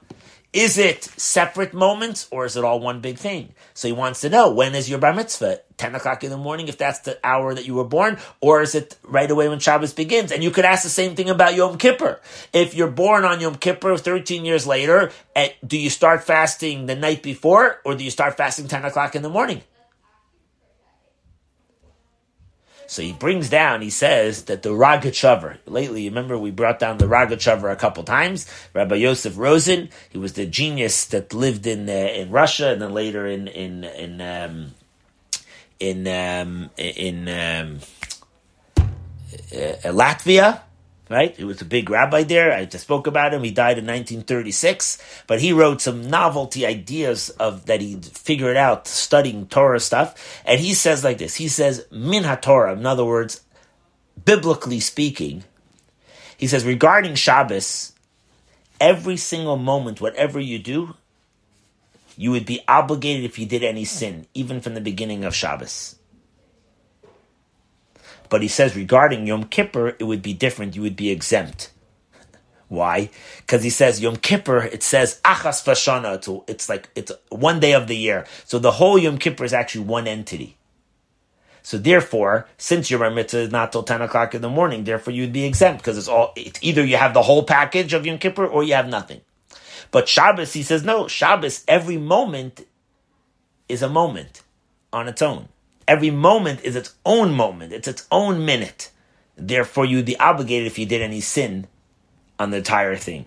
is 0.53 0.77
it 0.77 1.03
separate 1.03 1.73
moments 1.73 2.27
or 2.31 2.45
is 2.45 2.57
it 2.57 2.63
all 2.63 2.79
one 2.79 3.01
big 3.01 3.17
thing? 3.17 3.53
So 3.77 3.87
he 3.87 3.91
wants 3.91 4.21
to 4.21 4.29
know 4.29 4.49
when 4.49 4.73
is 4.73 4.89
your 4.89 4.97
bar 4.97 5.13
mitzvah? 5.13 5.59
10 5.77 5.93
o'clock 5.93 6.23
in 6.23 6.31
the 6.31 6.37
morning, 6.37 6.67
if 6.67 6.79
that's 6.79 6.97
the 7.01 7.19
hour 7.23 7.53
that 7.53 7.67
you 7.67 7.75
were 7.75 7.83
born, 7.83 8.17
or 8.41 8.63
is 8.63 8.73
it 8.73 8.97
right 9.03 9.29
away 9.29 9.47
when 9.47 9.59
Shabbos 9.59 9.93
begins? 9.93 10.31
And 10.31 10.43
you 10.43 10.49
could 10.49 10.65
ask 10.65 10.81
the 10.81 10.89
same 10.89 11.15
thing 11.15 11.29
about 11.29 11.53
Yom 11.53 11.77
Kippur. 11.77 12.19
If 12.53 12.73
you're 12.73 12.89
born 12.89 13.23
on 13.23 13.39
Yom 13.39 13.53
Kippur 13.53 13.95
13 13.95 14.45
years 14.45 14.65
later, 14.65 15.11
eh, 15.35 15.49
do 15.63 15.77
you 15.77 15.91
start 15.91 16.23
fasting 16.23 16.87
the 16.87 16.95
night 16.95 17.21
before 17.21 17.79
or 17.85 17.93
do 17.93 18.03
you 18.03 18.09
start 18.09 18.35
fasting 18.35 18.67
10 18.67 18.83
o'clock 18.83 19.15
in 19.15 19.21
the 19.21 19.29
morning? 19.29 19.61
So 22.87 23.01
he 23.01 23.11
brings 23.11 23.49
down, 23.49 23.81
he 23.81 23.89
says 23.89 24.45
that 24.45 24.63
the 24.63 24.69
Rogatchover, 24.69 25.57
lately, 25.65 26.07
remember 26.07 26.37
we 26.37 26.51
brought 26.51 26.79
down 26.79 26.97
the 26.97 27.05
Rogatchover 27.05 27.69
a 27.71 27.75
couple 27.75 28.03
times, 28.03 28.47
Rabbi 28.73 28.95
Yosef 28.95 29.37
Rosen, 29.37 29.89
he 30.09 30.17
was 30.17 30.33
the 30.33 30.45
genius 30.45 31.05
that 31.07 31.33
lived 31.33 31.67
in 31.67 31.89
uh, 31.89 31.91
in 31.91 32.31
Russia 32.31 32.69
and 32.69 32.81
then 32.81 32.93
later 32.93 33.27
in, 33.27 33.49
in, 33.49 33.83
in, 33.83 34.21
um, 34.21 34.73
in, 35.81 36.07
um, 36.07 36.69
in, 36.77 37.27
um, 37.27 37.79
uh, 39.51 39.91
Latvia, 39.91 40.61
right? 41.09 41.35
He 41.35 41.43
was 41.43 41.61
a 41.61 41.65
big 41.65 41.89
rabbi 41.89 42.23
there. 42.23 42.51
I 42.51 42.65
just 42.65 42.85
spoke 42.85 43.07
about 43.07 43.33
him. 43.33 43.43
He 43.43 43.51
died 43.51 43.77
in 43.77 43.85
1936, 43.85 44.97
but 45.27 45.41
he 45.41 45.53
wrote 45.53 45.81
some 45.81 46.09
novelty 46.09 46.65
ideas 46.65 47.29
of 47.31 47.65
that 47.65 47.81
he 47.81 47.95
figured 47.95 48.57
out 48.57 48.87
studying 48.87 49.47
Torah 49.47 49.79
stuff. 49.79 50.41
And 50.45 50.59
he 50.59 50.73
says 50.73 51.03
like 51.03 51.17
this. 51.17 51.35
He 51.35 51.47
says 51.47 51.85
min 51.91 52.23
Torah. 52.37 52.73
In 52.73 52.85
other 52.85 53.05
words, 53.05 53.41
biblically 54.23 54.79
speaking, 54.79 55.43
he 56.37 56.47
says 56.47 56.65
regarding 56.65 57.15
Shabbos, 57.15 57.93
every 58.79 59.17
single 59.17 59.57
moment, 59.57 60.01
whatever 60.01 60.39
you 60.39 60.59
do, 60.59 60.95
you 62.15 62.31
would 62.31 62.45
be 62.45 62.61
obligated 62.67 63.25
if 63.25 63.37
you 63.37 63.45
did 63.45 63.63
any 63.63 63.85
sin, 63.85 64.25
even 64.33 64.59
from 64.59 64.73
the 64.73 64.81
beginning 64.81 65.23
of 65.23 65.35
Shabbos. 65.35 65.96
But 68.29 68.41
he 68.41 68.47
says 68.47 68.75
regarding 68.75 69.27
Yom 69.27 69.45
Kippur, 69.45 69.95
it 69.99 70.03
would 70.03 70.21
be 70.21 70.33
different. 70.33 70.75
You 70.75 70.81
would 70.81 70.95
be 70.95 71.09
exempt. 71.09 71.71
Why? 72.69 73.09
Because 73.37 73.63
he 73.63 73.69
says 73.69 74.01
Yom 74.01 74.17
Kippur, 74.17 74.57
it 74.57 74.83
says 74.83 75.21
Achas 75.23 75.63
Vashana. 75.63 76.43
It's 76.47 76.67
like, 76.67 76.89
it's 76.95 77.11
one 77.29 77.59
day 77.59 77.73
of 77.73 77.87
the 77.87 77.95
year. 77.95 78.25
So 78.43 78.59
the 78.59 78.71
whole 78.71 78.97
Yom 78.97 79.17
Kippur 79.17 79.45
is 79.45 79.53
actually 79.53 79.85
one 79.85 80.07
entity. 80.07 80.57
So 81.63 81.77
therefore, 81.77 82.47
since 82.57 82.89
your 82.89 83.09
mitzvah 83.09 83.39
is 83.39 83.51
not 83.51 83.71
till 83.73 83.83
10 83.83 84.01
o'clock 84.01 84.33
in 84.33 84.41
the 84.41 84.49
morning, 84.49 84.85
therefore 84.85 85.13
you'd 85.13 85.33
be 85.33 85.43
exempt 85.43 85.81
because 85.81 85.97
it's 85.97 86.07
all, 86.07 86.31
it's 86.35 86.59
either 86.61 86.83
you 86.83 86.95
have 86.95 87.13
the 87.13 87.21
whole 87.21 87.43
package 87.43 87.93
of 87.93 88.05
Yom 88.05 88.17
Kippur 88.17 88.45
or 88.45 88.63
you 88.63 88.73
have 88.73 88.87
nothing. 88.87 89.21
But 89.91 90.07
Shabbos, 90.07 90.53
he 90.53 90.63
says, 90.63 90.83
no, 90.83 91.07
Shabbos, 91.07 91.63
every 91.67 91.97
moment 91.97 92.65
is 93.67 93.81
a 93.81 93.89
moment 93.89 94.43
on 94.93 95.07
its 95.07 95.21
own. 95.21 95.49
Every 95.87 96.11
moment 96.11 96.61
is 96.63 96.75
its 96.75 96.93
own 97.05 97.33
moment. 97.33 97.71
It's 97.71 97.87
its 97.87 98.05
own 98.11 98.45
minute. 98.45 98.91
Therefore, 99.37 99.85
you'd 99.85 100.05
be 100.05 100.19
obligated 100.19 100.67
if 100.67 100.77
you 100.77 100.85
did 100.85 101.01
any 101.01 101.21
sin 101.21 101.67
on 102.37 102.51
the 102.51 102.57
entire 102.57 102.95
thing. 102.95 103.25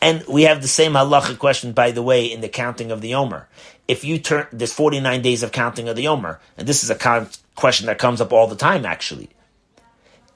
And 0.00 0.24
we 0.28 0.42
have 0.42 0.62
the 0.62 0.68
same 0.68 0.92
halacha 0.92 1.38
question, 1.38 1.72
by 1.72 1.90
the 1.90 2.02
way, 2.02 2.26
in 2.26 2.40
the 2.40 2.48
counting 2.48 2.90
of 2.90 3.00
the 3.00 3.14
Omer. 3.14 3.48
If 3.88 4.04
you 4.04 4.18
turn, 4.18 4.46
there's 4.52 4.72
49 4.72 5.22
days 5.22 5.42
of 5.42 5.52
counting 5.52 5.88
of 5.88 5.96
the 5.96 6.08
Omer, 6.08 6.40
and 6.56 6.68
this 6.68 6.84
is 6.84 6.90
a 6.90 7.28
question 7.54 7.86
that 7.86 7.98
comes 7.98 8.20
up 8.20 8.32
all 8.32 8.46
the 8.46 8.56
time, 8.56 8.86
actually. 8.86 9.30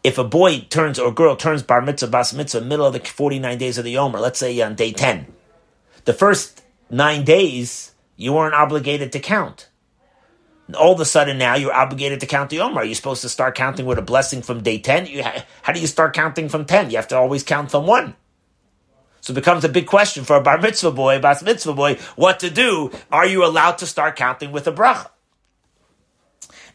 If 0.02 0.18
a 0.18 0.24
boy 0.24 0.60
turns, 0.70 0.98
or 0.98 1.08
a 1.08 1.12
girl 1.12 1.36
turns 1.36 1.62
bar 1.62 1.80
mitzvah, 1.80 2.08
bas 2.08 2.32
mitzvah, 2.32 2.62
middle 2.62 2.86
of 2.86 2.92
the 2.92 3.00
49 3.00 3.58
days 3.58 3.78
of 3.78 3.84
the 3.84 3.98
Omer, 3.98 4.18
let's 4.18 4.38
say 4.38 4.60
on 4.60 4.74
day 4.74 4.92
10, 4.92 5.26
the 6.04 6.12
first 6.12 6.62
nine 6.90 7.24
days, 7.24 7.92
you 8.16 8.32
weren't 8.32 8.54
obligated 8.54 9.12
to 9.12 9.20
count. 9.20 9.68
All 10.74 10.92
of 10.92 11.00
a 11.00 11.04
sudden 11.04 11.38
now 11.38 11.54
you're 11.56 11.72
obligated 11.72 12.20
to 12.20 12.26
count 12.26 12.50
the 12.50 12.60
Omer. 12.60 12.84
You're 12.84 12.94
supposed 12.94 13.22
to 13.22 13.28
start 13.28 13.54
counting 13.54 13.86
with 13.86 13.98
a 13.98 14.02
blessing 14.02 14.42
from 14.42 14.62
day 14.62 14.78
10. 14.78 15.06
You, 15.06 15.22
how 15.62 15.72
do 15.72 15.80
you 15.80 15.86
start 15.86 16.14
counting 16.14 16.48
from 16.48 16.64
10? 16.64 16.90
You 16.90 16.96
have 16.96 17.08
to 17.08 17.16
always 17.16 17.42
count 17.42 17.70
from 17.70 17.86
1. 17.86 18.14
So 19.20 19.32
it 19.32 19.34
becomes 19.34 19.64
a 19.64 19.68
big 19.68 19.86
question 19.86 20.24
for 20.24 20.36
a 20.36 20.42
bar 20.42 20.58
mitzvah 20.58 20.92
boy, 20.92 21.16
a 21.16 21.20
bas 21.20 21.42
mitzvah 21.42 21.74
boy, 21.74 21.96
what 22.16 22.40
to 22.40 22.50
do. 22.50 22.90
Are 23.12 23.26
you 23.26 23.44
allowed 23.44 23.78
to 23.78 23.86
start 23.86 24.16
counting 24.16 24.50
with 24.50 24.66
a 24.66 24.72
bracha? 24.72 25.10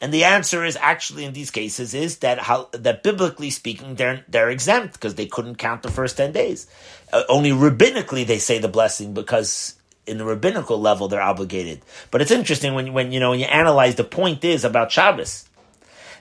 And 0.02 0.14
the 0.14 0.26
answer 0.26 0.64
is 0.64 0.78
actually 0.80 1.26
in 1.26 1.34
these 1.34 1.52
cases 1.52 1.94
is 1.94 2.18
that 2.18 2.40
how, 2.40 2.70
that 2.74 3.02
biblically 3.02 3.50
speaking 3.50 3.96
they're 3.96 4.26
they're 4.28 4.50
exempt 4.50 4.94
because 4.94 5.16
they 5.16 5.26
couldn't 5.26 5.56
count 5.56 5.84
the 5.84 5.92
first 5.92 6.18
ten 6.18 6.32
days. 6.32 6.68
Uh, 7.14 7.24
only 7.30 7.52
rabbinically 7.52 8.28
they 8.28 8.40
say 8.40 8.60
the 8.60 8.68
blessing 8.68 9.14
because 9.14 9.75
in 10.08 10.18
the 10.18 10.26
rabbinical 10.26 10.80
level 10.80 11.08
they're 11.08 11.22
obligated. 11.22 11.82
But 12.12 12.22
it's 12.22 12.32
interesting 12.32 12.74
when 12.74 12.94
when 12.94 13.12
you 13.12 13.20
know 13.20 13.32
when 13.32 13.40
you 13.40 13.46
analyze 13.46 13.96
the 13.96 14.04
point 14.04 14.44
is 14.44 14.64
about 14.64 14.92
Shabbos 14.92 15.46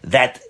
that 0.05 0.43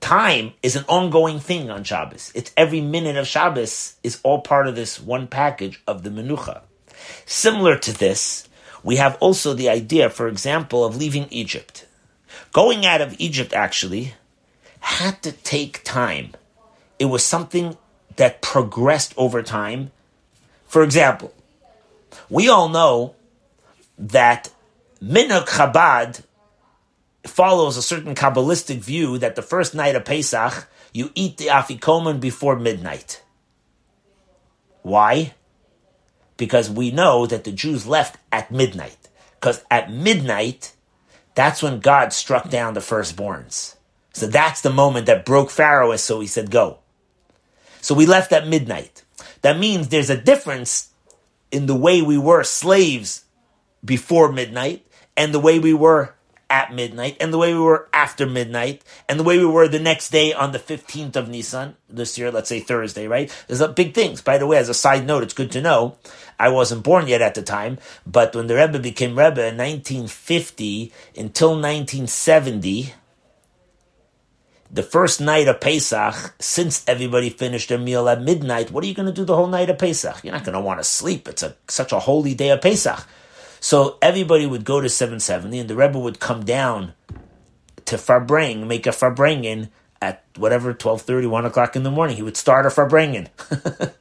time 0.00 0.52
is 0.62 0.76
an 0.76 0.84
ongoing 0.88 1.38
thing 1.38 1.70
on 1.70 1.84
Shabbos. 1.84 2.32
It's 2.34 2.52
every 2.56 2.80
minute 2.80 3.16
of 3.16 3.26
Shabbos 3.26 3.96
is 4.02 4.20
all 4.22 4.40
part 4.40 4.66
of 4.66 4.74
this 4.74 5.00
one 5.00 5.26
package 5.26 5.82
of 5.86 6.02
the 6.02 6.10
menucha. 6.10 6.62
Similar 7.26 7.76
to 7.78 7.92
this, 7.92 8.48
we 8.82 8.96
have 8.96 9.16
also 9.20 9.52
the 9.52 9.68
idea, 9.68 10.08
for 10.10 10.28
example, 10.28 10.84
of 10.84 10.96
leaving 10.96 11.26
Egypt. 11.30 11.86
Going 12.52 12.86
out 12.86 13.00
of 13.00 13.14
Egypt 13.18 13.52
actually 13.52 14.14
had 14.80 15.22
to 15.22 15.32
take 15.32 15.84
time. 15.84 16.32
It 16.98 17.06
was 17.06 17.22
something 17.22 17.76
that 18.16 18.40
progressed 18.40 19.12
over 19.16 19.42
time. 19.42 19.90
For 20.66 20.82
example, 20.82 21.34
we 22.28 22.48
all 22.48 22.68
know 22.68 23.14
that 23.98 24.50
Minhag 25.02 25.46
Chabad 25.46 26.22
follows 27.24 27.76
a 27.76 27.82
certain 27.82 28.14
Kabbalistic 28.14 28.78
view 28.78 29.18
that 29.18 29.36
the 29.36 29.42
first 29.42 29.74
night 29.74 29.96
of 29.96 30.04
Pesach, 30.04 30.68
you 30.92 31.10
eat 31.14 31.36
the 31.36 31.46
afikoman 31.46 32.20
before 32.20 32.56
midnight. 32.56 33.22
Why? 34.82 35.34
Because 36.36 36.70
we 36.70 36.90
know 36.90 37.26
that 37.26 37.44
the 37.44 37.52
Jews 37.52 37.86
left 37.86 38.18
at 38.30 38.50
midnight. 38.50 39.08
Because 39.40 39.64
at 39.70 39.90
midnight, 39.90 40.74
that's 41.34 41.62
when 41.62 41.80
God 41.80 42.12
struck 42.12 42.48
down 42.48 42.74
the 42.74 42.80
firstborns. 42.80 43.76
So 44.12 44.26
that's 44.26 44.62
the 44.62 44.70
moment 44.70 45.06
that 45.06 45.26
broke 45.26 45.50
Pharaoh, 45.50 45.94
so 45.96 46.20
he 46.20 46.26
said, 46.26 46.50
go. 46.50 46.78
So 47.82 47.94
we 47.94 48.06
left 48.06 48.32
at 48.32 48.48
midnight. 48.48 49.04
That 49.42 49.58
means 49.58 49.88
there's 49.88 50.10
a 50.10 50.16
difference 50.16 50.90
in 51.56 51.64
the 51.64 51.74
way 51.74 52.02
we 52.02 52.18
were 52.18 52.44
slaves 52.44 53.24
before 53.82 54.30
midnight 54.30 54.86
and 55.16 55.32
the 55.32 55.40
way 55.40 55.58
we 55.58 55.72
were 55.72 56.14
at 56.50 56.74
midnight 56.74 57.16
and 57.18 57.32
the 57.32 57.38
way 57.38 57.54
we 57.54 57.60
were 57.60 57.88
after 57.94 58.26
midnight 58.26 58.84
and 59.08 59.18
the 59.18 59.24
way 59.24 59.38
we 59.38 59.46
were 59.46 59.66
the 59.66 59.80
next 59.80 60.10
day 60.10 60.34
on 60.34 60.52
the 60.52 60.58
15th 60.58 61.16
of 61.16 61.30
Nisan 61.30 61.74
this 61.88 62.18
year, 62.18 62.30
let's 62.30 62.50
say 62.50 62.60
Thursday, 62.60 63.08
right? 63.08 63.34
There's 63.48 63.62
a 63.62 63.68
big 63.68 63.94
things. 63.94 64.20
By 64.20 64.36
the 64.36 64.46
way, 64.46 64.58
as 64.58 64.68
a 64.68 64.74
side 64.74 65.06
note, 65.06 65.22
it's 65.22 65.32
good 65.32 65.50
to 65.52 65.62
know. 65.62 65.96
I 66.38 66.50
wasn't 66.50 66.84
born 66.84 67.08
yet 67.08 67.22
at 67.22 67.34
the 67.34 67.42
time, 67.42 67.78
but 68.06 68.36
when 68.36 68.48
the 68.48 68.56
Rebbe 68.56 68.78
became 68.78 69.18
Rebbe 69.18 69.40
in 69.40 69.56
1950 69.56 70.92
until 71.16 71.52
1970, 71.52 72.92
the 74.70 74.82
first 74.82 75.20
night 75.20 75.48
of 75.48 75.60
Pesach, 75.60 76.34
since 76.38 76.84
everybody 76.88 77.30
finished 77.30 77.68
their 77.68 77.78
meal 77.78 78.08
at 78.08 78.22
midnight, 78.22 78.70
what 78.70 78.82
are 78.84 78.86
you 78.86 78.94
going 78.94 79.06
to 79.06 79.12
do 79.12 79.24
the 79.24 79.36
whole 79.36 79.46
night 79.46 79.70
of 79.70 79.78
Pesach? 79.78 80.22
You're 80.22 80.34
not 80.34 80.44
going 80.44 80.54
to 80.54 80.60
want 80.60 80.80
to 80.80 80.84
sleep. 80.84 81.28
It's 81.28 81.42
a, 81.42 81.54
such 81.68 81.92
a 81.92 82.00
holy 82.00 82.34
day 82.34 82.50
of 82.50 82.60
Pesach. 82.60 83.06
So 83.60 83.98
everybody 84.02 84.46
would 84.46 84.64
go 84.64 84.80
to 84.80 84.88
770 84.88 85.58
and 85.58 85.70
the 85.70 85.76
Rebbe 85.76 85.98
would 85.98 86.20
come 86.20 86.44
down 86.44 86.94
to 87.86 87.96
Farbring, 87.96 88.66
make 88.68 88.86
a 88.86 88.90
Farbrengen 88.90 89.70
at 90.02 90.24
whatever, 90.36 90.74
12.30, 90.74 91.28
1 91.28 91.46
o'clock 91.46 91.76
in 91.76 91.82
the 91.82 91.90
morning. 91.90 92.16
He 92.16 92.22
would 92.22 92.36
start 92.36 92.66
a 92.66 92.68
Farbrengen. 92.68 93.28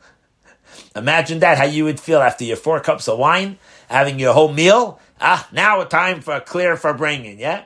Imagine 0.95 1.39
that, 1.39 1.57
how 1.57 1.65
you 1.65 1.83
would 1.85 1.99
feel 1.99 2.19
after 2.19 2.43
your 2.43 2.57
four 2.57 2.79
cups 2.79 3.07
of 3.07 3.19
wine, 3.19 3.57
having 3.89 4.19
your 4.19 4.33
whole 4.33 4.51
meal. 4.51 4.99
Ah, 5.21 5.47
now 5.51 5.81
a 5.81 5.85
time 5.85 6.21
for 6.21 6.33
a 6.33 6.41
clear 6.41 6.75
Farbrengen, 6.75 7.39
yeah? 7.39 7.65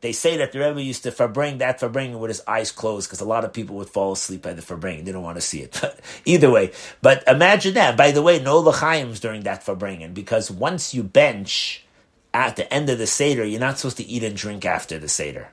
They 0.00 0.12
say 0.12 0.36
that 0.36 0.52
the 0.52 0.60
Rebbe 0.60 0.80
used 0.80 1.02
to 1.02 1.10
farbring 1.10 1.58
that 1.58 1.80
farbring 1.80 2.18
with 2.18 2.28
his 2.28 2.42
eyes 2.46 2.70
closed 2.70 3.08
because 3.08 3.20
a 3.20 3.24
lot 3.24 3.44
of 3.44 3.52
people 3.52 3.76
would 3.76 3.88
fall 3.88 4.12
asleep 4.12 4.42
by 4.42 4.52
the 4.52 4.62
farbring. 4.62 5.04
They 5.04 5.12
don't 5.12 5.24
want 5.24 5.36
to 5.36 5.42
see 5.42 5.60
it. 5.60 5.76
But 5.80 6.00
either 6.24 6.50
way, 6.50 6.72
but 7.02 7.24
imagine 7.26 7.74
that. 7.74 7.96
By 7.96 8.12
the 8.12 8.22
way, 8.22 8.38
no 8.38 8.62
lachaims 8.62 9.20
during 9.20 9.42
that 9.42 9.64
farbringing 9.64 10.14
because 10.14 10.50
once 10.50 10.94
you 10.94 11.02
bench 11.02 11.84
at 12.32 12.56
the 12.56 12.72
end 12.72 12.88
of 12.90 12.98
the 12.98 13.06
seder, 13.06 13.44
you're 13.44 13.58
not 13.58 13.78
supposed 13.78 13.96
to 13.96 14.06
eat 14.06 14.22
and 14.22 14.36
drink 14.36 14.64
after 14.64 14.98
the 14.98 15.08
seder. 15.08 15.48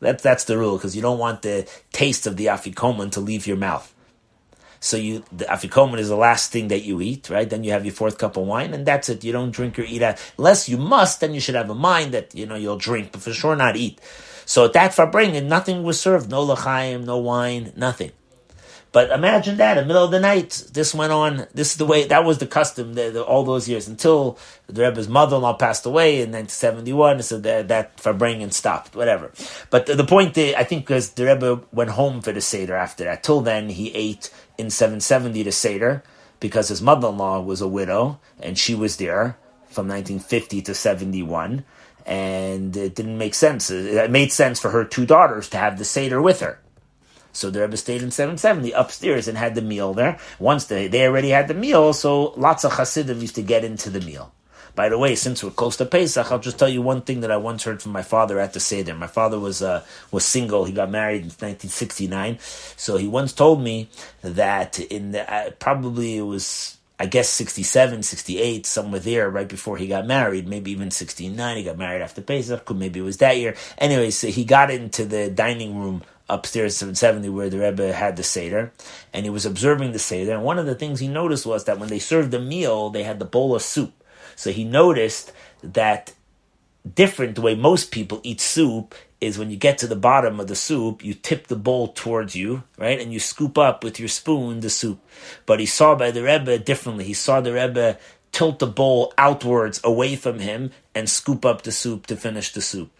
That, 0.00 0.20
that's 0.20 0.44
the 0.44 0.58
rule 0.58 0.76
because 0.76 0.96
you 0.96 1.02
don't 1.02 1.18
want 1.18 1.42
the 1.42 1.68
taste 1.92 2.26
of 2.26 2.36
the 2.36 2.46
afikoman 2.46 3.12
to 3.12 3.20
leave 3.20 3.46
your 3.46 3.58
mouth. 3.58 3.94
So 4.80 4.96
you, 4.96 5.24
the 5.30 5.44
afikoman 5.44 5.98
is 5.98 6.08
the 6.08 6.16
last 6.16 6.50
thing 6.52 6.68
that 6.68 6.84
you 6.84 7.02
eat, 7.02 7.28
right? 7.28 7.48
Then 7.48 7.64
you 7.64 7.72
have 7.72 7.84
your 7.84 7.92
fourth 7.92 8.16
cup 8.16 8.38
of 8.38 8.46
wine, 8.46 8.72
and 8.72 8.86
that's 8.86 9.10
it. 9.10 9.22
You 9.22 9.32
don't 9.32 9.50
drink 9.50 9.78
or 9.78 9.82
eat 9.82 10.02
unless 10.38 10.68
you 10.68 10.78
must. 10.78 11.20
Then 11.20 11.34
you 11.34 11.40
should 11.40 11.54
have 11.54 11.68
a 11.68 11.74
mind 11.74 12.12
that 12.12 12.34
you 12.34 12.46
know 12.46 12.56
you'll 12.56 12.78
drink, 12.78 13.12
but 13.12 13.20
for 13.20 13.32
sure 13.32 13.54
not 13.54 13.76
eat. 13.76 14.00
So 14.46 14.64
at 14.64 14.72
that 14.72 14.92
farbrengen, 14.92 15.44
nothing 15.44 15.82
was 15.82 16.00
served. 16.00 16.30
No 16.30 16.46
lachaim, 16.46 17.04
no 17.04 17.18
wine, 17.18 17.72
nothing. 17.76 18.12
But 18.92 19.10
imagine 19.10 19.58
that 19.58 19.78
in 19.78 19.84
the 19.84 19.86
middle 19.86 20.04
of 20.04 20.10
the 20.10 20.18
night, 20.18 20.64
this 20.72 20.94
went 20.94 21.12
on. 21.12 21.46
This 21.54 21.72
is 21.72 21.76
the 21.76 21.86
way 21.86 22.06
that 22.06 22.24
was 22.24 22.38
the 22.38 22.46
custom 22.46 22.94
the, 22.94 23.10
the, 23.10 23.22
all 23.22 23.44
those 23.44 23.68
years 23.68 23.86
until 23.86 24.36
the 24.66 24.82
Rebbe's 24.82 25.08
mother-in-law 25.08 25.54
passed 25.54 25.86
away 25.86 26.22
in 26.22 26.32
1971. 26.32 27.22
So 27.22 27.38
that 27.38 27.96
farbrengen 27.98 28.52
stopped, 28.52 28.96
whatever. 28.96 29.30
But 29.70 29.86
the, 29.86 29.94
the 29.94 30.04
point, 30.04 30.36
I 30.36 30.64
think, 30.64 30.86
because 30.86 31.12
the 31.12 31.26
Rebbe 31.26 31.62
went 31.70 31.90
home 31.90 32.20
for 32.20 32.32
the 32.32 32.40
seder 32.40 32.74
after 32.74 33.04
that. 33.04 33.22
Till 33.22 33.40
then, 33.40 33.68
he 33.68 33.94
ate 33.94 34.30
in 34.60 34.70
770 34.70 35.44
to 35.44 35.52
Seder 35.52 36.02
because 36.38 36.68
his 36.68 36.80
mother 36.80 37.08
in 37.08 37.18
law 37.18 37.40
was 37.40 37.60
a 37.60 37.68
widow 37.68 38.20
and 38.40 38.58
she 38.58 38.74
was 38.74 38.96
there 38.96 39.36
from 39.68 39.88
1950 39.88 40.62
to 40.62 40.74
71. 40.74 41.64
And 42.06 42.76
it 42.76 42.94
didn't 42.94 43.18
make 43.18 43.34
sense. 43.34 43.70
It 43.70 44.10
made 44.10 44.32
sense 44.32 44.58
for 44.58 44.70
her 44.70 44.84
two 44.84 45.06
daughters 45.06 45.48
to 45.50 45.58
have 45.58 45.78
the 45.78 45.84
Seder 45.84 46.20
with 46.20 46.40
her. 46.40 46.60
So 47.32 47.50
the 47.50 47.60
Rebbe 47.60 47.76
stayed 47.76 48.02
in 48.02 48.10
770 48.10 48.72
upstairs 48.72 49.28
and 49.28 49.38
had 49.38 49.54
the 49.54 49.62
meal 49.62 49.94
there. 49.94 50.18
Once 50.38 50.64
they, 50.64 50.88
they 50.88 51.06
already 51.06 51.30
had 51.30 51.46
the 51.46 51.54
meal, 51.54 51.92
so 51.92 52.32
lots 52.36 52.64
of 52.64 52.72
Hasidim 52.72 53.20
used 53.20 53.36
to 53.36 53.42
get 53.42 53.64
into 53.64 53.90
the 53.90 54.00
meal. 54.00 54.32
By 54.74 54.88
the 54.88 54.98
way, 54.98 55.14
since 55.14 55.42
we're 55.42 55.50
close 55.50 55.76
to 55.78 55.86
Pesach, 55.86 56.30
I'll 56.30 56.38
just 56.38 56.58
tell 56.58 56.68
you 56.68 56.82
one 56.82 57.02
thing 57.02 57.20
that 57.20 57.30
I 57.30 57.36
once 57.36 57.64
heard 57.64 57.82
from 57.82 57.92
my 57.92 58.02
father 58.02 58.38
at 58.38 58.52
the 58.52 58.60
Seder. 58.60 58.94
My 58.94 59.06
father 59.06 59.38
was 59.38 59.62
uh, 59.62 59.84
was 60.10 60.24
single. 60.24 60.64
He 60.64 60.72
got 60.72 60.90
married 60.90 61.22
in 61.22 61.28
1969. 61.28 62.38
So 62.76 62.96
he 62.96 63.08
once 63.08 63.32
told 63.32 63.62
me 63.62 63.88
that 64.22 64.78
in 64.78 65.12
the, 65.12 65.32
uh, 65.32 65.50
probably 65.58 66.18
it 66.18 66.22
was 66.22 66.76
I 67.00 67.06
guess 67.06 67.30
67, 67.30 68.02
68, 68.02 68.66
somewhere 68.66 69.00
there, 69.00 69.30
right 69.30 69.48
before 69.48 69.78
he 69.78 69.86
got 69.86 70.06
married, 70.06 70.46
maybe 70.46 70.70
even 70.70 70.90
69. 70.90 71.56
He 71.56 71.62
got 71.64 71.78
married 71.78 72.02
after 72.02 72.20
Pesach, 72.20 72.70
maybe 72.74 73.00
it 73.00 73.04
was 73.04 73.16
that 73.16 73.38
year. 73.38 73.54
Anyway, 73.78 74.10
so 74.10 74.26
he 74.28 74.44
got 74.44 74.70
into 74.70 75.06
the 75.06 75.30
dining 75.30 75.78
room 75.80 76.02
upstairs 76.28 76.76
770 76.76 77.30
where 77.30 77.48
the 77.48 77.58
Rebbe 77.58 77.94
had 77.94 78.18
the 78.18 78.22
Seder, 78.22 78.72
and 79.14 79.24
he 79.24 79.30
was 79.30 79.46
observing 79.46 79.92
the 79.92 79.98
Seder. 79.98 80.34
And 80.34 80.44
one 80.44 80.58
of 80.58 80.66
the 80.66 80.74
things 80.74 81.00
he 81.00 81.08
noticed 81.08 81.46
was 81.46 81.64
that 81.64 81.78
when 81.78 81.88
they 81.88 81.98
served 81.98 82.32
the 82.32 82.38
meal, 82.38 82.90
they 82.90 83.02
had 83.02 83.18
the 83.18 83.24
bowl 83.24 83.54
of 83.54 83.62
soup. 83.62 83.94
So 84.40 84.52
he 84.52 84.64
noticed 84.64 85.32
that 85.62 86.14
different 86.94 87.34
the 87.34 87.42
way 87.42 87.54
most 87.54 87.90
people 87.90 88.22
eat 88.22 88.40
soup 88.40 88.94
is 89.20 89.38
when 89.38 89.50
you 89.50 89.58
get 89.58 89.76
to 89.78 89.86
the 89.86 89.94
bottom 89.94 90.40
of 90.40 90.46
the 90.46 90.56
soup, 90.56 91.04
you 91.04 91.12
tip 91.12 91.48
the 91.48 91.56
bowl 91.56 91.88
towards 91.88 92.34
you, 92.34 92.62
right? 92.78 92.98
And 92.98 93.12
you 93.12 93.20
scoop 93.20 93.58
up 93.58 93.84
with 93.84 94.00
your 94.00 94.08
spoon 94.08 94.60
the 94.60 94.70
soup. 94.70 94.98
But 95.44 95.60
he 95.60 95.66
saw 95.66 95.94
by 95.94 96.10
the 96.10 96.22
Rebbe 96.22 96.58
differently. 96.58 97.04
He 97.04 97.12
saw 97.12 97.42
the 97.42 97.52
Rebbe 97.52 97.98
tilt 98.32 98.60
the 98.60 98.66
bowl 98.66 99.12
outwards 99.18 99.78
away 99.84 100.16
from 100.16 100.38
him 100.38 100.70
and 100.94 101.10
scoop 101.10 101.44
up 101.44 101.60
the 101.60 101.70
soup 101.70 102.06
to 102.06 102.16
finish 102.16 102.50
the 102.50 102.62
soup. 102.62 102.90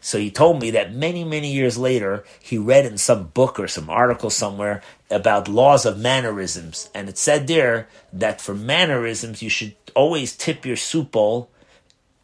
So 0.00 0.18
he 0.18 0.30
told 0.30 0.60
me 0.60 0.70
that 0.70 0.94
many, 0.94 1.24
many 1.24 1.52
years 1.52 1.76
later, 1.76 2.24
he 2.40 2.56
read 2.56 2.86
in 2.86 2.96
some 2.96 3.28
book 3.28 3.60
or 3.60 3.68
some 3.68 3.90
article 3.90 4.30
somewhere 4.30 4.82
about 5.10 5.46
laws 5.46 5.84
of 5.84 5.98
mannerisms. 5.98 6.88
And 6.94 7.08
it 7.08 7.18
said 7.18 7.46
there 7.46 7.88
that 8.12 8.40
for 8.40 8.54
mannerisms, 8.54 9.42
you 9.42 9.50
should 9.50 9.79
always 9.94 10.36
tip 10.36 10.64
your 10.64 10.76
soup 10.76 11.12
bowl 11.12 11.50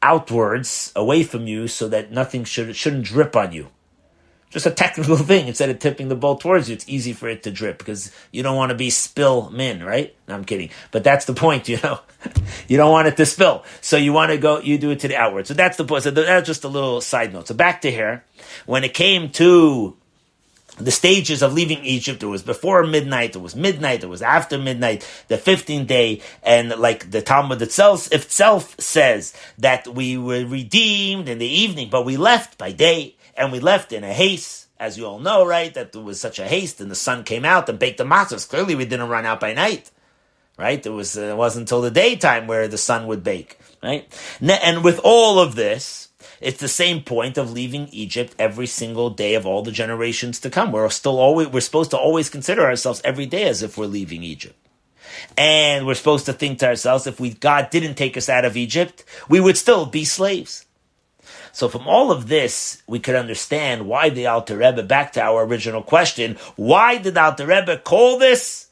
outwards 0.03 0.93
away 0.95 1.23
from 1.23 1.47
you 1.47 1.69
so 1.69 1.89
that 1.89 2.13
nothing 2.13 2.45
should, 2.45 2.75
shouldn't 2.77 3.05
drip 3.05 3.35
on 3.35 3.53
you 3.53 3.69
just 4.57 4.67
a 4.67 4.71
technical 4.71 5.17
thing. 5.33 5.49
Instead 5.49 5.71
of 5.71 5.79
tipping 5.79 6.09
the 6.09 6.17
bowl 6.17 6.37
towards 6.37 6.69
you, 6.69 6.75
it's 6.75 6.89
easy 6.89 7.13
for 7.13 7.29
it 7.29 7.43
to 7.45 7.51
drip 7.51 7.79
because 7.79 8.11
you 8.33 8.43
don't 8.43 8.57
want 8.57 8.71
to 8.71 8.75
be 8.75 8.91
spill 8.91 9.51
min, 9.51 9.83
right? 9.83 10.17
No, 10.29 10.35
I'm 10.35 10.45
kidding. 10.45 10.71
But 10.91 11.05
that's 11.05 11.27
the 11.27 11.35
point, 11.35 11.69
you 11.69 11.79
know. 11.83 12.01
you 12.69 12.77
don't 12.77 12.91
want 12.91 13.09
it 13.09 13.17
to 13.19 13.27
spill. 13.27 13.65
So 13.81 13.97
you 13.97 14.13
want 14.13 14.31
to 14.33 14.39
go, 14.39 14.61
you 14.61 14.79
do 14.79 14.91
it 14.91 15.01
to 15.01 15.09
the 15.09 15.17
outward. 15.17 15.47
So 15.47 15.55
that's 15.55 15.77
the 15.77 15.85
point. 15.85 16.05
So 16.05 16.11
that's 16.11 16.47
just 16.47 16.65
a 16.65 16.69
little 16.69 17.01
side 17.01 17.33
note. 17.33 17.49
So 17.49 17.55
back 17.55 17.83
to 17.83 17.91
here. 17.91 18.25
When 18.65 18.83
it 18.85 18.95
came 18.95 19.31
to 19.33 19.97
the 20.77 20.91
stages 20.91 21.43
of 21.43 21.53
leaving 21.53 21.85
Egypt, 21.85 22.23
it 22.23 22.27
was 22.27 22.43
before 22.43 22.85
midnight, 22.87 23.35
it 23.35 23.41
was 23.41 23.57
midnight, 23.57 24.05
it 24.05 24.09
was 24.09 24.23
after 24.23 24.59
midnight, 24.59 25.09
the 25.29 25.37
15th 25.37 25.87
day, 25.87 26.21
and 26.43 26.69
like 26.71 27.11
the 27.11 27.23
Talmud 27.23 27.63
itself, 27.63 28.13
itself 28.13 28.79
says 28.79 29.35
that 29.59 29.89
we 29.89 30.17
were 30.19 30.45
redeemed 30.45 31.29
in 31.29 31.39
the 31.39 31.47
evening, 31.47 31.89
but 31.91 32.05
we 32.05 32.17
left 32.17 32.59
by 32.59 32.73
day 32.73 33.17
and 33.37 33.53
we 33.53 33.61
left 33.61 33.93
in 33.93 34.05
a 34.05 34.13
haste, 34.13 34.67
as 34.79 34.99
you 34.99 35.07
all 35.07 35.19
know, 35.19 35.47
right? 35.47 35.73
That 35.75 35.93
there 35.93 36.03
was 36.03 36.21
such 36.21 36.39
a 36.39 36.49
haste, 36.49 36.81
and 36.81 36.91
the 36.91 36.95
sun 36.95 37.25
came 37.25 37.45
out 37.45 37.69
and 37.69 37.79
baked 37.79 37.99
the 37.99 38.05
matzahs. 38.05 38.49
Clearly, 38.49 38.75
we 38.75 38.85
didn't 38.85 39.09
run 39.09 39.27
out 39.27 39.41
by 39.41 39.53
night, 39.55 39.91
right? 40.59 40.85
It 40.85 40.91
was 40.91 41.17
it 41.17 41.37
wasn't 41.37 41.65
until 41.65 41.83
the 41.83 41.91
daytime 41.91 42.47
where 42.47 42.69
the 42.69 42.79
sun 42.79 43.07
would 43.07 43.23
bake, 43.23 43.59
right? 43.83 44.07
And 44.41 44.83
with 44.83 45.01
all 45.05 45.39
of 45.39 45.55
this, 45.55 46.06
it's 46.41 46.61
the 46.61 46.69
same 46.69 47.03
point 47.03 47.39
of 47.39 47.53
leaving 47.53 47.89
Egypt 47.89 48.35
every 48.39 48.67
single 48.67 49.11
day 49.11 49.35
of 49.35 49.47
all 49.47 49.63
the 49.63 49.73
generations 49.73 50.41
to 50.41 50.51
come. 50.51 50.73
We're 50.73 50.89
still 50.91 51.19
always 51.19 51.49
we're 51.49 51.61
supposed 51.61 51.91
to 51.93 51.99
always 51.99 52.29
consider 52.31 52.65
ourselves 52.65 53.01
every 53.05 53.27
day 53.27 53.45
as 53.45 53.63
if 53.63 53.79
we're 53.79 53.87
leaving 53.87 54.23
Egypt. 54.23 54.57
And 55.37 55.87
we're 55.87 55.95
supposed 55.95 56.27
to 56.27 56.33
think 56.33 56.59
to 56.59 56.69
ourselves, 56.69 57.07
if 57.07 57.21
we 57.21 57.33
God 57.33 57.71
didn't 57.71 57.95
take 57.95 58.17
us 58.17 58.29
out 58.29 58.45
of 58.45 58.57
Egypt, 58.57 59.05
we 59.29 59.41
would 59.41 59.57
still 59.57 59.87
be 59.87 60.05
slaves. 60.05 60.67
So 61.53 61.69
from 61.71 61.89
all 61.89 62.13
of 62.13 62.29
this, 62.29 62.83
we 62.87 62.99
could 62.99 63.15
understand 63.15 63.87
why 63.87 64.11
the 64.11 64.27
Alter 64.27 64.59
Rebbe, 64.59 64.83
back 64.83 65.13
to 65.13 65.23
our 65.23 65.45
original 65.45 65.83
question, 65.83 66.37
why 66.57 66.99
did 66.99 67.17
Alter 67.17 67.47
Rebbe 67.47 67.79
call 67.79 68.19
this? 68.19 68.66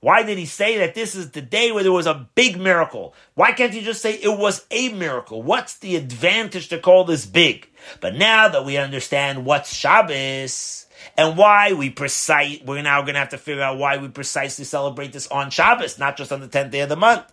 Why 0.00 0.22
did 0.22 0.38
he 0.38 0.46
say 0.46 0.78
that 0.78 0.94
this 0.94 1.14
is 1.14 1.30
the 1.30 1.42
day 1.42 1.72
where 1.72 1.82
there 1.82 1.92
was 1.92 2.06
a 2.06 2.26
big 2.34 2.58
miracle? 2.58 3.14
Why 3.34 3.52
can't 3.52 3.74
he 3.74 3.82
just 3.82 4.00
say 4.00 4.14
it 4.14 4.38
was 4.38 4.66
a 4.70 4.88
miracle? 4.90 5.42
What's 5.42 5.76
the 5.78 5.96
advantage 5.96 6.68
to 6.68 6.78
call 6.78 7.04
this 7.04 7.26
big? 7.26 7.68
But 8.00 8.14
now 8.14 8.48
that 8.48 8.64
we 8.64 8.78
understand 8.78 9.44
what's 9.44 9.74
Shabbos, 9.74 10.86
and 11.16 11.36
why 11.36 11.72
we 11.72 11.90
precise, 11.90 12.60
we're 12.64 12.82
now 12.82 13.02
going 13.02 13.14
to 13.14 13.20
have 13.20 13.30
to 13.30 13.38
figure 13.38 13.62
out 13.62 13.78
why 13.78 13.96
we 13.96 14.08
precisely 14.08 14.64
celebrate 14.64 15.12
this 15.12 15.26
on 15.28 15.50
Shabbos, 15.50 15.98
not 15.98 16.16
just 16.16 16.32
on 16.32 16.40
the 16.40 16.48
10th 16.48 16.70
day 16.70 16.80
of 16.80 16.88
the 16.88 16.96
month. 16.96 17.24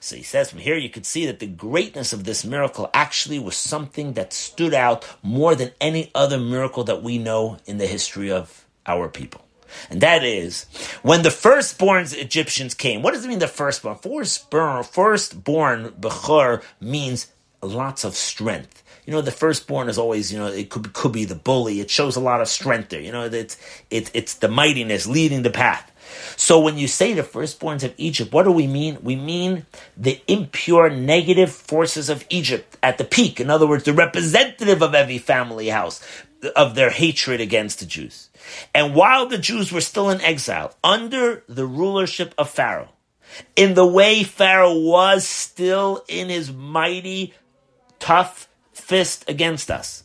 So 0.00 0.16
he 0.16 0.22
says 0.22 0.50
from 0.50 0.60
here 0.60 0.76
you 0.76 0.90
could 0.90 1.06
see 1.06 1.26
that 1.26 1.38
the 1.38 1.46
greatness 1.46 2.12
of 2.12 2.24
this 2.24 2.44
miracle 2.44 2.90
actually 2.92 3.38
was 3.38 3.56
something 3.56 4.14
that 4.14 4.32
stood 4.32 4.74
out 4.74 5.06
more 5.22 5.54
than 5.54 5.72
any 5.80 6.10
other 6.14 6.38
miracle 6.38 6.84
that 6.84 7.02
we 7.02 7.18
know 7.18 7.58
in 7.66 7.78
the 7.78 7.86
history 7.86 8.30
of 8.30 8.66
our 8.86 9.08
people. 9.08 9.43
And 9.90 10.00
that 10.00 10.24
is 10.24 10.66
when 11.02 11.22
the 11.22 11.30
firstborn 11.30 12.06
Egyptians 12.12 12.74
came. 12.74 13.02
What 13.02 13.14
does 13.14 13.24
it 13.24 13.28
mean 13.28 13.38
the 13.38 13.48
firstborn? 13.48 13.96
Firstborn, 13.96 14.84
firstborn 14.84 15.90
Bechor 16.00 16.62
means 16.80 17.28
lots 17.62 18.04
of 18.04 18.14
strength 18.14 18.84
you 19.06 19.12
know, 19.12 19.20
the 19.20 19.30
firstborn 19.30 19.88
is 19.88 19.98
always, 19.98 20.32
you 20.32 20.38
know, 20.38 20.46
it 20.46 20.70
could, 20.70 20.92
could 20.94 21.12
be 21.12 21.24
the 21.24 21.34
bully. 21.34 21.80
It 21.80 21.90
shows 21.90 22.16
a 22.16 22.20
lot 22.20 22.40
of 22.40 22.48
strength 22.48 22.88
there. 22.88 23.00
You 23.00 23.12
know, 23.12 23.24
it's, 23.24 23.58
it, 23.90 24.10
it's 24.14 24.34
the 24.34 24.48
mightiness 24.48 25.06
leading 25.06 25.42
the 25.42 25.50
path. 25.50 25.90
So 26.36 26.60
when 26.60 26.78
you 26.78 26.88
say 26.88 27.12
the 27.12 27.22
firstborns 27.22 27.82
of 27.82 27.92
Egypt, 27.98 28.32
what 28.32 28.44
do 28.44 28.52
we 28.52 28.66
mean? 28.66 28.98
We 29.02 29.16
mean 29.16 29.66
the 29.96 30.20
impure 30.26 30.88
negative 30.88 31.50
forces 31.52 32.08
of 32.08 32.24
Egypt 32.30 32.78
at 32.82 32.98
the 32.98 33.04
peak. 33.04 33.40
In 33.40 33.50
other 33.50 33.66
words, 33.66 33.84
the 33.84 33.92
representative 33.92 34.82
of 34.82 34.94
every 34.94 35.18
family 35.18 35.68
house 35.68 36.02
of 36.56 36.74
their 36.74 36.90
hatred 36.90 37.40
against 37.40 37.80
the 37.80 37.86
Jews. 37.86 38.30
And 38.74 38.94
while 38.94 39.26
the 39.26 39.38
Jews 39.38 39.72
were 39.72 39.80
still 39.80 40.10
in 40.10 40.20
exile, 40.20 40.74
under 40.82 41.44
the 41.48 41.66
rulership 41.66 42.34
of 42.36 42.50
Pharaoh, 42.50 42.90
in 43.56 43.74
the 43.74 43.86
way 43.86 44.22
Pharaoh 44.22 44.78
was 44.78 45.26
still 45.26 46.04
in 46.08 46.28
his 46.28 46.52
mighty, 46.52 47.34
tough, 47.98 48.48
fist 48.72 49.24
against 49.28 49.70
us. 49.70 50.04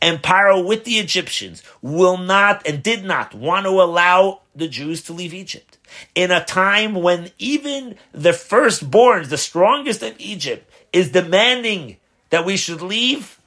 And 0.00 0.22
Paro 0.22 0.66
with 0.66 0.84
the 0.84 0.98
Egyptians 0.98 1.62
will 1.80 2.16
not 2.16 2.66
and 2.66 2.82
did 2.82 3.04
not 3.04 3.34
want 3.34 3.66
to 3.66 3.70
allow 3.70 4.42
the 4.54 4.68
Jews 4.68 5.02
to 5.04 5.12
leave 5.12 5.34
Egypt. 5.34 5.78
In 6.14 6.30
a 6.30 6.44
time 6.44 6.94
when 6.94 7.30
even 7.38 7.96
the 8.12 8.30
firstborns, 8.30 9.28
the 9.28 9.38
strongest 9.38 10.02
of 10.02 10.14
Egypt, 10.18 10.70
is 10.92 11.12
demanding 11.12 11.96
that 12.30 12.44
we 12.44 12.56
should 12.56 12.82
leave, 12.82 13.39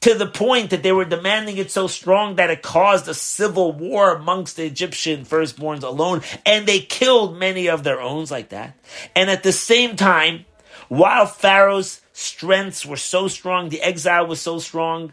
to 0.00 0.14
the 0.14 0.26
point 0.26 0.70
that 0.70 0.82
they 0.82 0.92
were 0.92 1.04
demanding 1.04 1.58
it 1.58 1.70
so 1.70 1.86
strong 1.86 2.36
that 2.36 2.50
it 2.50 2.62
caused 2.62 3.06
a 3.06 3.14
civil 3.14 3.72
war 3.72 4.14
amongst 4.14 4.56
the 4.56 4.64
Egyptian 4.64 5.24
firstborns 5.24 5.82
alone, 5.82 6.22
and 6.46 6.66
they 6.66 6.80
killed 6.80 7.36
many 7.36 7.68
of 7.68 7.84
their 7.84 8.00
own 8.00 8.24
like 8.30 8.48
that. 8.48 8.76
And 9.14 9.30
at 9.30 9.42
the 9.42 9.52
same 9.52 9.96
time, 9.96 10.46
while 10.88 11.26
Pharaoh's 11.26 12.00
strengths 12.12 12.86
were 12.86 12.96
so 12.96 13.28
strong, 13.28 13.68
the 13.68 13.82
exile 13.82 14.26
was 14.26 14.40
so 14.40 14.58
strong, 14.58 15.12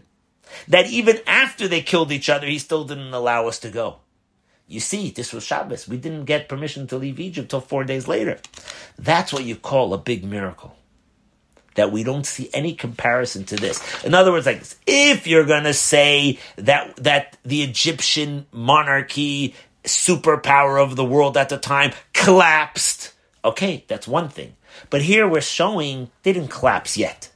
that 0.68 0.88
even 0.88 1.20
after 1.28 1.68
they 1.68 1.82
killed 1.82 2.12
each 2.12 2.30
other, 2.30 2.48
he 2.48 2.58
still 2.58 2.86
didn't 2.86 3.14
allow 3.14 3.48
us 3.48 3.60
to 3.60 3.70
go. 3.70 3.98
You 4.66 4.80
see, 4.80 5.12
this 5.12 5.34
was 5.34 5.44
Shabbos. 5.44 5.88
We 5.88 5.98
didn't 5.98 6.26
get 6.26 6.50
permission 6.50 6.88
to 6.88 6.98
leave 6.98 7.20
Egypt 7.20 7.50
till 7.50 7.62
four 7.62 7.84
days 7.84 8.08
later. 8.08 8.40
That's 8.98 9.34
what 9.34 9.44
you 9.44 9.58
call 9.58 9.94
a 9.94 9.98
big 9.98 10.24
miracle. 10.24 10.77
That 11.78 11.92
we 11.92 12.04
don't 12.04 12.26
see 12.26 12.50
any 12.54 12.74
comparison 12.74 13.46
to 13.46 13.56
this. 13.56 14.04
In 14.04 14.14
other 14.14 14.32
words, 14.32 14.46
like 14.46 14.60
this, 14.60 14.76
if 14.86 15.26
you're 15.26 15.46
gonna 15.46 15.74
say 15.74 16.40
that 16.58 16.96
that 16.98 17.38
the 17.44 17.64
Egyptian 17.64 18.46
monarchy, 18.52 19.56
superpower 19.84 20.84
of 20.84 20.96
the 20.96 21.06
world 21.06 21.38
at 21.38 21.50
the 21.50 21.58
time, 21.58 21.94
collapsed, 22.14 23.14
okay, 23.46 23.86
that's 23.88 24.08
one 24.08 24.30
thing. 24.30 24.56
But 24.90 25.02
here 25.02 25.28
we're 25.28 25.42
showing 25.42 26.12
they 26.24 26.34
didn't 26.34 26.52
collapse 26.52 26.98
yet. 26.98 27.32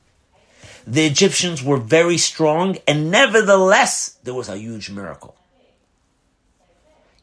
The 0.85 1.05
Egyptians 1.05 1.63
were 1.63 1.77
very 1.77 2.17
strong, 2.17 2.77
and 2.87 3.11
nevertheless, 3.11 4.17
there 4.23 4.33
was 4.33 4.49
a 4.49 4.57
huge 4.57 4.89
miracle. 4.89 5.35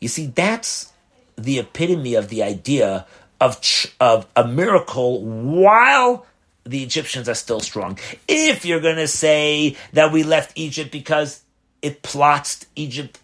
You 0.01 0.09
see, 0.09 0.27
that's 0.27 0.93
the 1.37 1.59
epitome 1.59 2.15
of 2.15 2.29
the 2.29 2.43
idea 2.43 3.07
of, 3.41 3.61
of 4.01 4.27
a 4.37 4.47
miracle 4.47 5.25
while 5.25 6.27
the 6.69 6.83
Egyptians 6.83 7.29
are 7.29 7.35
still 7.35 7.61
strong. 7.61 7.99
If 8.27 8.65
you're 8.65 8.81
going 8.81 8.97
to 8.97 9.09
say 9.09 9.77
that 9.93 10.13
we 10.13 10.23
left 10.23 10.53
Egypt 10.57 10.93
because 10.93 11.43
it 11.81 12.03
plots 12.03 12.67
Egypt, 12.75 13.21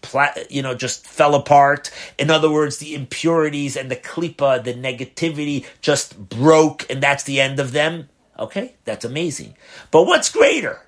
you 0.49 0.61
know, 0.61 0.73
just 0.73 1.05
fell 1.05 1.35
apart. 1.35 1.91
In 2.17 2.31
other 2.31 2.49
words, 2.49 2.77
the 2.77 2.95
impurities 2.95 3.75
and 3.75 3.91
the 3.91 3.95
klipa, 3.95 4.63
the 4.63 4.73
negativity 4.73 5.65
just 5.81 6.17
broke, 6.29 6.89
and 6.89 7.03
that's 7.03 7.23
the 7.23 7.41
end 7.41 7.59
of 7.59 7.71
them. 7.71 8.09
Okay, 8.39 8.75
that's 8.85 9.05
amazing. 9.05 9.55
But 9.91 10.03
what's 10.03 10.29
greater? 10.29 10.81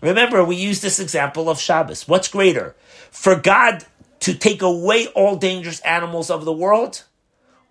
Remember, 0.00 0.44
we 0.44 0.56
use 0.56 0.80
this 0.80 0.98
example 0.98 1.48
of 1.48 1.60
Shabbos. 1.60 2.08
What's 2.08 2.28
greater? 2.28 2.74
For 3.10 3.36
God 3.36 3.84
to 4.20 4.34
take 4.34 4.62
away 4.62 5.06
all 5.08 5.36
dangerous 5.36 5.80
animals 5.80 6.30
of 6.30 6.44
the 6.44 6.52
world? 6.52 7.04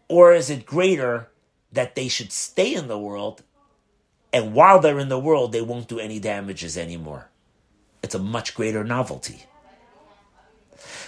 Or 0.08 0.34
is 0.34 0.50
it 0.50 0.66
greater 0.66 1.30
that 1.72 1.96
they 1.96 2.08
should 2.08 2.32
stay 2.32 2.74
in 2.74 2.88
the 2.88 2.98
world 2.98 3.44
and 4.32 4.54
while 4.54 4.80
they're 4.80 5.00
in 5.00 5.10
the 5.10 5.20
world, 5.20 5.52
they 5.52 5.62
won't 5.62 5.88
do 5.88 6.00
any 6.00 6.20
damages 6.20 6.78
anymore? 6.78 7.30
it's 8.04 8.16
a 8.16 8.20
much 8.20 8.56
greater 8.56 8.84
novelty. 8.84 9.44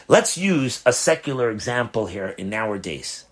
Let's 0.07 0.37
use 0.37 0.81
a 0.85 0.93
secular 0.93 1.49
example 1.49 2.07
here 2.07 2.29
in 2.29 2.49
nowadays. 2.49 3.25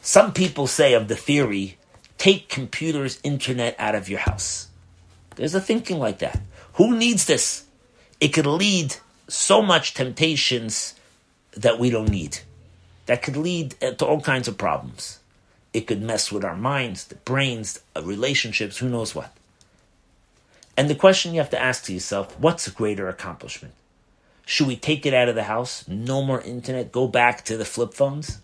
Some 0.00 0.32
people 0.32 0.66
say 0.66 0.94
of 0.94 1.08
the 1.08 1.16
theory, 1.16 1.78
take 2.18 2.48
computers, 2.48 3.18
internet 3.22 3.74
out 3.78 3.94
of 3.94 4.08
your 4.08 4.20
house. 4.20 4.68
There's 5.36 5.54
a 5.54 5.60
thinking 5.60 5.98
like 5.98 6.18
that. 6.18 6.40
Who 6.74 6.96
needs 6.96 7.26
this? 7.26 7.64
It 8.20 8.28
could 8.28 8.46
lead 8.46 8.96
so 9.28 9.62
much 9.62 9.94
temptations 9.94 10.94
that 11.56 11.78
we 11.78 11.90
don't 11.90 12.10
need. 12.10 12.38
That 13.06 13.22
could 13.22 13.36
lead 13.36 13.74
to 13.80 14.04
all 14.04 14.20
kinds 14.20 14.48
of 14.48 14.58
problems. 14.58 15.17
It 15.78 15.86
could 15.86 16.02
mess 16.02 16.32
with 16.32 16.44
our 16.44 16.56
minds, 16.56 17.04
the 17.04 17.14
brains, 17.14 17.78
relationships, 18.02 18.78
who 18.78 18.88
knows 18.88 19.14
what. 19.14 19.32
And 20.76 20.90
the 20.90 20.96
question 20.96 21.32
you 21.32 21.38
have 21.38 21.50
to 21.50 21.62
ask 21.62 21.84
to 21.84 21.92
yourself, 21.92 22.36
what's 22.40 22.66
a 22.66 22.72
greater 22.72 23.08
accomplishment? 23.08 23.74
Should 24.44 24.66
we 24.66 24.74
take 24.74 25.06
it 25.06 25.14
out 25.14 25.28
of 25.28 25.36
the 25.36 25.44
house? 25.44 25.86
No 25.86 26.20
more 26.20 26.40
internet? 26.40 26.90
Go 26.90 27.06
back 27.06 27.44
to 27.44 27.56
the 27.56 27.64
flip 27.64 27.94
phones? 27.94 28.40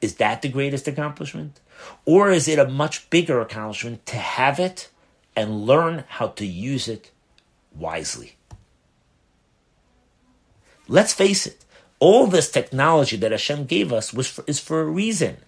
Is 0.00 0.14
that 0.18 0.42
the 0.42 0.48
greatest 0.48 0.86
accomplishment? 0.86 1.58
Or 2.04 2.30
is 2.30 2.46
it 2.46 2.60
a 2.60 2.68
much 2.68 3.10
bigger 3.10 3.40
accomplishment 3.40 4.06
to 4.06 4.16
have 4.16 4.60
it 4.60 4.90
and 5.34 5.66
learn 5.66 6.04
how 6.06 6.28
to 6.28 6.46
use 6.46 6.86
it 6.86 7.10
wisely? 7.74 8.36
Let's 10.86 11.12
face 11.12 11.48
it, 11.48 11.64
all 11.98 12.28
this 12.28 12.48
technology 12.48 13.16
that 13.16 13.32
Hashem 13.32 13.64
gave 13.64 13.92
us 13.92 14.14
was 14.14 14.28
for, 14.28 14.44
is 14.46 14.60
for 14.60 14.82
a 14.82 14.86
reason. 14.86 15.38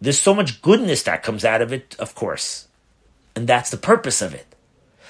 There's 0.00 0.18
so 0.18 0.34
much 0.34 0.62
goodness 0.62 1.02
that 1.04 1.22
comes 1.22 1.44
out 1.44 1.62
of 1.62 1.72
it, 1.72 1.96
of 1.98 2.14
course. 2.14 2.68
And 3.34 3.46
that's 3.46 3.70
the 3.70 3.76
purpose 3.76 4.22
of 4.22 4.34
it. 4.34 4.46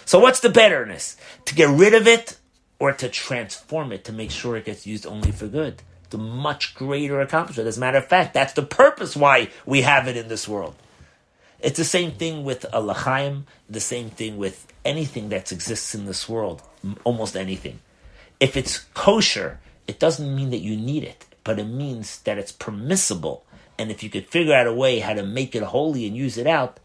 So 0.05 0.19
what's 0.19 0.41
the 0.41 0.49
betterness? 0.49 1.17
To 1.47 1.55
get 1.55 1.69
rid 1.69 1.95
of 1.95 2.07
it 2.07 2.39
or 2.79 2.93
to 2.93 3.09
transform 3.09 3.93
it 3.93 4.05
to 4.05 4.13
make 4.13 4.31
sure 4.31 4.57
it 4.57 4.65
gets 4.65 4.87
used 4.87 5.07
only 5.07 5.33
for 5.33 5.49
good? 5.49 5.83
The 6.11 6.19
much 6.19 6.75
greater 6.75 7.21
accomplishment. 7.21 7.67
As 7.67 7.77
a 7.77 7.81
matter 7.81 7.99
of 7.99 8.07
fact, 8.07 8.35
that's 8.35 8.53
the 8.53 8.63
purpose 8.63 9.17
why 9.17 9.51
we 9.65 9.83
have 9.83 10.07
it 10.07 10.17
in 10.17 10.29
this 10.29 10.47
world. 10.47 10.77
It's 11.59 11.79
the 11.79 11.85
same 11.85 12.13
thing 12.13 12.45
with 12.45 12.65
a 12.67 12.81
lachaim, 12.81 13.45
the 13.69 13.81
same 13.81 14.11
thing 14.11 14.37
with 14.37 14.67
anything 14.85 15.31
that 15.31 15.51
exists 15.51 15.95
in 15.95 16.05
this 16.07 16.29
world, 16.29 16.63
almost 17.03 17.37
anything. 17.37 17.81
If 18.39 18.57
it's 18.57 18.79
kosher, 18.95 19.59
it 19.89 19.99
doesn't 19.99 20.37
mean 20.37 20.51
that 20.51 20.59
you 20.59 20.77
need 20.77 21.03
it, 21.03 21.25
but 21.43 21.59
it 21.59 21.65
means 21.65 22.21
that 22.21 22.39
it's 22.39 22.53
permissible. 22.53 23.45
And 23.79 23.91
if 23.91 24.03
you 24.03 24.11
could 24.11 24.29
figure 24.29 24.55
out 24.55 24.67
a 24.67 24.73
way 24.73 24.99
how 25.01 25.15
to 25.15 25.23
make 25.23 25.55
it 25.55 25.63
holy 25.63 26.07
and 26.07 26.17
use 26.17 26.39
it 26.39 26.47
out, 26.47 26.81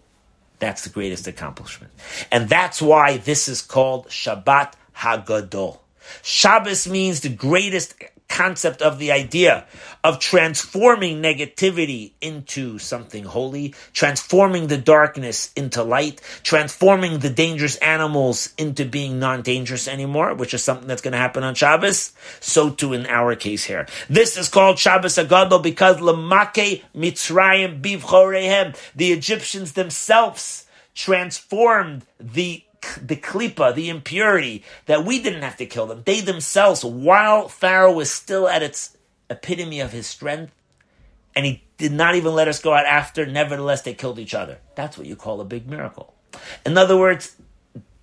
that's 0.59 0.83
the 0.83 0.89
greatest 0.89 1.27
accomplishment. 1.27 1.91
And 2.31 2.47
that's 2.47 2.81
why 2.81 3.17
this 3.17 3.47
is 3.47 3.61
called 3.61 4.07
Shabbat 4.07 4.73
Hagadol. 4.97 5.79
Shabbos 6.21 6.87
means 6.87 7.21
the 7.21 7.29
greatest 7.29 7.95
concept 8.32 8.82
of 8.82 8.97
the 8.97 9.11
idea 9.11 9.65
of 10.03 10.17
transforming 10.19 11.21
negativity 11.21 12.13
into 12.21 12.79
something 12.79 13.25
holy, 13.25 13.75
transforming 13.93 14.67
the 14.67 14.77
darkness 14.77 15.51
into 15.55 15.84
light, 15.84 16.21
transforming 16.41 17.19
the 17.19 17.29
dangerous 17.29 17.75
animals 17.77 18.53
into 18.57 18.86
being 18.86 19.19
non-dangerous 19.19 19.88
anymore, 19.88 20.34
which 20.34 20.53
is 20.53 20.63
something 20.63 20.88
that's 20.88 21.01
going 21.01 21.11
to 21.11 21.17
happen 21.17 21.43
on 21.43 21.53
Shabbos. 21.53 22.13
So 22.39 22.69
too 22.71 22.93
in 22.93 23.05
our 23.05 23.36
case 23.36 23.65
here. 23.65 23.86
This 24.09 24.38
is 24.38 24.49
called 24.49 24.79
Shabbos 24.79 25.17
Hagadol 25.17 25.61
because 25.61 25.97
Lamake 25.97 26.84
Mitzrayim 26.95 27.82
Bivchorehem, 27.82 28.75
the 28.95 29.11
Egyptians 29.11 29.73
themselves 29.73 30.65
transformed 30.95 32.05
the 32.19 32.63
the 33.01 33.15
klipa, 33.15 33.73
the 33.73 33.89
impurity, 33.89 34.63
that 34.86 35.05
we 35.05 35.21
didn't 35.21 35.43
have 35.43 35.57
to 35.57 35.65
kill 35.65 35.88
them. 35.88 36.03
They 36.05 36.21
themselves, 36.21 36.84
while 36.84 37.47
Pharaoh 37.47 37.93
was 37.93 38.11
still 38.11 38.47
at 38.47 38.63
its 38.63 38.97
epitome 39.29 39.79
of 39.79 39.91
his 39.91 40.07
strength, 40.07 40.53
and 41.36 41.45
he 41.45 41.63
did 41.77 41.91
not 41.91 42.15
even 42.15 42.34
let 42.34 42.47
us 42.47 42.61
go 42.61 42.73
out 42.73 42.86
after, 42.86 43.25
nevertheless, 43.25 43.84
they 43.84 43.93
killed 43.93 44.19
each 44.19 44.34
other. 44.34 44.59
That's 44.75 44.97
what 44.97 45.07
you 45.07 45.15
call 45.15 45.41
a 45.41 45.45
big 45.45 45.67
miracle. 45.67 46.13
In 46.65 46.77
other 46.77 46.97
words, 46.97 47.36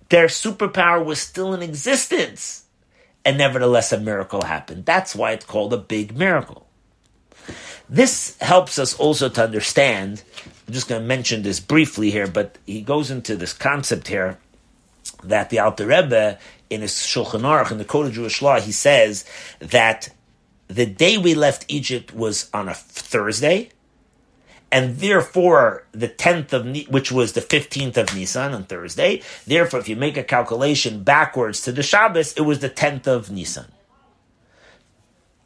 their 0.09 0.27
superpower 0.27 1.03
was 1.03 1.19
still 1.19 1.53
in 1.53 1.61
existence, 1.61 2.65
and 3.23 3.37
nevertheless, 3.37 3.91
a 3.91 3.99
miracle 3.99 4.43
happened. 4.43 4.85
That's 4.85 5.15
why 5.15 5.31
it's 5.33 5.45
called 5.45 5.73
a 5.73 5.77
big 5.77 6.17
miracle. 6.17 6.67
This 7.87 8.37
helps 8.39 8.77
us 8.77 8.95
also 8.95 9.29
to 9.29 9.43
understand. 9.43 10.23
I'm 10.67 10.73
just 10.73 10.87
going 10.87 11.01
to 11.01 11.07
mention 11.07 11.41
this 11.41 11.59
briefly 11.59 12.11
here, 12.11 12.27
but 12.27 12.57
he 12.65 12.81
goes 12.81 13.09
into 13.09 13.35
this 13.35 13.53
concept 13.53 14.07
here 14.07 14.37
that 15.23 15.49
the 15.49 15.59
Alter 15.59 15.87
Rebbe 15.87 16.39
in 16.69 16.81
his 16.81 16.93
Shulchan 16.93 17.41
Aruch 17.41 17.71
in 17.71 17.77
the 17.77 17.85
Code 17.85 18.07
of 18.07 18.13
Jewish 18.13 18.41
Law 18.41 18.59
he 18.59 18.71
says 18.71 19.25
that 19.59 20.09
the 20.67 20.85
day 20.85 21.17
we 21.17 21.33
left 21.33 21.65
Egypt 21.67 22.13
was 22.13 22.49
on 22.53 22.69
a 22.69 22.75
Thursday, 22.75 23.69
and 24.71 24.97
therefore 24.97 25.87
the 25.91 26.07
tenth 26.07 26.53
of 26.53 26.65
which 26.89 27.11
was 27.11 27.33
the 27.33 27.41
fifteenth 27.41 27.97
of 27.97 28.15
Nisan 28.15 28.53
on 28.53 28.65
Thursday. 28.65 29.23
Therefore, 29.47 29.79
if 29.79 29.89
you 29.89 29.95
make 29.95 30.15
a 30.15 30.23
calculation 30.23 31.03
backwards 31.03 31.61
to 31.61 31.71
the 31.71 31.81
Shabbos, 31.81 32.33
it 32.33 32.41
was 32.41 32.59
the 32.59 32.69
tenth 32.69 33.07
of 33.07 33.31
Nisan. 33.31 33.71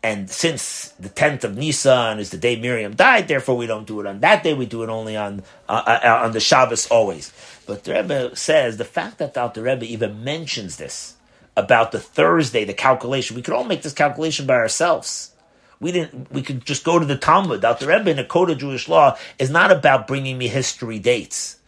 And 0.04 0.30
since 0.30 0.90
the 1.00 1.08
tenth 1.08 1.46
of 1.46 1.56
Nisan 1.56 2.20
is 2.20 2.30
the 2.30 2.38
day 2.38 2.58
Miriam 2.58 2.94
died, 2.94 3.30
therefore 3.30 3.56
we 3.56 3.68
don't 3.68 3.88
do 3.88 4.02
it 4.02 4.06
on 4.06 4.20
that 4.20 4.44
day. 4.44 4.54
We 4.54 4.66
do 4.66 4.84
it 4.84 4.90
only 4.90 5.16
on 5.16 5.44
uh, 5.70 6.00
uh, 6.04 6.20
on 6.26 6.34
the 6.34 6.42
Shabbos 6.42 6.88
always. 6.88 7.32
But 7.66 7.86
the 7.86 7.94
Rebbe 7.94 8.36
says 8.36 8.76
the 8.76 8.84
fact 8.84 9.18
that 9.20 9.34
the 9.34 9.62
Rebbe 9.62 9.86
even 9.86 10.22
mentions 10.22 10.76
this 10.76 11.16
about 11.56 11.94
the 11.94 12.02
Thursday, 12.02 12.66
the 12.66 12.74
calculation, 12.74 13.38
we 13.38 13.42
could 13.42 13.54
all 13.54 13.64
make 13.64 13.82
this 13.82 13.94
calculation 13.94 14.46
by 14.46 14.56
ourselves. 14.56 15.32
We 15.80 15.94
didn't. 15.94 16.32
We 16.32 16.42
could 16.42 16.66
just 16.66 16.84
go 16.84 17.00
to 17.00 17.06
the 17.06 17.18
Talmud. 17.18 17.62
The 17.62 17.88
Rebbe 17.88 18.10
in 18.10 18.18
the 18.18 18.26
Code 18.26 18.50
of 18.50 18.58
Jewish 18.58 18.90
Law 18.90 19.18
is 19.40 19.50
not 19.50 19.72
about 19.72 20.08
bringing 20.08 20.38
me 20.38 20.50
history 20.50 21.00
dates. 21.00 21.60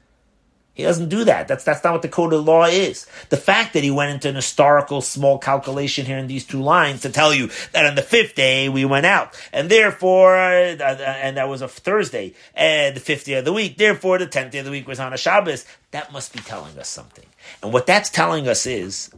He 0.76 0.84
doesn't 0.84 1.08
do 1.08 1.24
that. 1.24 1.48
That's 1.48 1.64
that's 1.64 1.84
not 1.86 1.94
what 1.94 2.02
the 2.02 2.10
code 2.10 2.34
of 2.34 2.44
law 2.44 2.66
is. 2.66 3.08
The 3.30 3.38
fact 3.38 3.74
that 3.74 3.84
he 3.84 3.90
went 3.90 4.12
into 4.12 4.28
an 4.28 4.36
historical 4.36 5.00
small 5.00 5.40
calculation 5.40 6.06
here 6.06 6.18
in 6.18 6.28
these 6.28 6.46
two 6.46 6.62
lines 6.62 7.02
to 7.02 7.10
tell 7.10 7.34
you 7.34 7.50
that 7.72 7.86
on 7.86 7.96
the 7.96 8.02
fifth 8.02 8.36
day 8.36 8.68
we 8.68 8.84
went 8.84 9.06
out, 9.06 9.42
and 9.54 9.72
therefore, 9.72 10.36
uh, 10.36 10.76
uh 10.76 11.16
and 11.22 11.38
that 11.38 11.48
was 11.48 11.62
a 11.62 11.70
Thursday, 11.70 12.34
and 12.54 12.94
the 12.94 13.00
fifth 13.00 13.24
day 13.24 13.36
of 13.36 13.46
the 13.46 13.54
week. 13.54 13.78
Therefore, 13.78 14.18
the 14.18 14.28
tenth 14.28 14.52
day 14.52 14.60
of 14.60 14.66
the 14.66 14.72
week 14.72 14.86
was 14.86 15.00
on 15.00 15.14
a 15.14 15.18
Shabbos. 15.18 15.66
That 15.92 16.12
must 16.12 16.34
be 16.34 16.40
telling 16.40 16.78
us 16.78 16.90
something. 16.90 17.26
And 17.64 17.72
what 17.72 17.88
that's 17.88 18.10
telling 18.10 18.50
us 18.50 18.66
is 18.66 19.12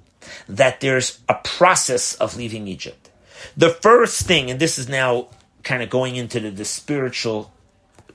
that 0.48 0.80
there's 0.80 1.20
a 1.28 1.36
process 1.44 2.14
of 2.16 2.38
leaving 2.38 2.68
Egypt. 2.68 3.10
The 3.56 3.72
first 3.72 4.28
thing, 4.28 4.52
and 4.52 4.60
this 4.60 4.78
is 4.78 4.88
now 4.88 5.30
kind 5.64 5.82
of 5.82 5.90
going 5.90 6.18
into 6.18 6.40
the, 6.40 6.52
the 6.52 6.66
spiritual 6.66 7.52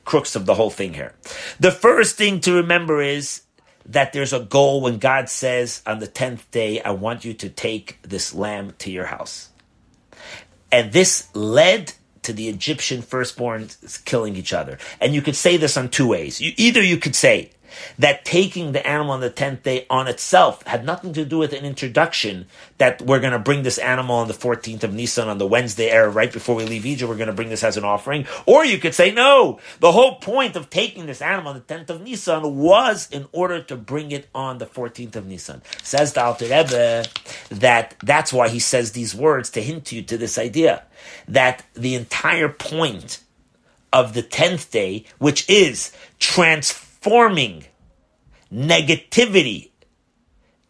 crux 0.05 0.37
of 0.37 0.47
the 0.47 0.55
whole 0.55 0.71
thing 0.71 0.95
here. 0.95 1.15
The 1.61 1.71
first 1.71 2.17
thing 2.17 2.41
to 2.41 2.55
remember 2.55 3.01
is 3.01 3.43
that 3.87 4.13
there's 4.13 4.33
a 4.33 4.41
goal 4.41 4.81
when 4.81 4.99
God 4.99 5.29
says 5.29 5.83
on 5.87 5.99
the 5.99 6.09
10th 6.09 6.51
day, 6.51 6.81
I 6.83 6.91
want 6.91 7.25
you 7.25 7.35
to 7.35 7.49
take 7.49 7.99
this 8.03 8.35
lamb 8.35 8.75
to 8.79 8.91
your 8.91 9.07
house. 9.07 9.51
And 10.71 10.93
this 10.93 11.29
led 11.35 11.93
to 12.23 12.33
the 12.33 12.49
Egyptian 12.49 13.03
firstborns 13.03 14.03
killing 14.05 14.37
each 14.37 14.53
other. 14.53 14.79
And 15.01 15.15
you 15.15 15.23
could 15.23 15.37
say 15.37 15.57
this 15.57 15.77
on 15.77 15.89
two 15.89 16.09
ways. 16.09 16.41
You, 16.41 16.53
either 16.57 16.83
you 16.83 16.97
could 16.97 17.17
say 17.17 17.51
that 17.99 18.25
taking 18.25 18.73
the 18.73 18.87
animal 18.87 19.13
on 19.13 19.21
the 19.21 19.31
10th 19.31 19.63
day 19.63 19.87
on 19.89 20.09
itself 20.09 20.63
had 20.67 20.85
nothing 20.85 21.13
to 21.13 21.25
do 21.25 21.39
with 21.39 21.53
an 21.53 21.65
introduction 21.65 22.47
that 22.79 23.01
we're 23.03 23.21
going 23.21 23.33
to 23.33 23.39
bring 23.39 23.63
this 23.63 23.79
animal 23.79 24.17
on 24.17 24.29
the 24.29 24.35
14th 24.35 24.83
of 24.83 24.93
Nisan 24.93 25.29
on 25.29 25.39
the 25.39 25.47
Wednesday 25.47 25.91
era 25.91 26.11
right 26.11 26.33
before 26.33 26.55
we 26.55 26.65
leave 26.65 26.87
Egypt. 26.87 27.09
We're 27.09 27.17
going 27.17 27.27
to 27.29 27.33
bring 27.33 27.49
this 27.49 27.65
as 27.65 27.77
an 27.77 27.85
offering. 27.85 28.27
Or 28.47 28.65
you 28.65 28.79
could 28.79 28.95
say, 28.95 29.13
no, 29.13 29.61
the 29.81 29.93
whole 29.93 30.17
point 30.17 30.57
of 30.57 30.71
taking 30.71 31.07
this 31.07 31.23
animal 31.23 31.53
on 31.53 31.63
the 31.67 31.75
10th 31.75 31.91
of 31.91 32.03
Nisan 32.03 32.59
was 32.59 33.09
in 33.11 33.27
order 33.33 33.63
to 33.63 33.77
bring 33.77 34.11
it 34.11 34.29
on 34.35 34.59
the 34.59 34.67
14th 34.67 35.17
of 35.17 35.27
Nisan. 35.27 35.63
Says 35.83 36.13
the 36.13 36.23
Alter 36.23 36.45
Rebbe 36.47 37.05
that 37.51 37.95
that's 38.03 38.33
why 38.33 38.49
he 38.49 38.59
says 38.59 38.93
these 38.93 39.15
words 39.15 39.51
to 39.51 39.63
hint 39.63 39.93
you 39.93 40.03
to 40.03 40.17
this 40.17 40.39
idea 40.39 40.85
that 41.29 41.65
the 41.75 41.95
entire 41.95 42.49
point 42.49 43.21
of 43.93 44.15
the 44.15 44.23
10th 44.23 44.71
day, 44.71 45.05
which 45.19 45.49
is 45.49 45.93
transforming 46.19 46.92
transforming 47.03 47.65
negativity 48.53 49.71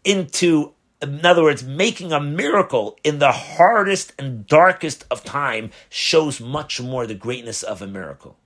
into, 0.04 0.72
in 1.00 1.24
other 1.24 1.42
words, 1.42 1.62
making 1.62 2.12
a 2.12 2.20
miracle 2.20 2.98
in 3.04 3.18
the 3.18 3.32
hardest 3.32 4.12
and 4.18 4.46
darkest 4.46 5.04
of 5.10 5.24
time 5.24 5.70
shows 5.88 6.40
much 6.40 6.80
more 6.80 7.06
the 7.06 7.14
greatness 7.14 7.62
of 7.62 7.82
a 7.82 7.86
miracle. 7.86 8.36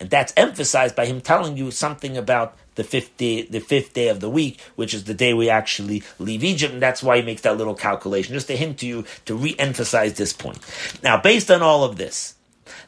And 0.00 0.10
that's 0.10 0.32
emphasized 0.36 0.94
by 0.94 1.06
him 1.06 1.20
telling 1.20 1.56
you 1.56 1.72
something 1.72 2.16
about 2.16 2.56
the 2.76 2.84
fifth 2.84 3.16
day, 3.16 3.42
the 3.42 3.58
fifth 3.58 3.94
day 3.94 4.08
of 4.08 4.20
the 4.20 4.30
week, 4.30 4.60
which 4.76 4.94
is 4.94 5.04
the 5.04 5.14
day 5.14 5.34
we 5.34 5.50
actually 5.50 6.04
leave 6.20 6.44
Egypt, 6.44 6.72
and 6.72 6.80
that's 6.80 7.02
why 7.02 7.16
he 7.16 7.22
makes 7.22 7.42
that 7.42 7.56
little 7.56 7.74
calculation, 7.74 8.34
just 8.34 8.46
to 8.46 8.56
hint 8.56 8.78
to 8.78 8.86
you 8.86 9.04
to 9.24 9.34
re-emphasize 9.34 10.14
this 10.14 10.32
point. 10.32 10.58
Now, 11.02 11.20
based 11.20 11.50
on 11.50 11.62
all 11.62 11.82
of 11.82 11.96
this, 11.96 12.34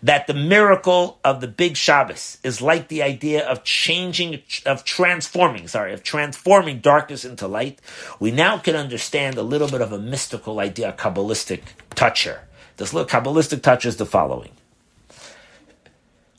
that 0.02 0.26
the 0.26 0.34
miracle 0.34 1.18
of 1.24 1.40
the 1.40 1.48
big 1.48 1.76
Shabbos 1.76 2.38
is 2.42 2.62
like 2.62 2.88
the 2.88 3.02
idea 3.02 3.46
of 3.46 3.64
changing, 3.64 4.42
of 4.64 4.84
transforming, 4.84 5.68
sorry, 5.68 5.92
of 5.92 6.02
transforming 6.02 6.80
darkness 6.80 7.24
into 7.24 7.46
light, 7.46 7.80
we 8.18 8.30
now 8.30 8.58
can 8.58 8.76
understand 8.76 9.36
a 9.36 9.42
little 9.42 9.68
bit 9.68 9.80
of 9.80 9.92
a 9.92 9.98
mystical 9.98 10.58
idea, 10.60 10.90
a 10.90 10.92
Kabbalistic 10.92 11.62
touch 11.94 12.22
here. 12.22 12.48
This 12.78 12.94
little 12.94 13.08
Kabbalistic 13.08 13.62
touch 13.62 13.84
is 13.84 13.96
the 13.96 14.06
following. 14.06 14.52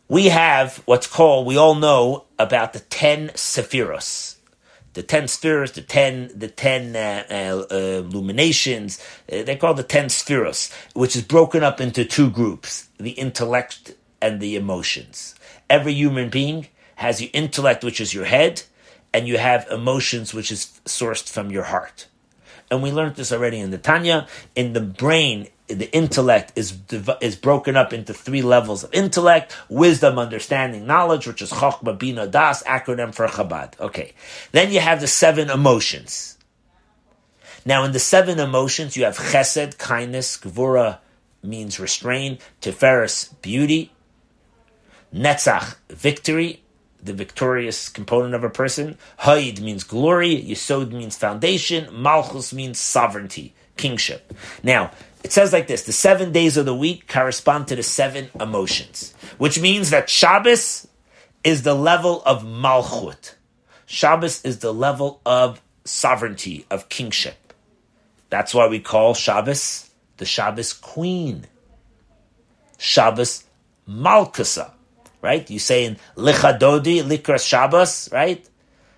We 0.07 0.25
have 0.25 0.81
what's 0.85 1.07
called, 1.07 1.45
we 1.45 1.55
all 1.55 1.75
know 1.75 2.25
about 2.39 2.73
the 2.73 2.79
ten 2.79 3.29
Sephiros 3.29 4.30
the 4.93 5.03
ten 5.03 5.27
spheres, 5.27 5.71
the 5.73 5.81
ten, 5.81 6.31
the 6.35 6.47
ten 6.47 6.95
uh, 6.95 7.23
uh, 7.29 7.75
illuminations. 7.75 9.03
Uh, 9.31 9.43
they 9.43 9.55
call 9.55 9.73
the 9.73 9.83
ten 9.83 10.09
spheres, 10.09 10.71
which 10.93 11.15
is 11.15 11.23
broken 11.23 11.63
up 11.63 11.79
into 11.79 12.05
two 12.05 12.29
groups: 12.29 12.89
the 12.97 13.11
intellect 13.11 13.95
and 14.21 14.39
the 14.39 14.55
emotions. 14.55 15.35
Every 15.69 15.93
human 15.93 16.29
being 16.29 16.67
has 16.95 17.21
your 17.21 17.31
intellect, 17.33 17.83
which 17.83 18.01
is 18.01 18.13
your 18.13 18.25
head, 18.25 18.63
and 19.13 19.27
you 19.27 19.37
have 19.37 19.67
emotions 19.69 20.33
which 20.33 20.51
is 20.51 20.79
sourced 20.85 21.29
from 21.29 21.51
your 21.51 21.63
heart. 21.63 22.07
And 22.71 22.81
we 22.81 22.91
learned 22.91 23.15
this 23.15 23.33
already 23.33 23.59
in 23.59 23.69
the 23.69 23.77
Tanya. 23.77 24.27
In 24.55 24.71
the 24.71 24.79
brain, 24.79 25.49
the 25.67 25.93
intellect 25.93 26.53
is 26.55 26.73
is 27.19 27.35
broken 27.35 27.75
up 27.75 27.91
into 27.91 28.13
three 28.13 28.41
levels 28.41 28.85
of 28.85 28.93
intellect: 28.93 29.55
wisdom, 29.69 30.17
understanding, 30.17 30.87
knowledge, 30.87 31.27
which 31.27 31.41
is 31.41 31.51
Chokhmah, 31.51 31.99
Bina, 31.99 32.27
Das, 32.27 32.63
acronym 32.63 33.13
for 33.13 33.27
Chabad. 33.27 33.77
Okay. 33.79 34.13
Then 34.53 34.71
you 34.71 34.79
have 34.79 35.01
the 35.01 35.07
seven 35.07 35.49
emotions. 35.49 36.37
Now, 37.65 37.83
in 37.83 37.91
the 37.91 37.99
seven 37.99 38.39
emotions, 38.39 38.97
you 38.97 39.03
have 39.03 39.17
Chesed, 39.17 39.77
kindness, 39.77 40.37
Gvura 40.37 40.99
means 41.43 41.79
restrain, 41.79 42.39
Tiferes, 42.61 43.29
beauty, 43.41 43.91
Netzach, 45.13 45.75
victory, 45.89 46.60
the 47.03 47.13
victorious 47.13 47.89
component 47.89 48.33
of 48.33 48.43
a 48.43 48.49
person. 48.49 48.97
Hod 49.17 49.59
means 49.59 49.83
glory. 49.83 50.35
Yesod 50.35 50.91
means 50.91 51.17
foundation. 51.17 51.87
Malchus 51.91 52.53
means 52.53 52.79
sovereignty, 52.79 53.53
kingship. 53.77 54.33
Now, 54.63 54.91
it 55.23 55.31
says 55.31 55.53
like 55.53 55.67
this: 55.67 55.83
the 55.83 55.91
seven 55.91 56.31
days 56.31 56.57
of 56.57 56.65
the 56.65 56.75
week 56.75 57.07
correspond 57.07 57.67
to 57.67 57.75
the 57.75 57.83
seven 57.83 58.29
emotions, 58.39 59.13
which 59.37 59.59
means 59.59 59.89
that 59.89 60.09
Shabbos 60.09 60.87
is 61.43 61.63
the 61.63 61.75
level 61.75 62.21
of 62.23 62.43
malchut. 62.43 63.35
Shabbos 63.85 64.43
is 64.45 64.59
the 64.59 64.73
level 64.73 65.21
of 65.25 65.61
sovereignty, 65.83 66.65
of 66.69 66.89
kingship. 66.89 67.53
That's 68.29 68.53
why 68.53 68.67
we 68.67 68.79
call 68.79 69.13
Shabbos 69.13 69.89
the 70.17 70.25
Shabbos 70.25 70.71
queen. 70.71 71.47
Shabbos 72.77 73.43
Malkusa 73.87 74.71
right? 75.21 75.49
You 75.49 75.59
say 75.59 75.85
in 75.85 75.97
Lecha 76.15 76.59
Dodi, 76.59 77.01
Likras 77.03 77.45
Shabbos, 77.45 78.09
right? 78.11 78.47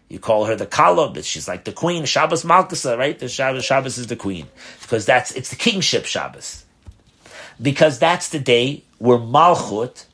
You 0.09 0.19
call 0.19 0.45
her 0.45 0.55
the 0.55 0.65
Kala, 0.65 1.09
but 1.09 1.25
she's 1.25 1.47
like 1.47 1.63
the 1.63 1.71
queen, 1.71 2.05
Shabbos 2.05 2.43
Malkusa, 2.43 2.97
right? 2.97 3.17
The 3.17 3.27
Shabbos, 3.27 3.65
Shabbos 3.65 3.97
is 3.97 4.07
the 4.07 4.15
queen. 4.15 4.47
Because 4.81 5.05
that's, 5.05 5.31
it's 5.31 5.49
the 5.49 5.55
kingship 5.55 6.05
Shabbos. 6.05 6.65
Because 7.61 7.99
that's 7.99 8.29
the 8.29 8.39
day 8.39 8.83
where 8.99 9.17
Malchut, 9.17 10.05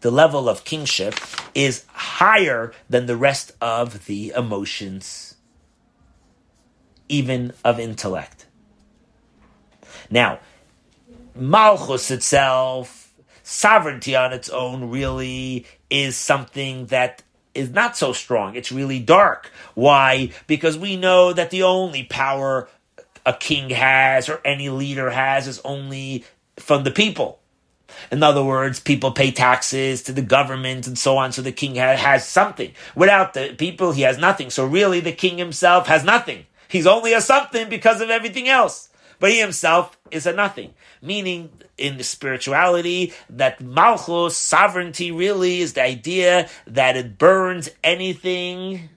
the 0.00 0.10
level 0.10 0.48
of 0.48 0.64
kingship, 0.64 1.14
is 1.54 1.84
higher 1.92 2.72
than 2.88 3.06
the 3.06 3.16
rest 3.16 3.52
of 3.60 4.06
the 4.06 4.32
emotions, 4.36 5.36
even 7.08 7.52
of 7.64 7.80
intellect. 7.80 8.46
Now, 10.10 10.40
Malchus 11.34 12.10
itself 12.10 12.99
sovereignty 13.50 14.14
on 14.14 14.32
its 14.32 14.48
own 14.48 14.90
really 14.90 15.66
is 15.90 16.16
something 16.16 16.86
that 16.86 17.22
is 17.52 17.70
not 17.70 17.96
so 17.96 18.12
strong. 18.12 18.54
It's 18.54 18.70
really 18.70 19.00
dark. 19.00 19.50
Why? 19.74 20.30
Because 20.46 20.78
we 20.78 20.96
know 20.96 21.32
that 21.32 21.50
the 21.50 21.64
only 21.64 22.04
power 22.04 22.68
a 23.26 23.32
king 23.32 23.70
has 23.70 24.28
or 24.28 24.40
any 24.44 24.68
leader 24.68 25.10
has 25.10 25.48
is 25.48 25.60
only 25.64 26.24
from 26.56 26.84
the 26.84 26.92
people. 26.92 27.40
In 28.12 28.22
other 28.22 28.44
words, 28.44 28.78
people 28.78 29.10
pay 29.10 29.32
taxes 29.32 30.04
to 30.04 30.12
the 30.12 30.22
government 30.22 30.86
and 30.86 30.96
so 30.96 31.16
on, 31.18 31.32
so 31.32 31.42
the 31.42 31.50
king 31.50 31.74
ha- 31.74 31.96
has 31.96 32.26
something. 32.26 32.72
Without 32.94 33.34
the 33.34 33.54
people, 33.58 33.90
he 33.90 34.02
has 34.02 34.16
nothing. 34.16 34.50
So 34.50 34.64
really, 34.64 35.00
the 35.00 35.12
king 35.12 35.38
himself 35.38 35.88
has 35.88 36.04
nothing. 36.04 36.46
He's 36.68 36.86
only 36.86 37.12
a 37.14 37.20
something 37.20 37.68
because 37.68 38.00
of 38.00 38.10
everything 38.10 38.48
else 38.48 38.89
but 39.20 39.30
he 39.30 39.38
himself 39.38 39.96
is 40.10 40.26
a 40.26 40.32
nothing. 40.32 40.74
Meaning, 41.00 41.50
in 41.78 41.98
the 41.98 42.04
spirituality, 42.04 43.12
that 43.28 43.60
Malchus, 43.60 44.36
sovereignty, 44.36 45.12
really 45.12 45.60
is 45.60 45.74
the 45.74 45.84
idea 45.84 46.48
that 46.66 46.96
it 46.96 47.18
burns 47.18 47.68
anything 47.84 48.88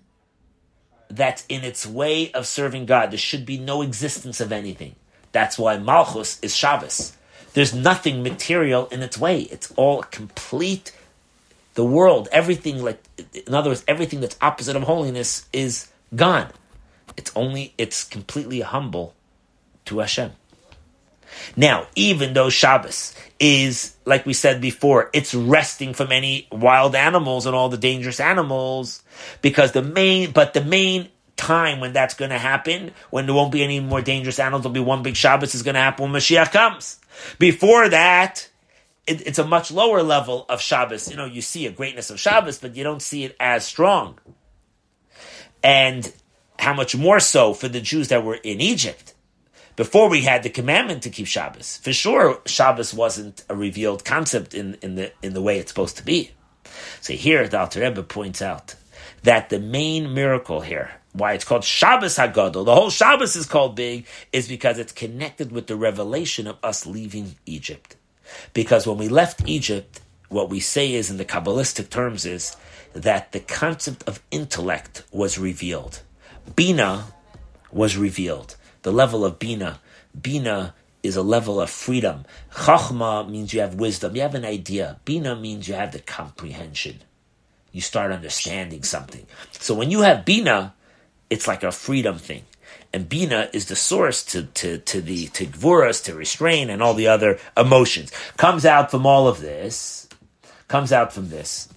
that's 1.09 1.45
in 1.47 1.63
its 1.63 1.85
way 1.85 2.31
of 2.31 2.47
serving 2.47 2.85
God. 2.85 3.11
There 3.11 3.17
should 3.19 3.45
be 3.45 3.57
no 3.59 3.81
existence 3.81 4.39
of 4.39 4.51
anything. 4.51 4.95
That's 5.33 5.59
why 5.59 5.77
Malchus 5.77 6.39
is 6.41 6.55
Shabbos. 6.55 7.15
There's 7.53 7.73
nothing 7.73 8.23
material 8.23 8.87
in 8.87 9.03
its 9.03 9.17
way. 9.17 9.41
It's 9.41 9.71
all 9.75 10.03
complete. 10.03 10.95
The 11.75 11.83
world, 11.83 12.29
everything 12.31 12.81
like, 12.81 13.03
in 13.33 13.53
other 13.53 13.69
words, 13.69 13.83
everything 13.87 14.21
that's 14.21 14.37
opposite 14.41 14.75
of 14.75 14.83
holiness 14.83 15.47
is 15.51 15.89
gone. 16.15 16.49
It's 17.17 17.31
only, 17.35 17.73
it's 17.77 18.03
completely 18.03 18.61
humble 18.61 19.15
to 19.85 19.99
Hashem. 19.99 20.31
Now, 21.55 21.87
even 21.95 22.33
though 22.33 22.49
Shabbos 22.49 23.15
is, 23.39 23.95
like 24.05 24.25
we 24.25 24.33
said 24.33 24.61
before, 24.61 25.09
it's 25.13 25.33
resting 25.33 25.93
from 25.93 26.11
any 26.11 26.47
wild 26.51 26.95
animals 26.95 27.45
and 27.45 27.55
all 27.55 27.69
the 27.69 27.77
dangerous 27.77 28.19
animals, 28.19 29.03
because 29.41 29.71
the 29.71 29.81
main, 29.81 30.31
but 30.31 30.53
the 30.53 30.63
main 30.63 31.09
time 31.35 31.79
when 31.79 31.93
that's 31.93 32.13
going 32.13 32.31
to 32.31 32.37
happen, 32.37 32.91
when 33.09 33.25
there 33.25 33.35
won't 33.35 33.51
be 33.51 33.63
any 33.63 33.79
more 33.79 34.01
dangerous 34.01 34.39
animals, 34.39 34.63
there'll 34.63 34.73
be 34.73 34.79
one 34.79 35.03
big 35.03 35.15
Shabbos 35.15 35.55
is 35.55 35.63
going 35.63 35.75
to 35.75 35.81
happen 35.81 36.11
when 36.11 36.21
Mashiach 36.21 36.51
comes. 36.51 36.99
Before 37.39 37.89
that, 37.89 38.47
it, 39.05 39.25
it's 39.27 39.39
a 39.39 39.45
much 39.45 39.71
lower 39.71 40.01
level 40.03 40.45
of 40.49 40.61
Shabbos. 40.61 41.09
You 41.09 41.17
know, 41.17 41.25
you 41.25 41.41
see 41.41 41.65
a 41.65 41.71
greatness 41.71 42.09
of 42.09 42.19
Shabbos, 42.19 42.59
but 42.59 42.75
you 42.75 42.83
don't 42.83 43.01
see 43.01 43.25
it 43.25 43.35
as 43.39 43.65
strong. 43.65 44.19
And 45.61 46.11
how 46.59 46.73
much 46.73 46.95
more 46.95 47.19
so 47.19 47.53
for 47.53 47.67
the 47.67 47.81
Jews 47.81 48.09
that 48.09 48.23
were 48.23 48.35
in 48.35 48.61
Egypt 48.61 49.12
before 49.75 50.09
we 50.09 50.21
had 50.21 50.43
the 50.43 50.49
commandment 50.49 51.03
to 51.03 51.09
keep 51.09 51.27
Shabbos. 51.27 51.77
For 51.77 51.93
sure, 51.93 52.41
Shabbos 52.45 52.93
wasn't 52.93 53.43
a 53.49 53.55
revealed 53.55 54.05
concept 54.05 54.53
in, 54.53 54.77
in 54.81 54.95
the 54.95 55.11
in 55.21 55.33
the 55.33 55.41
way 55.41 55.57
it's 55.59 55.71
supposed 55.71 55.97
to 55.97 56.05
be. 56.05 56.31
So 57.01 57.13
here, 57.13 57.47
the 57.47 57.59
Alter 57.59 57.81
Rebbe 57.81 58.03
points 58.03 58.41
out 58.41 58.75
that 59.23 59.49
the 59.49 59.59
main 59.59 60.13
miracle 60.13 60.61
here, 60.61 60.91
why 61.13 61.33
it's 61.33 61.45
called 61.45 61.63
Shabbos 61.63 62.17
Hagadol, 62.17 62.65
the 62.65 62.75
whole 62.75 62.89
Shabbos 62.89 63.35
is 63.35 63.45
called 63.45 63.75
big, 63.75 64.05
is 64.31 64.47
because 64.47 64.77
it's 64.77 64.91
connected 64.91 65.51
with 65.51 65.67
the 65.67 65.75
revelation 65.75 66.47
of 66.47 66.57
us 66.63 66.85
leaving 66.85 67.35
Egypt. 67.45 67.95
Because 68.53 68.87
when 68.87 68.97
we 68.97 69.07
left 69.09 69.47
Egypt, 69.47 70.01
what 70.29 70.49
we 70.49 70.59
say 70.59 70.93
is, 70.93 71.11
in 71.11 71.17
the 71.17 71.25
Kabbalistic 71.25 71.89
terms, 71.89 72.25
is 72.25 72.55
that 72.93 73.31
the 73.31 73.39
concept 73.39 74.07
of 74.07 74.21
intellect 74.31 75.03
was 75.11 75.37
revealed. 75.37 76.01
Bina 76.55 77.05
was 77.71 77.97
revealed 77.97 78.55
the 78.83 78.91
level 78.91 79.25
of 79.25 79.39
Bina. 79.39 79.79
Bina 80.19 80.75
is 81.01 81.15
a 81.17 81.21
level 81.21 81.59
of 81.59 81.69
freedom. 81.69 82.25
Chachma 82.51 83.27
means 83.29 83.53
you 83.53 83.59
have 83.59 83.75
wisdom, 83.75 84.15
you 84.15 84.21
have 84.21 84.35
an 84.35 84.45
idea. 84.45 84.99
Bina 85.03 85.35
means 85.35 85.67
you 85.67 85.73
have 85.73 85.91
the 85.91 85.99
comprehension. 85.99 87.01
You 87.71 87.81
start 87.81 88.11
understanding 88.11 88.83
something. 88.83 89.25
So 89.51 89.73
when 89.73 89.91
you 89.91 90.01
have 90.01 90.25
Bina, 90.25 90.73
it's 91.29 91.47
like 91.47 91.63
a 91.63 91.71
freedom 91.71 92.17
thing. 92.17 92.43
And 92.93 93.09
Bina 93.09 93.49
is 93.51 93.65
the 93.65 93.75
source 93.75 94.23
to, 94.25 94.43
to, 94.43 94.77
to 94.77 95.01
the 95.01 95.25
to 95.27 95.47
Gvuras, 95.47 96.03
to 96.05 96.13
restrain, 96.13 96.69
and 96.69 96.81
all 96.83 96.93
the 96.93 97.07
other 97.07 97.39
emotions. 97.57 98.11
Comes 98.37 98.65
out 98.65 98.91
from 98.91 99.07
all 99.07 99.27
of 99.27 99.41
this, 99.41 100.07
comes 100.67 100.91
out 100.91 101.11
from 101.11 101.29
this, 101.29 101.69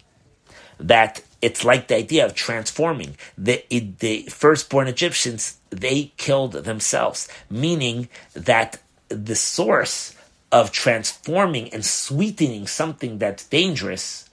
that 0.78 1.22
it's 1.42 1.64
like 1.64 1.88
the 1.88 1.96
idea 1.96 2.24
of 2.24 2.34
transforming. 2.34 3.16
The, 3.36 3.64
the 3.70 4.22
firstborn 4.30 4.88
Egyptians, 4.88 5.58
they 5.70 6.12
killed 6.16 6.52
themselves, 6.52 7.28
meaning 7.50 8.08
that 8.34 8.80
the 9.08 9.36
source 9.36 10.14
of 10.50 10.72
transforming 10.72 11.72
and 11.72 11.84
sweetening 11.84 12.66
something 12.66 13.18
that's 13.18 13.46
dangerous 13.46 14.28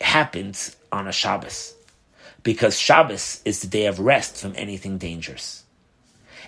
happens 0.00 0.76
on 0.90 1.06
a 1.06 1.12
Shabbos. 1.12 1.74
Because 2.42 2.78
Shabbos 2.78 3.42
is 3.44 3.60
the 3.60 3.66
day 3.66 3.86
of 3.86 4.00
rest 4.00 4.36
from 4.38 4.54
anything 4.56 4.96
dangerous. 4.96 5.64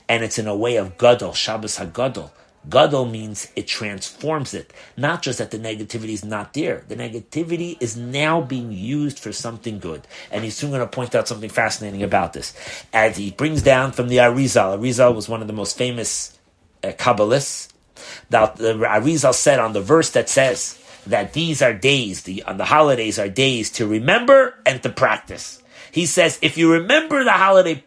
And 0.08 0.24
it's 0.24 0.38
in 0.38 0.46
a 0.46 0.56
way 0.56 0.76
of 0.76 0.96
Gadol, 0.96 1.34
Shabbos 1.34 1.78
HaGadol, 1.78 2.30
Gadol 2.68 3.06
means 3.06 3.48
it 3.56 3.66
transforms 3.66 4.54
it. 4.54 4.72
Not 4.96 5.22
just 5.22 5.38
that 5.38 5.50
the 5.50 5.58
negativity 5.58 6.10
is 6.10 6.24
not 6.24 6.54
there. 6.54 6.84
The 6.86 6.94
negativity 6.94 7.76
is 7.80 7.96
now 7.96 8.40
being 8.40 8.70
used 8.70 9.18
for 9.18 9.32
something 9.32 9.80
good. 9.80 10.06
And 10.30 10.44
he's 10.44 10.56
soon 10.56 10.70
going 10.70 10.80
to 10.80 10.86
point 10.86 11.14
out 11.14 11.26
something 11.26 11.50
fascinating 11.50 12.02
about 12.02 12.32
this. 12.32 12.54
As 12.92 13.16
he 13.16 13.32
brings 13.32 13.62
down 13.62 13.92
from 13.92 14.08
the 14.08 14.18
Arizal, 14.18 14.78
Arizal 14.78 15.14
was 15.14 15.28
one 15.28 15.40
of 15.40 15.48
the 15.48 15.52
most 15.52 15.76
famous 15.76 16.38
uh, 16.84 16.88
Kabbalists. 16.92 17.68
That 18.30 18.56
the 18.56 18.74
Arizal 18.74 19.34
said 19.34 19.58
on 19.58 19.72
the 19.72 19.80
verse 19.80 20.10
that 20.10 20.28
says 20.28 20.78
that 21.06 21.32
these 21.32 21.62
are 21.62 21.74
days, 21.74 22.22
the, 22.22 22.42
on 22.44 22.58
the 22.58 22.64
holidays 22.64 23.18
are 23.18 23.28
days 23.28 23.70
to 23.72 23.86
remember 23.86 24.54
and 24.64 24.82
to 24.82 24.88
practice. 24.88 25.62
He 25.90 26.06
says, 26.06 26.38
if 26.42 26.56
you 26.56 26.72
remember 26.72 27.24
the 27.24 27.32
holiday 27.32 27.84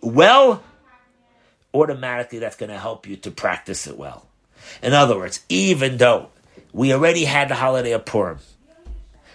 well, 0.00 0.62
automatically 1.74 2.38
that's 2.38 2.56
going 2.56 2.70
to 2.70 2.78
help 2.78 3.06
you 3.06 3.16
to 3.16 3.30
practice 3.30 3.86
it 3.86 3.96
well. 3.96 4.26
In 4.82 4.92
other 4.92 5.16
words, 5.16 5.44
even 5.48 5.96
though 5.96 6.28
we 6.72 6.92
already 6.92 7.24
had 7.24 7.48
the 7.48 7.54
holiday 7.54 7.92
of 7.92 8.04
Purim, 8.04 8.38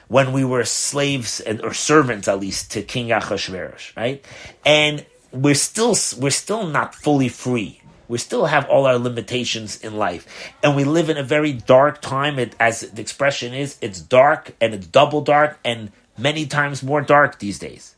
when 0.07 0.33
we 0.33 0.43
were 0.43 0.63
slaves 0.63 1.39
and, 1.39 1.61
or 1.61 1.73
servants 1.73 2.27
at 2.27 2.39
least 2.39 2.71
to 2.71 2.81
King 2.81 3.09
Achashverosh, 3.09 3.95
right? 3.95 4.23
And 4.65 5.05
we're 5.31 5.55
still 5.55 5.95
we're 6.17 6.29
still 6.29 6.67
not 6.67 6.95
fully 6.95 7.29
free. 7.29 7.81
We 8.07 8.19
still 8.19 8.45
have 8.45 8.69
all 8.69 8.85
our 8.85 8.99
limitations 8.99 9.81
in 9.81 9.97
life, 9.97 10.27
and 10.61 10.75
we 10.75 10.83
live 10.83 11.09
in 11.09 11.17
a 11.17 11.23
very 11.23 11.53
dark 11.53 12.01
time. 12.01 12.37
It, 12.37 12.55
as 12.59 12.81
the 12.81 13.01
expression 13.01 13.53
is, 13.53 13.77
it's 13.81 13.99
dark 13.99 14.55
and 14.61 14.75
it's 14.75 14.85
double 14.85 15.21
dark 15.21 15.59
and 15.65 15.91
many 16.17 16.45
times 16.45 16.83
more 16.83 17.01
dark 17.01 17.39
these 17.39 17.57
days. 17.57 17.94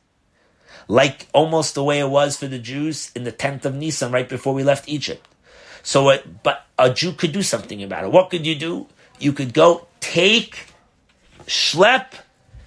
Like 0.87 1.27
almost 1.33 1.75
the 1.75 1.83
way 1.83 1.99
it 1.99 2.09
was 2.09 2.37
for 2.37 2.47
the 2.47 2.59
Jews 2.59 3.11
in 3.15 3.23
the 3.23 3.31
10th 3.31 3.65
of 3.65 3.75
Nisan, 3.75 4.11
right 4.11 4.27
before 4.27 4.53
we 4.53 4.63
left 4.63 4.87
Egypt. 4.87 5.27
So, 5.83 6.09
it, 6.09 6.43
but 6.43 6.65
a 6.77 6.93
Jew 6.93 7.13
could 7.13 7.31
do 7.31 7.41
something 7.41 7.81
about 7.83 8.03
it. 8.03 8.11
What 8.11 8.29
could 8.29 8.45
you 8.45 8.55
do? 8.55 8.87
You 9.19 9.33
could 9.33 9.53
go 9.53 9.87
take, 9.99 10.67
schlep 11.45 12.05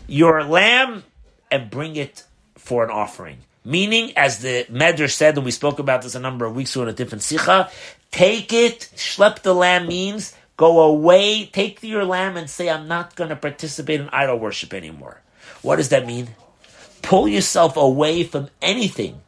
your 0.07 0.45
lamb 0.45 1.05
and 1.51 1.71
bring 1.71 1.97
it 1.97 2.25
for 2.57 2.85
an 2.85 2.91
offering. 2.91 3.39
Meaning, 3.65 4.17
as 4.17 4.39
the 4.41 4.67
Medrash 4.71 5.13
said, 5.13 5.37
and 5.37 5.45
we 5.45 5.51
spoke 5.51 5.79
about 5.79 6.03
this 6.03 6.15
a 6.15 6.21
number 6.21 6.47
of 6.47 6.57
weeks 6.57 6.75
ago 6.75 6.85
in 6.85 6.89
a 6.89 6.93
different 6.93 7.23
sicha, 7.23 7.71
take 8.11 8.53
it, 8.53 8.91
schlep 8.97 9.43
the 9.43 9.55
lamb 9.55 9.87
means 9.87 10.35
go 10.61 10.81
away, 10.81 11.47
take 11.47 11.83
your 11.83 12.05
lamb 12.05 12.37
and 12.37 12.51
say, 12.51 12.69
I'm 12.69 12.87
not 12.87 13.17
going 13.17 13.31
to 13.31 13.37
participate 13.37 13.99
in 13.99 14.11
idol 14.11 14.39
worship 14.39 14.75
anymore. 14.75 15.23
What 15.63 15.77
does 15.77 15.89
that 15.89 16.05
mean? 16.07 16.29
Pull 17.03 17.29
yourself 17.29 17.77
away 17.77 18.25
from 18.25 18.49
anything 18.61 19.21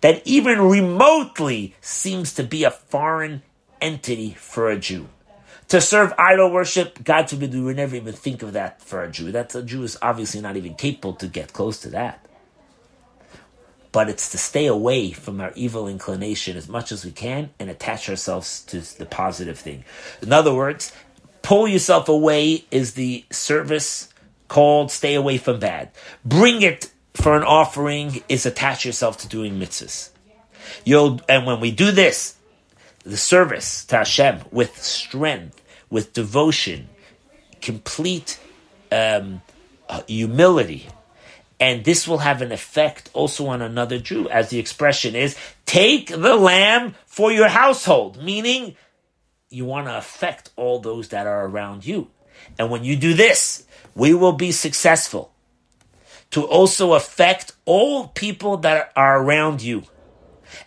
that 0.00 0.20
even 0.26 0.60
remotely 0.60 1.74
seems 1.80 2.34
to 2.34 2.42
be 2.42 2.64
a 2.64 2.70
foreign 2.70 3.42
entity 3.80 4.34
for 4.34 4.70
a 4.70 4.78
Jew. 4.78 5.08
To 5.68 5.80
serve 5.80 6.12
idol 6.18 6.50
worship, 6.50 7.02
God 7.02 7.30
forbid, 7.30 7.54
we 7.54 7.60
would 7.60 7.76
never 7.76 7.96
even 7.96 8.12
think 8.12 8.42
of 8.42 8.52
that 8.52 8.82
for 8.82 9.02
a 9.02 9.10
Jew. 9.10 9.32
That's 9.32 9.54
a 9.54 9.62
Jew 9.62 9.82
is 9.82 9.96
obviously 10.02 10.40
not 10.40 10.56
even 10.56 10.74
capable 10.74 11.14
to 11.14 11.26
get 11.26 11.52
close 11.52 11.80
to 11.80 11.90
that. 11.90 12.24
But 13.92 14.10
it's 14.10 14.30
to 14.32 14.38
stay 14.38 14.66
away 14.66 15.12
from 15.12 15.40
our 15.40 15.52
evil 15.54 15.88
inclination 15.88 16.56
as 16.56 16.68
much 16.68 16.92
as 16.92 17.04
we 17.04 17.10
can 17.10 17.50
and 17.58 17.70
attach 17.70 18.08
ourselves 18.10 18.62
to 18.64 18.80
the 18.98 19.06
positive 19.06 19.58
thing. 19.58 19.84
In 20.20 20.32
other 20.32 20.52
words, 20.52 20.92
pull 21.42 21.66
yourself 21.66 22.08
away 22.08 22.64
is 22.70 22.94
the 22.94 23.24
service 23.30 24.08
called 24.48 24.90
stay 24.90 25.14
away 25.14 25.38
from 25.38 25.60
bad. 25.60 25.90
Bring 26.24 26.62
it 26.62 26.90
for 27.14 27.36
an 27.36 27.44
offering 27.44 28.22
is 28.28 28.44
attach 28.44 28.84
yourself 28.84 29.18
to 29.18 29.28
doing 29.28 29.58
mitzvahs. 29.58 30.10
You'll, 30.84 31.20
and 31.28 31.46
when 31.46 31.60
we 31.60 31.70
do 31.70 31.90
this, 31.92 32.36
the 33.04 33.16
service 33.16 33.84
to 33.86 33.98
Hashem 33.98 34.40
with 34.50 34.82
strength, 34.82 35.62
with 35.90 36.12
devotion, 36.12 36.88
complete 37.60 38.40
um, 38.90 39.42
humility, 40.08 40.88
and 41.60 41.84
this 41.84 42.08
will 42.08 42.18
have 42.18 42.42
an 42.42 42.52
effect 42.52 43.10
also 43.12 43.46
on 43.46 43.62
another 43.62 43.98
Jew, 43.98 44.28
as 44.28 44.50
the 44.50 44.58
expression 44.58 45.14
is, 45.14 45.36
take 45.66 46.08
the 46.08 46.36
lamb 46.36 46.94
for 47.06 47.30
your 47.30 47.48
household, 47.48 48.22
meaning 48.22 48.76
you 49.50 49.64
want 49.64 49.86
to 49.86 49.96
affect 49.96 50.50
all 50.56 50.80
those 50.80 51.08
that 51.08 51.26
are 51.26 51.46
around 51.46 51.86
you. 51.86 52.10
And 52.58 52.70
when 52.70 52.84
you 52.84 52.96
do 52.96 53.14
this, 53.14 53.66
we 53.94 54.14
will 54.14 54.32
be 54.32 54.52
successful 54.52 55.32
to 56.30 56.44
also 56.44 56.94
affect 56.94 57.52
all 57.64 58.08
people 58.08 58.56
that 58.58 58.92
are 58.96 59.22
around 59.22 59.62
you. 59.62 59.84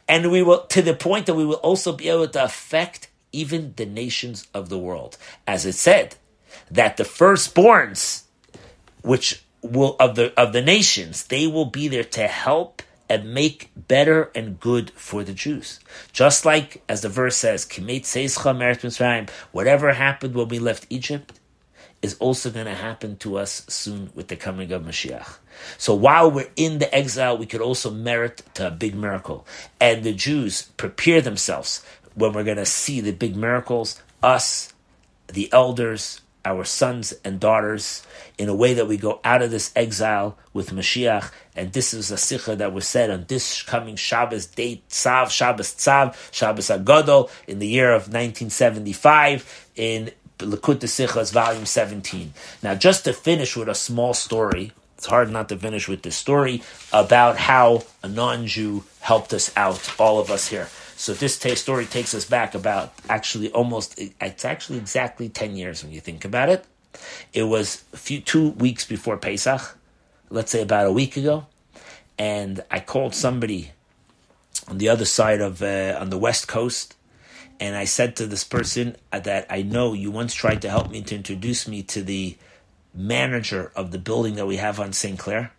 And 0.07 0.31
we 0.31 0.41
will, 0.41 0.65
to 0.67 0.81
the 0.81 0.93
point 0.93 1.25
that 1.25 1.35
we 1.35 1.45
will 1.45 1.55
also 1.55 1.91
be 1.91 2.09
able 2.09 2.27
to 2.29 2.43
affect 2.43 3.09
even 3.31 3.73
the 3.75 3.85
nations 3.85 4.47
of 4.53 4.69
the 4.69 4.77
world. 4.77 5.17
As 5.45 5.65
it 5.65 5.73
said, 5.73 6.15
that 6.71 6.97
the 6.97 7.03
firstborns, 7.03 8.23
which 9.01 9.43
will, 9.61 9.95
of 9.99 10.15
the, 10.15 10.33
of 10.39 10.53
the 10.53 10.61
nations, 10.61 11.25
they 11.25 11.47
will 11.47 11.65
be 11.65 11.87
there 11.87 12.03
to 12.03 12.27
help 12.27 12.81
and 13.09 13.33
make 13.33 13.71
better 13.75 14.31
and 14.35 14.59
good 14.59 14.91
for 14.91 15.23
the 15.23 15.33
Jews. 15.33 15.79
Just 16.11 16.45
like, 16.45 16.83
as 16.89 17.01
the 17.01 17.09
verse 17.09 17.37
says, 17.37 17.67
whatever 19.51 19.93
happened 19.93 20.35
when 20.35 20.47
we 20.47 20.59
left 20.59 20.87
Egypt, 20.89 21.36
is 22.07 22.17
also 22.19 22.49
going 22.49 22.65
to 22.65 22.73
happen 22.73 23.17
to 23.17 23.37
us 23.37 23.65
soon 23.67 24.09
with 24.15 24.29
the 24.29 24.37
coming 24.37 24.71
of 24.71 24.83
Mashiach. 24.83 25.37
So 25.77 25.93
while 25.93 26.31
we're 26.31 26.49
in 26.55 26.79
the 26.79 26.93
exile, 26.95 27.37
we 27.37 27.45
could 27.45 27.59
also 27.61 27.91
merit 27.91 28.43
to 28.55 28.67
a 28.67 28.71
big 28.71 28.95
miracle. 28.95 29.45
And 29.81 30.03
the 30.03 30.13
Jews 30.13 30.69
prepare 30.77 31.19
themselves 31.21 31.85
when 32.15 32.31
we're 32.31 32.45
going 32.45 32.63
to 32.65 32.65
see 32.65 33.01
the 33.01 33.11
big 33.11 33.35
miracles, 33.35 34.01
us, 34.23 34.73
the 35.27 35.51
elders, 35.51 36.21
our 36.45 36.63
sons 36.63 37.13
and 37.25 37.41
daughters, 37.41 38.07
in 38.37 38.47
a 38.47 38.55
way 38.55 38.73
that 38.75 38.87
we 38.87 38.95
go 38.95 39.19
out 39.25 39.41
of 39.41 39.51
this 39.51 39.73
exile 39.75 40.37
with 40.53 40.69
Mashiach. 40.71 41.29
And 41.57 41.73
this 41.73 41.93
is 41.93 42.09
a 42.09 42.17
sikha 42.17 42.55
that 42.55 42.71
was 42.71 42.87
said 42.87 43.09
on 43.09 43.25
this 43.27 43.63
coming 43.63 43.97
Shabbos 43.97 44.45
date, 44.45 44.87
Tzav, 44.87 45.29
Shabbos 45.29 45.73
Tzav, 45.73 46.15
Shabbos 46.31 46.69
Hagadol, 46.69 47.29
in 47.47 47.59
the 47.59 47.67
year 47.67 47.89
of 47.89 48.03
1975 48.03 49.71
in 49.75 50.11
Likkutei 50.39 50.87
Sichos, 50.87 51.31
volume 51.31 51.65
17. 51.65 52.33
Now, 52.61 52.75
just 52.75 53.05
to 53.05 53.13
finish 53.13 53.55
with 53.55 53.67
a 53.67 53.75
small 53.75 54.13
story, 54.13 54.71
it's 54.97 55.05
hard 55.05 55.29
not 55.31 55.49
to 55.49 55.57
finish 55.57 55.87
with 55.87 56.01
this 56.01 56.15
story 56.15 56.63
about 56.91 57.37
how 57.37 57.83
a 58.03 58.07
non-Jew 58.07 58.83
helped 59.01 59.33
us 59.33 59.51
out, 59.55 59.93
all 59.99 60.19
of 60.19 60.31
us 60.31 60.47
here. 60.47 60.67
So 60.95 61.13
this 61.13 61.37
t- 61.37 61.53
story 61.55 61.85
takes 61.85 62.15
us 62.15 62.25
back 62.25 62.55
about 62.55 62.93
actually 63.07 63.51
almost, 63.51 63.99
it's 63.99 64.45
actually 64.45 64.79
exactly 64.79 65.29
10 65.29 65.55
years 65.55 65.83
when 65.83 65.93
you 65.93 66.01
think 66.01 66.25
about 66.25 66.49
it. 66.49 66.65
It 67.31 67.43
was 67.43 67.83
a 67.93 67.97
few, 67.97 68.21
two 68.21 68.49
weeks 68.51 68.85
before 68.85 69.17
Pesach, 69.17 69.77
let's 70.31 70.51
say 70.51 70.63
about 70.63 70.87
a 70.87 70.91
week 70.91 71.15
ago, 71.15 71.45
and 72.17 72.63
I 72.71 72.79
called 72.79 73.13
somebody 73.13 73.71
on 74.67 74.79
the 74.79 74.89
other 74.89 75.05
side 75.05 75.41
of, 75.41 75.61
uh, 75.61 75.95
on 75.99 76.09
the 76.09 76.17
west 76.17 76.47
coast, 76.47 76.95
and 77.59 77.75
I 77.75 77.85
said 77.85 78.15
to 78.17 78.27
this 78.27 78.43
person 78.43 78.95
that 79.11 79.47
I 79.49 79.61
know 79.61 79.93
you 79.93 80.11
once 80.11 80.33
tried 80.33 80.61
to 80.61 80.69
help 80.69 80.91
me 80.91 81.01
to 81.03 81.15
introduce 81.15 81.67
me 81.67 81.83
to 81.83 82.03
the 82.03 82.37
manager 82.93 83.71
of 83.75 83.91
the 83.91 83.99
building 83.99 84.35
that 84.35 84.45
we 84.45 84.57
have 84.57 84.79
on 84.79 84.93
St. 84.93 85.17
Clair. 85.17 85.51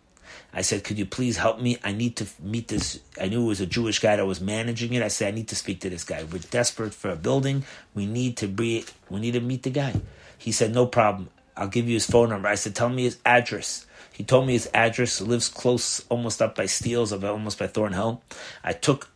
I 0.53 0.61
said, 0.61 0.83
could 0.83 0.97
you 0.97 1.05
please 1.05 1.37
help 1.37 1.61
me? 1.61 1.77
I 1.83 1.91
need 1.91 2.15
to 2.17 2.27
meet 2.41 2.69
this. 2.69 2.99
I 3.21 3.27
knew 3.27 3.43
it 3.43 3.47
was 3.47 3.61
a 3.61 3.67
Jewish 3.67 3.99
guy 3.99 4.15
that 4.15 4.25
was 4.25 4.41
managing 4.41 4.93
it. 4.93 5.03
I 5.03 5.07
said, 5.09 5.27
I 5.33 5.35
need 5.35 5.47
to 5.49 5.55
speak 5.55 5.81
to 5.81 5.89
this 5.89 6.03
guy. 6.03 6.23
We're 6.23 6.39
desperate 6.39 6.93
for 6.93 7.11
a 7.11 7.15
building. 7.15 7.65
We 7.93 8.07
need 8.07 8.37
to 8.37 8.47
be, 8.47 8.85
we 9.09 9.19
need 9.19 9.33
to 9.33 9.41
meet 9.41 9.63
the 9.63 9.69
guy. 9.69 9.93
He 10.37 10.51
said, 10.51 10.73
no 10.73 10.87
problem. 10.87 11.29
I'll 11.55 11.67
give 11.67 11.87
you 11.87 11.93
his 11.93 12.05
phone 12.07 12.29
number. 12.29 12.47
I 12.47 12.55
said, 12.55 12.73
tell 12.73 12.89
me 12.89 13.03
his 13.03 13.17
address. 13.25 13.85
He 14.11 14.23
told 14.23 14.47
me 14.47 14.53
his 14.53 14.69
address. 14.73 15.21
Lives 15.21 15.49
close, 15.49 16.05
almost 16.09 16.41
up 16.41 16.55
by 16.55 16.65
Steeles, 16.65 17.13
almost 17.13 17.59
by 17.59 17.67
Thornhill. 17.67 18.21
I 18.63 18.73
took 18.73 19.09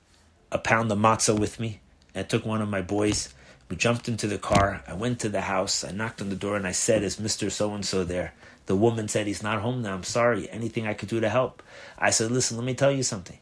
a 0.52 0.58
pound 0.60 0.92
of 0.92 1.00
matzah 1.00 1.38
with 1.38 1.60
me. 1.60 1.80
I 2.16 2.24
took 2.24 2.46
one 2.46 2.62
of 2.62 2.70
my 2.70 2.82
boys. 2.82 3.34
We 3.70 3.76
jumped 3.76 4.08
into 4.08 4.28
the 4.28 4.38
car. 4.38 4.84
I 4.88 4.94
went 4.94 5.20
to 5.22 5.30
the 5.30 5.42
house. 5.42 5.84
I 5.84 5.92
knocked 5.92 6.22
on 6.22 6.30
the 6.30 6.36
door 6.36 6.56
and 6.56 6.68
I 6.68 6.72
said, 6.72 7.04
Is 7.04 7.18
Mr. 7.18 7.52
So 7.52 7.74
and 7.74 7.86
so 7.86 8.04
there? 8.04 8.34
The 8.66 8.76
woman 8.76 9.08
said, 9.08 9.28
He's 9.28 9.44
not 9.44 9.62
home 9.62 9.82
now. 9.82 9.96
I'm 9.96 10.04
sorry. 10.04 10.50
Anything 10.50 10.88
I 10.88 10.94
could 10.94 11.10
do 11.10 11.20
to 11.20 11.30
help? 11.30 11.64
I 11.98 12.12
said, 12.12 12.32
Listen, 12.32 12.58
let 12.58 12.66
me 12.66 12.76
tell 12.76 12.92
you 12.92 13.04
something. 13.04 13.40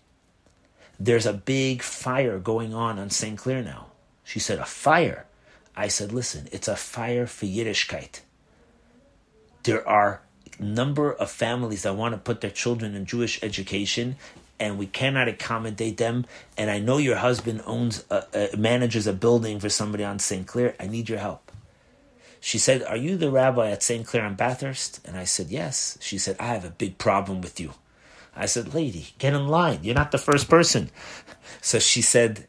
There's 0.99 1.25
a 1.25 1.33
big 1.33 1.81
fire 1.81 2.39
going 2.39 2.73
on 2.73 2.99
on 2.99 3.09
St. 3.09 3.37
Clair 3.37 3.63
now. 3.63 3.87
She 4.23 4.39
said, 4.39 4.59
A 4.59 4.65
fire? 4.65 5.25
I 5.75 5.87
said, 5.87 6.11
Listen, 6.11 6.47
it's 6.51 6.67
a 6.67 6.75
fire 6.75 7.27
for 7.27 7.45
Yiddishkeit. 7.45 8.21
There 9.63 9.87
are 9.87 10.21
number 10.59 11.11
of 11.11 11.31
families 11.31 11.83
that 11.83 11.95
want 11.95 12.13
to 12.13 12.17
put 12.17 12.41
their 12.41 12.51
children 12.51 12.95
in 12.95 13.05
Jewish 13.05 13.41
education 13.43 14.15
and 14.61 14.77
we 14.77 14.85
cannot 14.85 15.27
accommodate 15.27 15.97
them. 15.97 16.23
And 16.55 16.69
I 16.69 16.79
know 16.79 16.97
your 16.97 17.15
husband 17.15 17.63
owns, 17.65 18.05
a, 18.11 18.51
a, 18.53 18.57
manages 18.57 19.07
a 19.07 19.13
building 19.13 19.59
for 19.59 19.69
somebody 19.69 20.03
on 20.03 20.19
St. 20.19 20.45
Clair. 20.45 20.75
I 20.79 20.85
need 20.85 21.09
your 21.09 21.17
help. 21.17 21.51
She 22.39 22.59
said, 22.59 22.83
Are 22.83 22.95
you 22.95 23.17
the 23.17 23.31
rabbi 23.31 23.71
at 23.71 23.81
St. 23.81 24.05
Clair 24.05 24.23
on 24.23 24.35
Bathurst? 24.35 25.01
And 25.03 25.17
I 25.17 25.23
said, 25.23 25.49
Yes. 25.49 25.97
She 25.99 26.19
said, 26.19 26.35
I 26.39 26.45
have 26.45 26.63
a 26.63 26.69
big 26.69 26.99
problem 26.99 27.41
with 27.41 27.59
you. 27.59 27.73
I 28.35 28.45
said, 28.45 28.75
Lady, 28.75 29.07
get 29.17 29.33
in 29.33 29.47
line. 29.47 29.79
You're 29.81 29.95
not 29.95 30.11
the 30.11 30.17
first 30.19 30.47
person. 30.47 30.89
So 31.59 31.79
she 31.79 32.01
said, 32.01 32.47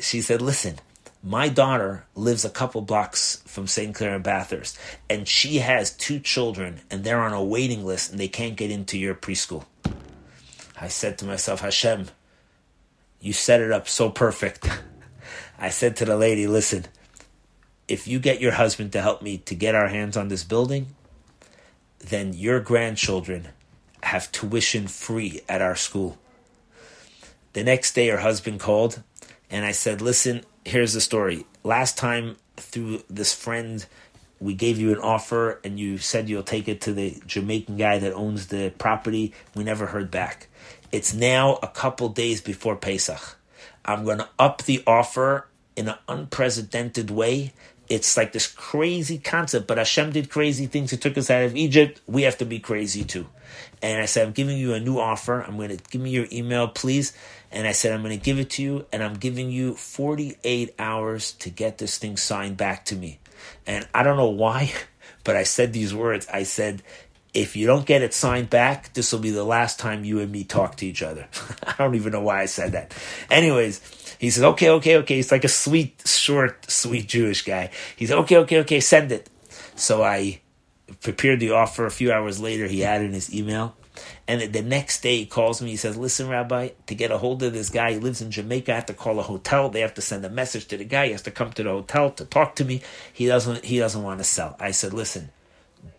She 0.00 0.20
said, 0.20 0.40
Listen, 0.40 0.76
my 1.22 1.48
daughter 1.48 2.04
lives 2.14 2.44
a 2.44 2.50
couple 2.50 2.82
blocks 2.82 3.42
from 3.46 3.66
St. 3.66 3.94
Clair 3.94 4.14
and 4.14 4.22
Bathurst, 4.22 4.78
and 5.10 5.26
she 5.26 5.58
has 5.58 5.90
two 5.90 6.20
children, 6.20 6.80
and 6.90 7.02
they're 7.02 7.20
on 7.20 7.32
a 7.32 7.42
waiting 7.42 7.84
list, 7.84 8.10
and 8.10 8.20
they 8.20 8.28
can't 8.28 8.56
get 8.56 8.70
into 8.70 8.96
your 8.96 9.14
preschool. 9.14 9.64
I 10.80 10.88
said 10.88 11.18
to 11.18 11.24
myself, 11.24 11.60
Hashem, 11.60 12.08
you 13.20 13.32
set 13.32 13.60
it 13.60 13.72
up 13.72 13.88
so 13.88 14.10
perfect. 14.10 14.68
I 15.58 15.70
said 15.70 15.96
to 15.96 16.04
the 16.04 16.16
lady, 16.16 16.46
listen, 16.46 16.86
if 17.88 18.06
you 18.06 18.20
get 18.20 18.40
your 18.40 18.52
husband 18.52 18.92
to 18.92 19.00
help 19.00 19.22
me 19.22 19.38
to 19.38 19.54
get 19.54 19.74
our 19.74 19.88
hands 19.88 20.16
on 20.16 20.28
this 20.28 20.44
building, 20.44 20.94
then 21.98 22.32
your 22.32 22.60
grandchildren 22.60 23.48
have 24.02 24.30
tuition 24.30 24.86
free 24.86 25.40
at 25.48 25.60
our 25.60 25.74
school. 25.74 26.18
The 27.54 27.64
next 27.64 27.94
day, 27.94 28.08
her 28.08 28.18
husband 28.18 28.60
called, 28.60 29.02
and 29.50 29.64
I 29.64 29.72
said, 29.72 30.00
Listen, 30.00 30.44
here's 30.64 30.92
the 30.92 31.00
story. 31.00 31.44
Last 31.64 31.98
time, 31.98 32.36
through 32.56 33.02
this 33.08 33.34
friend, 33.34 33.84
we 34.38 34.54
gave 34.54 34.78
you 34.78 34.92
an 34.92 34.98
offer, 34.98 35.60
and 35.64 35.80
you 35.80 35.98
said 35.98 36.28
you'll 36.28 36.42
take 36.44 36.68
it 36.68 36.80
to 36.82 36.92
the 36.92 37.20
Jamaican 37.26 37.76
guy 37.76 37.98
that 37.98 38.12
owns 38.12 38.48
the 38.48 38.72
property. 38.78 39.32
We 39.56 39.64
never 39.64 39.86
heard 39.86 40.10
back. 40.10 40.47
It's 40.90 41.14
now 41.14 41.58
a 41.62 41.68
couple 41.68 42.08
days 42.08 42.40
before 42.40 42.76
Pesach. 42.76 43.36
I'm 43.84 44.04
going 44.04 44.18
to 44.18 44.28
up 44.38 44.62
the 44.62 44.82
offer 44.86 45.48
in 45.76 45.88
an 45.88 45.96
unprecedented 46.08 47.10
way, 47.10 47.52
it's 47.88 48.16
like 48.16 48.32
this 48.32 48.46
crazy 48.46 49.18
concept, 49.18 49.66
but 49.66 49.78
Hashem 49.78 50.12
did 50.12 50.28
crazy 50.28 50.66
things. 50.66 50.90
He 50.90 50.96
took 50.96 51.16
us 51.16 51.30
out 51.30 51.44
of 51.44 51.56
Egypt. 51.56 52.00
We 52.06 52.22
have 52.22 52.36
to 52.38 52.44
be 52.44 52.58
crazy 52.58 53.02
too. 53.02 53.26
And 53.80 54.02
I 54.02 54.04
said, 54.04 54.26
I'm 54.26 54.32
giving 54.32 54.58
you 54.58 54.74
a 54.74 54.80
new 54.80 54.98
offer. 54.98 55.40
I'm 55.40 55.56
going 55.56 55.74
to 55.74 55.82
give 55.90 56.00
me 56.00 56.10
your 56.10 56.26
email, 56.30 56.68
please. 56.68 57.14
And 57.50 57.66
I 57.66 57.72
said, 57.72 57.92
I'm 57.92 58.02
going 58.02 58.18
to 58.18 58.22
give 58.22 58.38
it 58.38 58.50
to 58.50 58.62
you, 58.62 58.86
and 58.92 59.02
I'm 59.02 59.14
giving 59.14 59.50
you 59.50 59.74
48 59.74 60.74
hours 60.78 61.32
to 61.32 61.48
get 61.48 61.78
this 61.78 61.96
thing 61.96 62.18
signed 62.18 62.58
back 62.58 62.84
to 62.86 62.96
me. 62.96 63.20
And 63.66 63.88
I 63.94 64.02
don't 64.02 64.18
know 64.18 64.28
why, 64.28 64.72
but 65.24 65.36
I 65.36 65.44
said 65.44 65.72
these 65.72 65.94
words. 65.94 66.26
I 66.30 66.42
said, 66.42 66.82
if 67.34 67.56
you 67.56 67.66
don't 67.66 67.86
get 67.86 68.02
it 68.02 68.14
signed 68.14 68.50
back, 68.50 68.92
this 68.94 69.12
will 69.12 69.20
be 69.20 69.30
the 69.30 69.44
last 69.44 69.78
time 69.78 70.04
you 70.04 70.20
and 70.20 70.32
me 70.32 70.44
talk 70.44 70.76
to 70.76 70.86
each 70.86 71.02
other. 71.02 71.28
I 71.66 71.74
don't 71.78 71.94
even 71.94 72.12
know 72.12 72.22
why 72.22 72.42
I 72.42 72.46
said 72.46 72.72
that. 72.72 72.94
Anyways, 73.30 74.16
he 74.18 74.30
says, 74.30 74.44
okay, 74.44 74.70
okay, 74.70 74.96
okay. 74.98 75.16
He's 75.16 75.30
like 75.30 75.44
a 75.44 75.48
sweet, 75.48 76.02
short, 76.06 76.70
sweet 76.70 77.06
Jewish 77.06 77.42
guy. 77.42 77.70
He 77.96 78.06
said, 78.06 78.18
okay, 78.18 78.38
okay, 78.38 78.58
okay, 78.60 78.80
send 78.80 79.12
it. 79.12 79.28
So 79.76 80.02
I 80.02 80.40
prepared 81.02 81.40
the 81.40 81.52
offer. 81.52 81.86
A 81.86 81.90
few 81.90 82.12
hours 82.12 82.40
later, 82.40 82.66
he 82.66 82.84
added 82.84 83.12
his 83.12 83.34
email. 83.34 83.76
And 84.26 84.52
the 84.52 84.62
next 84.62 85.02
day, 85.02 85.18
he 85.18 85.26
calls 85.26 85.60
me. 85.60 85.70
He 85.70 85.76
says, 85.76 85.96
Listen, 85.96 86.28
Rabbi, 86.28 86.70
to 86.86 86.94
get 86.94 87.10
a 87.10 87.18
hold 87.18 87.42
of 87.42 87.52
this 87.52 87.70
guy, 87.70 87.92
he 87.92 87.98
lives 87.98 88.20
in 88.20 88.30
Jamaica. 88.30 88.72
I 88.72 88.74
have 88.76 88.86
to 88.86 88.94
call 88.94 89.18
a 89.18 89.22
hotel. 89.22 89.70
They 89.70 89.80
have 89.80 89.94
to 89.94 90.02
send 90.02 90.24
a 90.24 90.30
message 90.30 90.66
to 90.68 90.76
the 90.76 90.84
guy. 90.84 91.06
He 91.06 91.12
has 91.12 91.22
to 91.22 91.30
come 91.30 91.52
to 91.52 91.62
the 91.62 91.70
hotel 91.70 92.10
to 92.12 92.24
talk 92.24 92.54
to 92.56 92.64
me. 92.64 92.82
He 93.12 93.26
doesn't, 93.26 93.64
he 93.64 93.78
doesn't 93.78 94.02
want 94.02 94.18
to 94.18 94.24
sell. 94.24 94.56
I 94.60 94.70
said, 94.70 94.92
Listen, 94.92 95.30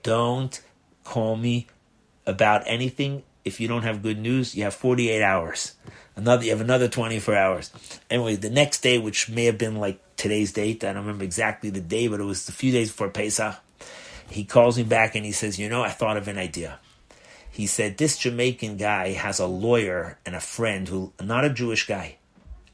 don't 0.04 0.62
call 1.10 1.36
me 1.36 1.66
about 2.28 2.62
anything. 2.68 3.24
If 3.44 3.60
you 3.60 3.68
don't 3.68 3.82
have 3.82 4.04
good 4.04 4.20
news, 4.20 4.56
you 4.56 4.64
have 4.64 4.76
48 4.76 5.24
hours. 5.24 5.74
Another, 6.16 6.44
you 6.44 6.52
have 6.52 6.62
another 6.62 6.88
24 6.88 7.36
hours. 7.36 7.72
Anyway, 8.12 8.36
the 8.36 8.52
next 8.52 8.82
day, 8.82 9.00
which 9.00 9.28
may 9.28 9.46
have 9.46 9.58
been 9.58 9.78
like 9.78 10.00
today's 10.18 10.54
date, 10.54 10.84
I 10.84 10.94
don't 10.94 11.02
remember 11.02 11.24
exactly 11.24 11.72
the 11.72 11.82
day, 11.82 12.08
but 12.08 12.20
it 12.20 12.26
was 12.26 12.48
a 12.48 12.52
few 12.52 12.72
days 12.72 12.92
before 12.92 13.10
Pesach. 13.10 13.56
He 14.30 14.44
calls 14.44 14.78
me 14.78 14.84
back 14.84 15.16
and 15.16 15.26
he 15.26 15.32
says, 15.32 15.58
You 15.58 15.68
know, 15.68 15.82
I 15.82 15.90
thought 15.90 16.18
of 16.18 16.28
an 16.28 16.38
idea. 16.38 16.78
He 17.50 17.66
said, 17.66 17.98
This 17.98 18.20
Jamaican 18.20 18.78
guy 18.78 19.14
has 19.14 19.40
a 19.40 19.48
lawyer 19.48 20.20
and 20.28 20.36
a 20.36 20.40
friend 20.40 20.88
who, 20.88 21.14
not 21.20 21.44
a 21.44 21.50
Jewish 21.50 21.88
guy, 21.88 22.18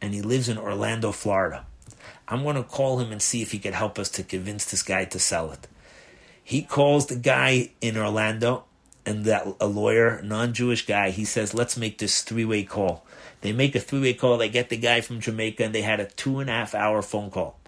and 0.02 0.14
he 0.14 0.22
lives 0.22 0.50
in 0.50 0.58
Orlando, 0.58 1.14
Florida. 1.14 1.66
I'm 2.28 2.44
going 2.44 2.58
to 2.58 2.64
call 2.64 3.00
him 3.00 3.14
and 3.14 3.22
see 3.22 3.42
if 3.42 3.54
he 3.54 3.60
could 3.60 3.76
help 3.76 3.98
us 3.98 4.10
to 4.10 4.24
convince 4.24 4.66
this 4.66 4.84
guy 4.84 5.06
to 5.06 5.20
sell 5.20 5.52
it. 5.52 5.68
He 6.48 6.62
calls 6.62 7.08
the 7.08 7.16
guy 7.16 7.72
in 7.82 7.98
Orlando 7.98 8.66
and 9.04 9.26
that 9.26 9.48
a 9.60 9.66
lawyer, 9.66 10.22
non-Jewish 10.24 10.86
guy. 10.86 11.10
He 11.10 11.26
says, 11.26 11.56
"Let's 11.56 11.76
make 11.76 11.98
this 11.98 12.22
three-way 12.22 12.64
call." 12.64 13.04
They 13.42 13.52
make 13.52 13.74
a 13.74 13.80
three-way 13.80 14.14
call. 14.14 14.38
They 14.38 14.48
get 14.48 14.70
the 14.70 14.78
guy 14.78 15.02
from 15.02 15.20
Jamaica, 15.20 15.64
and 15.64 15.74
they 15.74 15.82
had 15.82 16.00
a 16.00 16.06
two 16.06 16.40
and 16.40 16.48
a 16.48 16.54
half 16.54 16.76
hour 16.76 17.02
phone 17.02 17.32
call. 17.32 17.60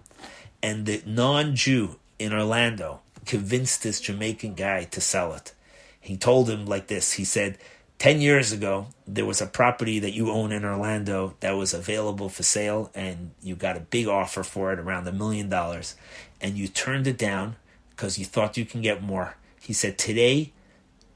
And 0.62 0.86
the 0.86 1.02
non-Jew 1.04 1.96
in 2.20 2.32
Orlando 2.32 3.00
convinced 3.26 3.82
this 3.82 4.00
Jamaican 4.00 4.54
guy 4.54 4.84
to 4.84 5.00
sell 5.00 5.34
it. 5.34 5.54
He 6.00 6.16
told 6.16 6.48
him 6.48 6.64
like 6.64 6.86
this. 6.86 7.14
He 7.14 7.24
said, 7.24 7.58
10 7.98 8.20
years 8.20 8.52
ago, 8.52 8.86
there 9.08 9.26
was 9.26 9.40
a 9.40 9.46
property 9.46 9.98
that 9.98 10.12
you 10.12 10.30
own 10.30 10.52
in 10.52 10.64
Orlando 10.64 11.34
that 11.40 11.56
was 11.56 11.74
available 11.74 12.28
for 12.28 12.44
sale, 12.44 12.92
and 12.94 13.32
you 13.42 13.56
got 13.56 13.76
a 13.76 13.80
big 13.80 14.06
offer 14.06 14.44
for 14.44 14.72
it, 14.72 14.78
around 14.78 15.08
a 15.08 15.12
million 15.12 15.48
dollars, 15.48 15.96
and 16.40 16.56
you 16.56 16.68
turned 16.68 17.08
it 17.08 17.18
down 17.18 17.56
because 17.98 18.16
you 18.16 18.24
thought 18.24 18.56
you 18.56 18.64
can 18.64 18.80
get 18.80 19.02
more. 19.02 19.34
He 19.60 19.72
said, 19.72 19.98
Today, 19.98 20.52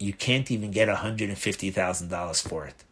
you 0.00 0.12
can't 0.12 0.50
even 0.50 0.72
get 0.72 0.88
$150,000 0.88 2.48
for 2.48 2.66
it. 2.66 2.82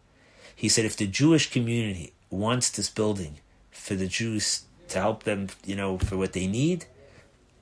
He 0.55 0.68
said, 0.68 0.84
If 0.84 0.97
the 0.97 1.09
Jewish 1.09 1.51
community 1.51 2.12
wants 2.30 2.70
this 2.70 2.88
building 2.88 3.38
for 3.72 3.97
the 3.97 4.07
Jews 4.07 4.62
to 4.91 5.01
help 5.01 5.24
them, 5.24 5.49
you 5.66 5.74
know, 5.74 5.99
for 5.99 6.16
what 6.16 6.34
they 6.34 6.47
need, 6.47 6.86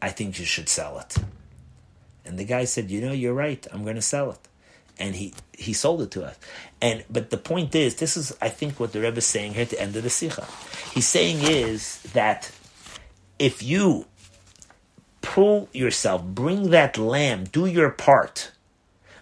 I 0.03 0.11
think 0.11 0.39
you 0.39 0.45
should 0.45 0.68
sell 0.68 0.99
it. 0.99 1.16
And 2.26 2.39
the 2.39 2.45
guy 2.45 2.64
said, 2.64 2.91
You 2.91 3.01
know, 3.01 3.12
you're 3.12 3.33
right. 3.33 3.66
I'm 3.72 3.83
going 3.83 3.97
to 3.97 4.03
sell 4.03 4.31
it. 4.33 4.41
And 4.99 5.14
he, 5.14 5.33
he 5.57 5.72
sold 5.72 6.03
it 6.03 6.11
to 6.11 6.26
us. 6.26 6.37
And 6.83 7.05
but 7.09 7.31
the 7.31 7.39
point 7.39 7.74
is, 7.74 7.95
this 7.95 8.18
is 8.18 8.37
I 8.43 8.51
think 8.51 8.79
what 8.79 8.93
the 8.93 9.01
Rebbe 9.01 9.16
is 9.16 9.26
saying 9.26 9.55
here 9.55 9.62
at 9.62 9.70
the 9.70 9.81
end 9.81 9.97
of 9.97 10.03
the 10.03 10.11
Sikha. 10.11 10.47
He's 10.93 11.07
saying 11.07 11.39
is 11.41 12.03
that 12.12 12.51
if 13.39 13.62
you 13.62 14.07
pull 15.20 15.68
yourself, 15.72 16.22
bring 16.22 16.70
that 16.70 16.98
lamb, 16.98 17.44
do 17.44 17.66
your 17.66 17.90
part, 17.90 18.52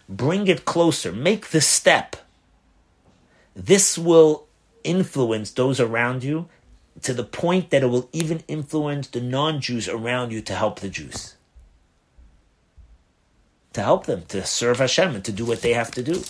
bring 0.09 0.47
it 0.47 0.65
closer, 0.65 1.13
make 1.13 1.49
the 1.49 1.61
step. 1.61 2.17
This 3.55 3.97
will 3.97 4.47
influence 4.85 5.51
those 5.51 5.81
around 5.81 6.23
you 6.23 6.49
to 7.03 7.13
the 7.13 7.25
point 7.25 7.71
that 7.71 7.83
it 7.83 7.87
will 7.87 8.09
even 8.13 8.43
influence 8.49 9.09
the 9.09 9.21
non 9.21 9.61
Jews 9.61 9.89
around 9.89 10.33
you 10.33 10.41
to 10.43 10.55
help 10.55 10.81
the 10.81 10.89
Jews. 10.89 11.37
To 13.75 13.83
help 13.83 14.07
them, 14.07 14.23
to 14.29 14.45
serve 14.47 14.79
Hashem 14.79 15.15
and 15.15 15.25
to 15.25 15.33
do 15.33 15.45
what 15.45 15.61
they 15.61 15.75
have 15.75 15.91
to 15.93 16.03
do. 16.03 16.23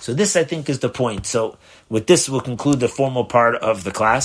So, 0.00 0.14
this 0.14 0.36
I 0.36 0.44
think 0.44 0.68
is 0.68 0.80
the 0.80 0.88
point. 0.88 1.26
So, 1.26 1.58
with 1.88 2.06
this, 2.06 2.28
we'll 2.28 2.40
conclude 2.40 2.80
the 2.80 2.88
formal 2.88 3.24
part 3.24 3.56
of 3.56 3.84
the 3.84 3.90
class. 3.90 4.20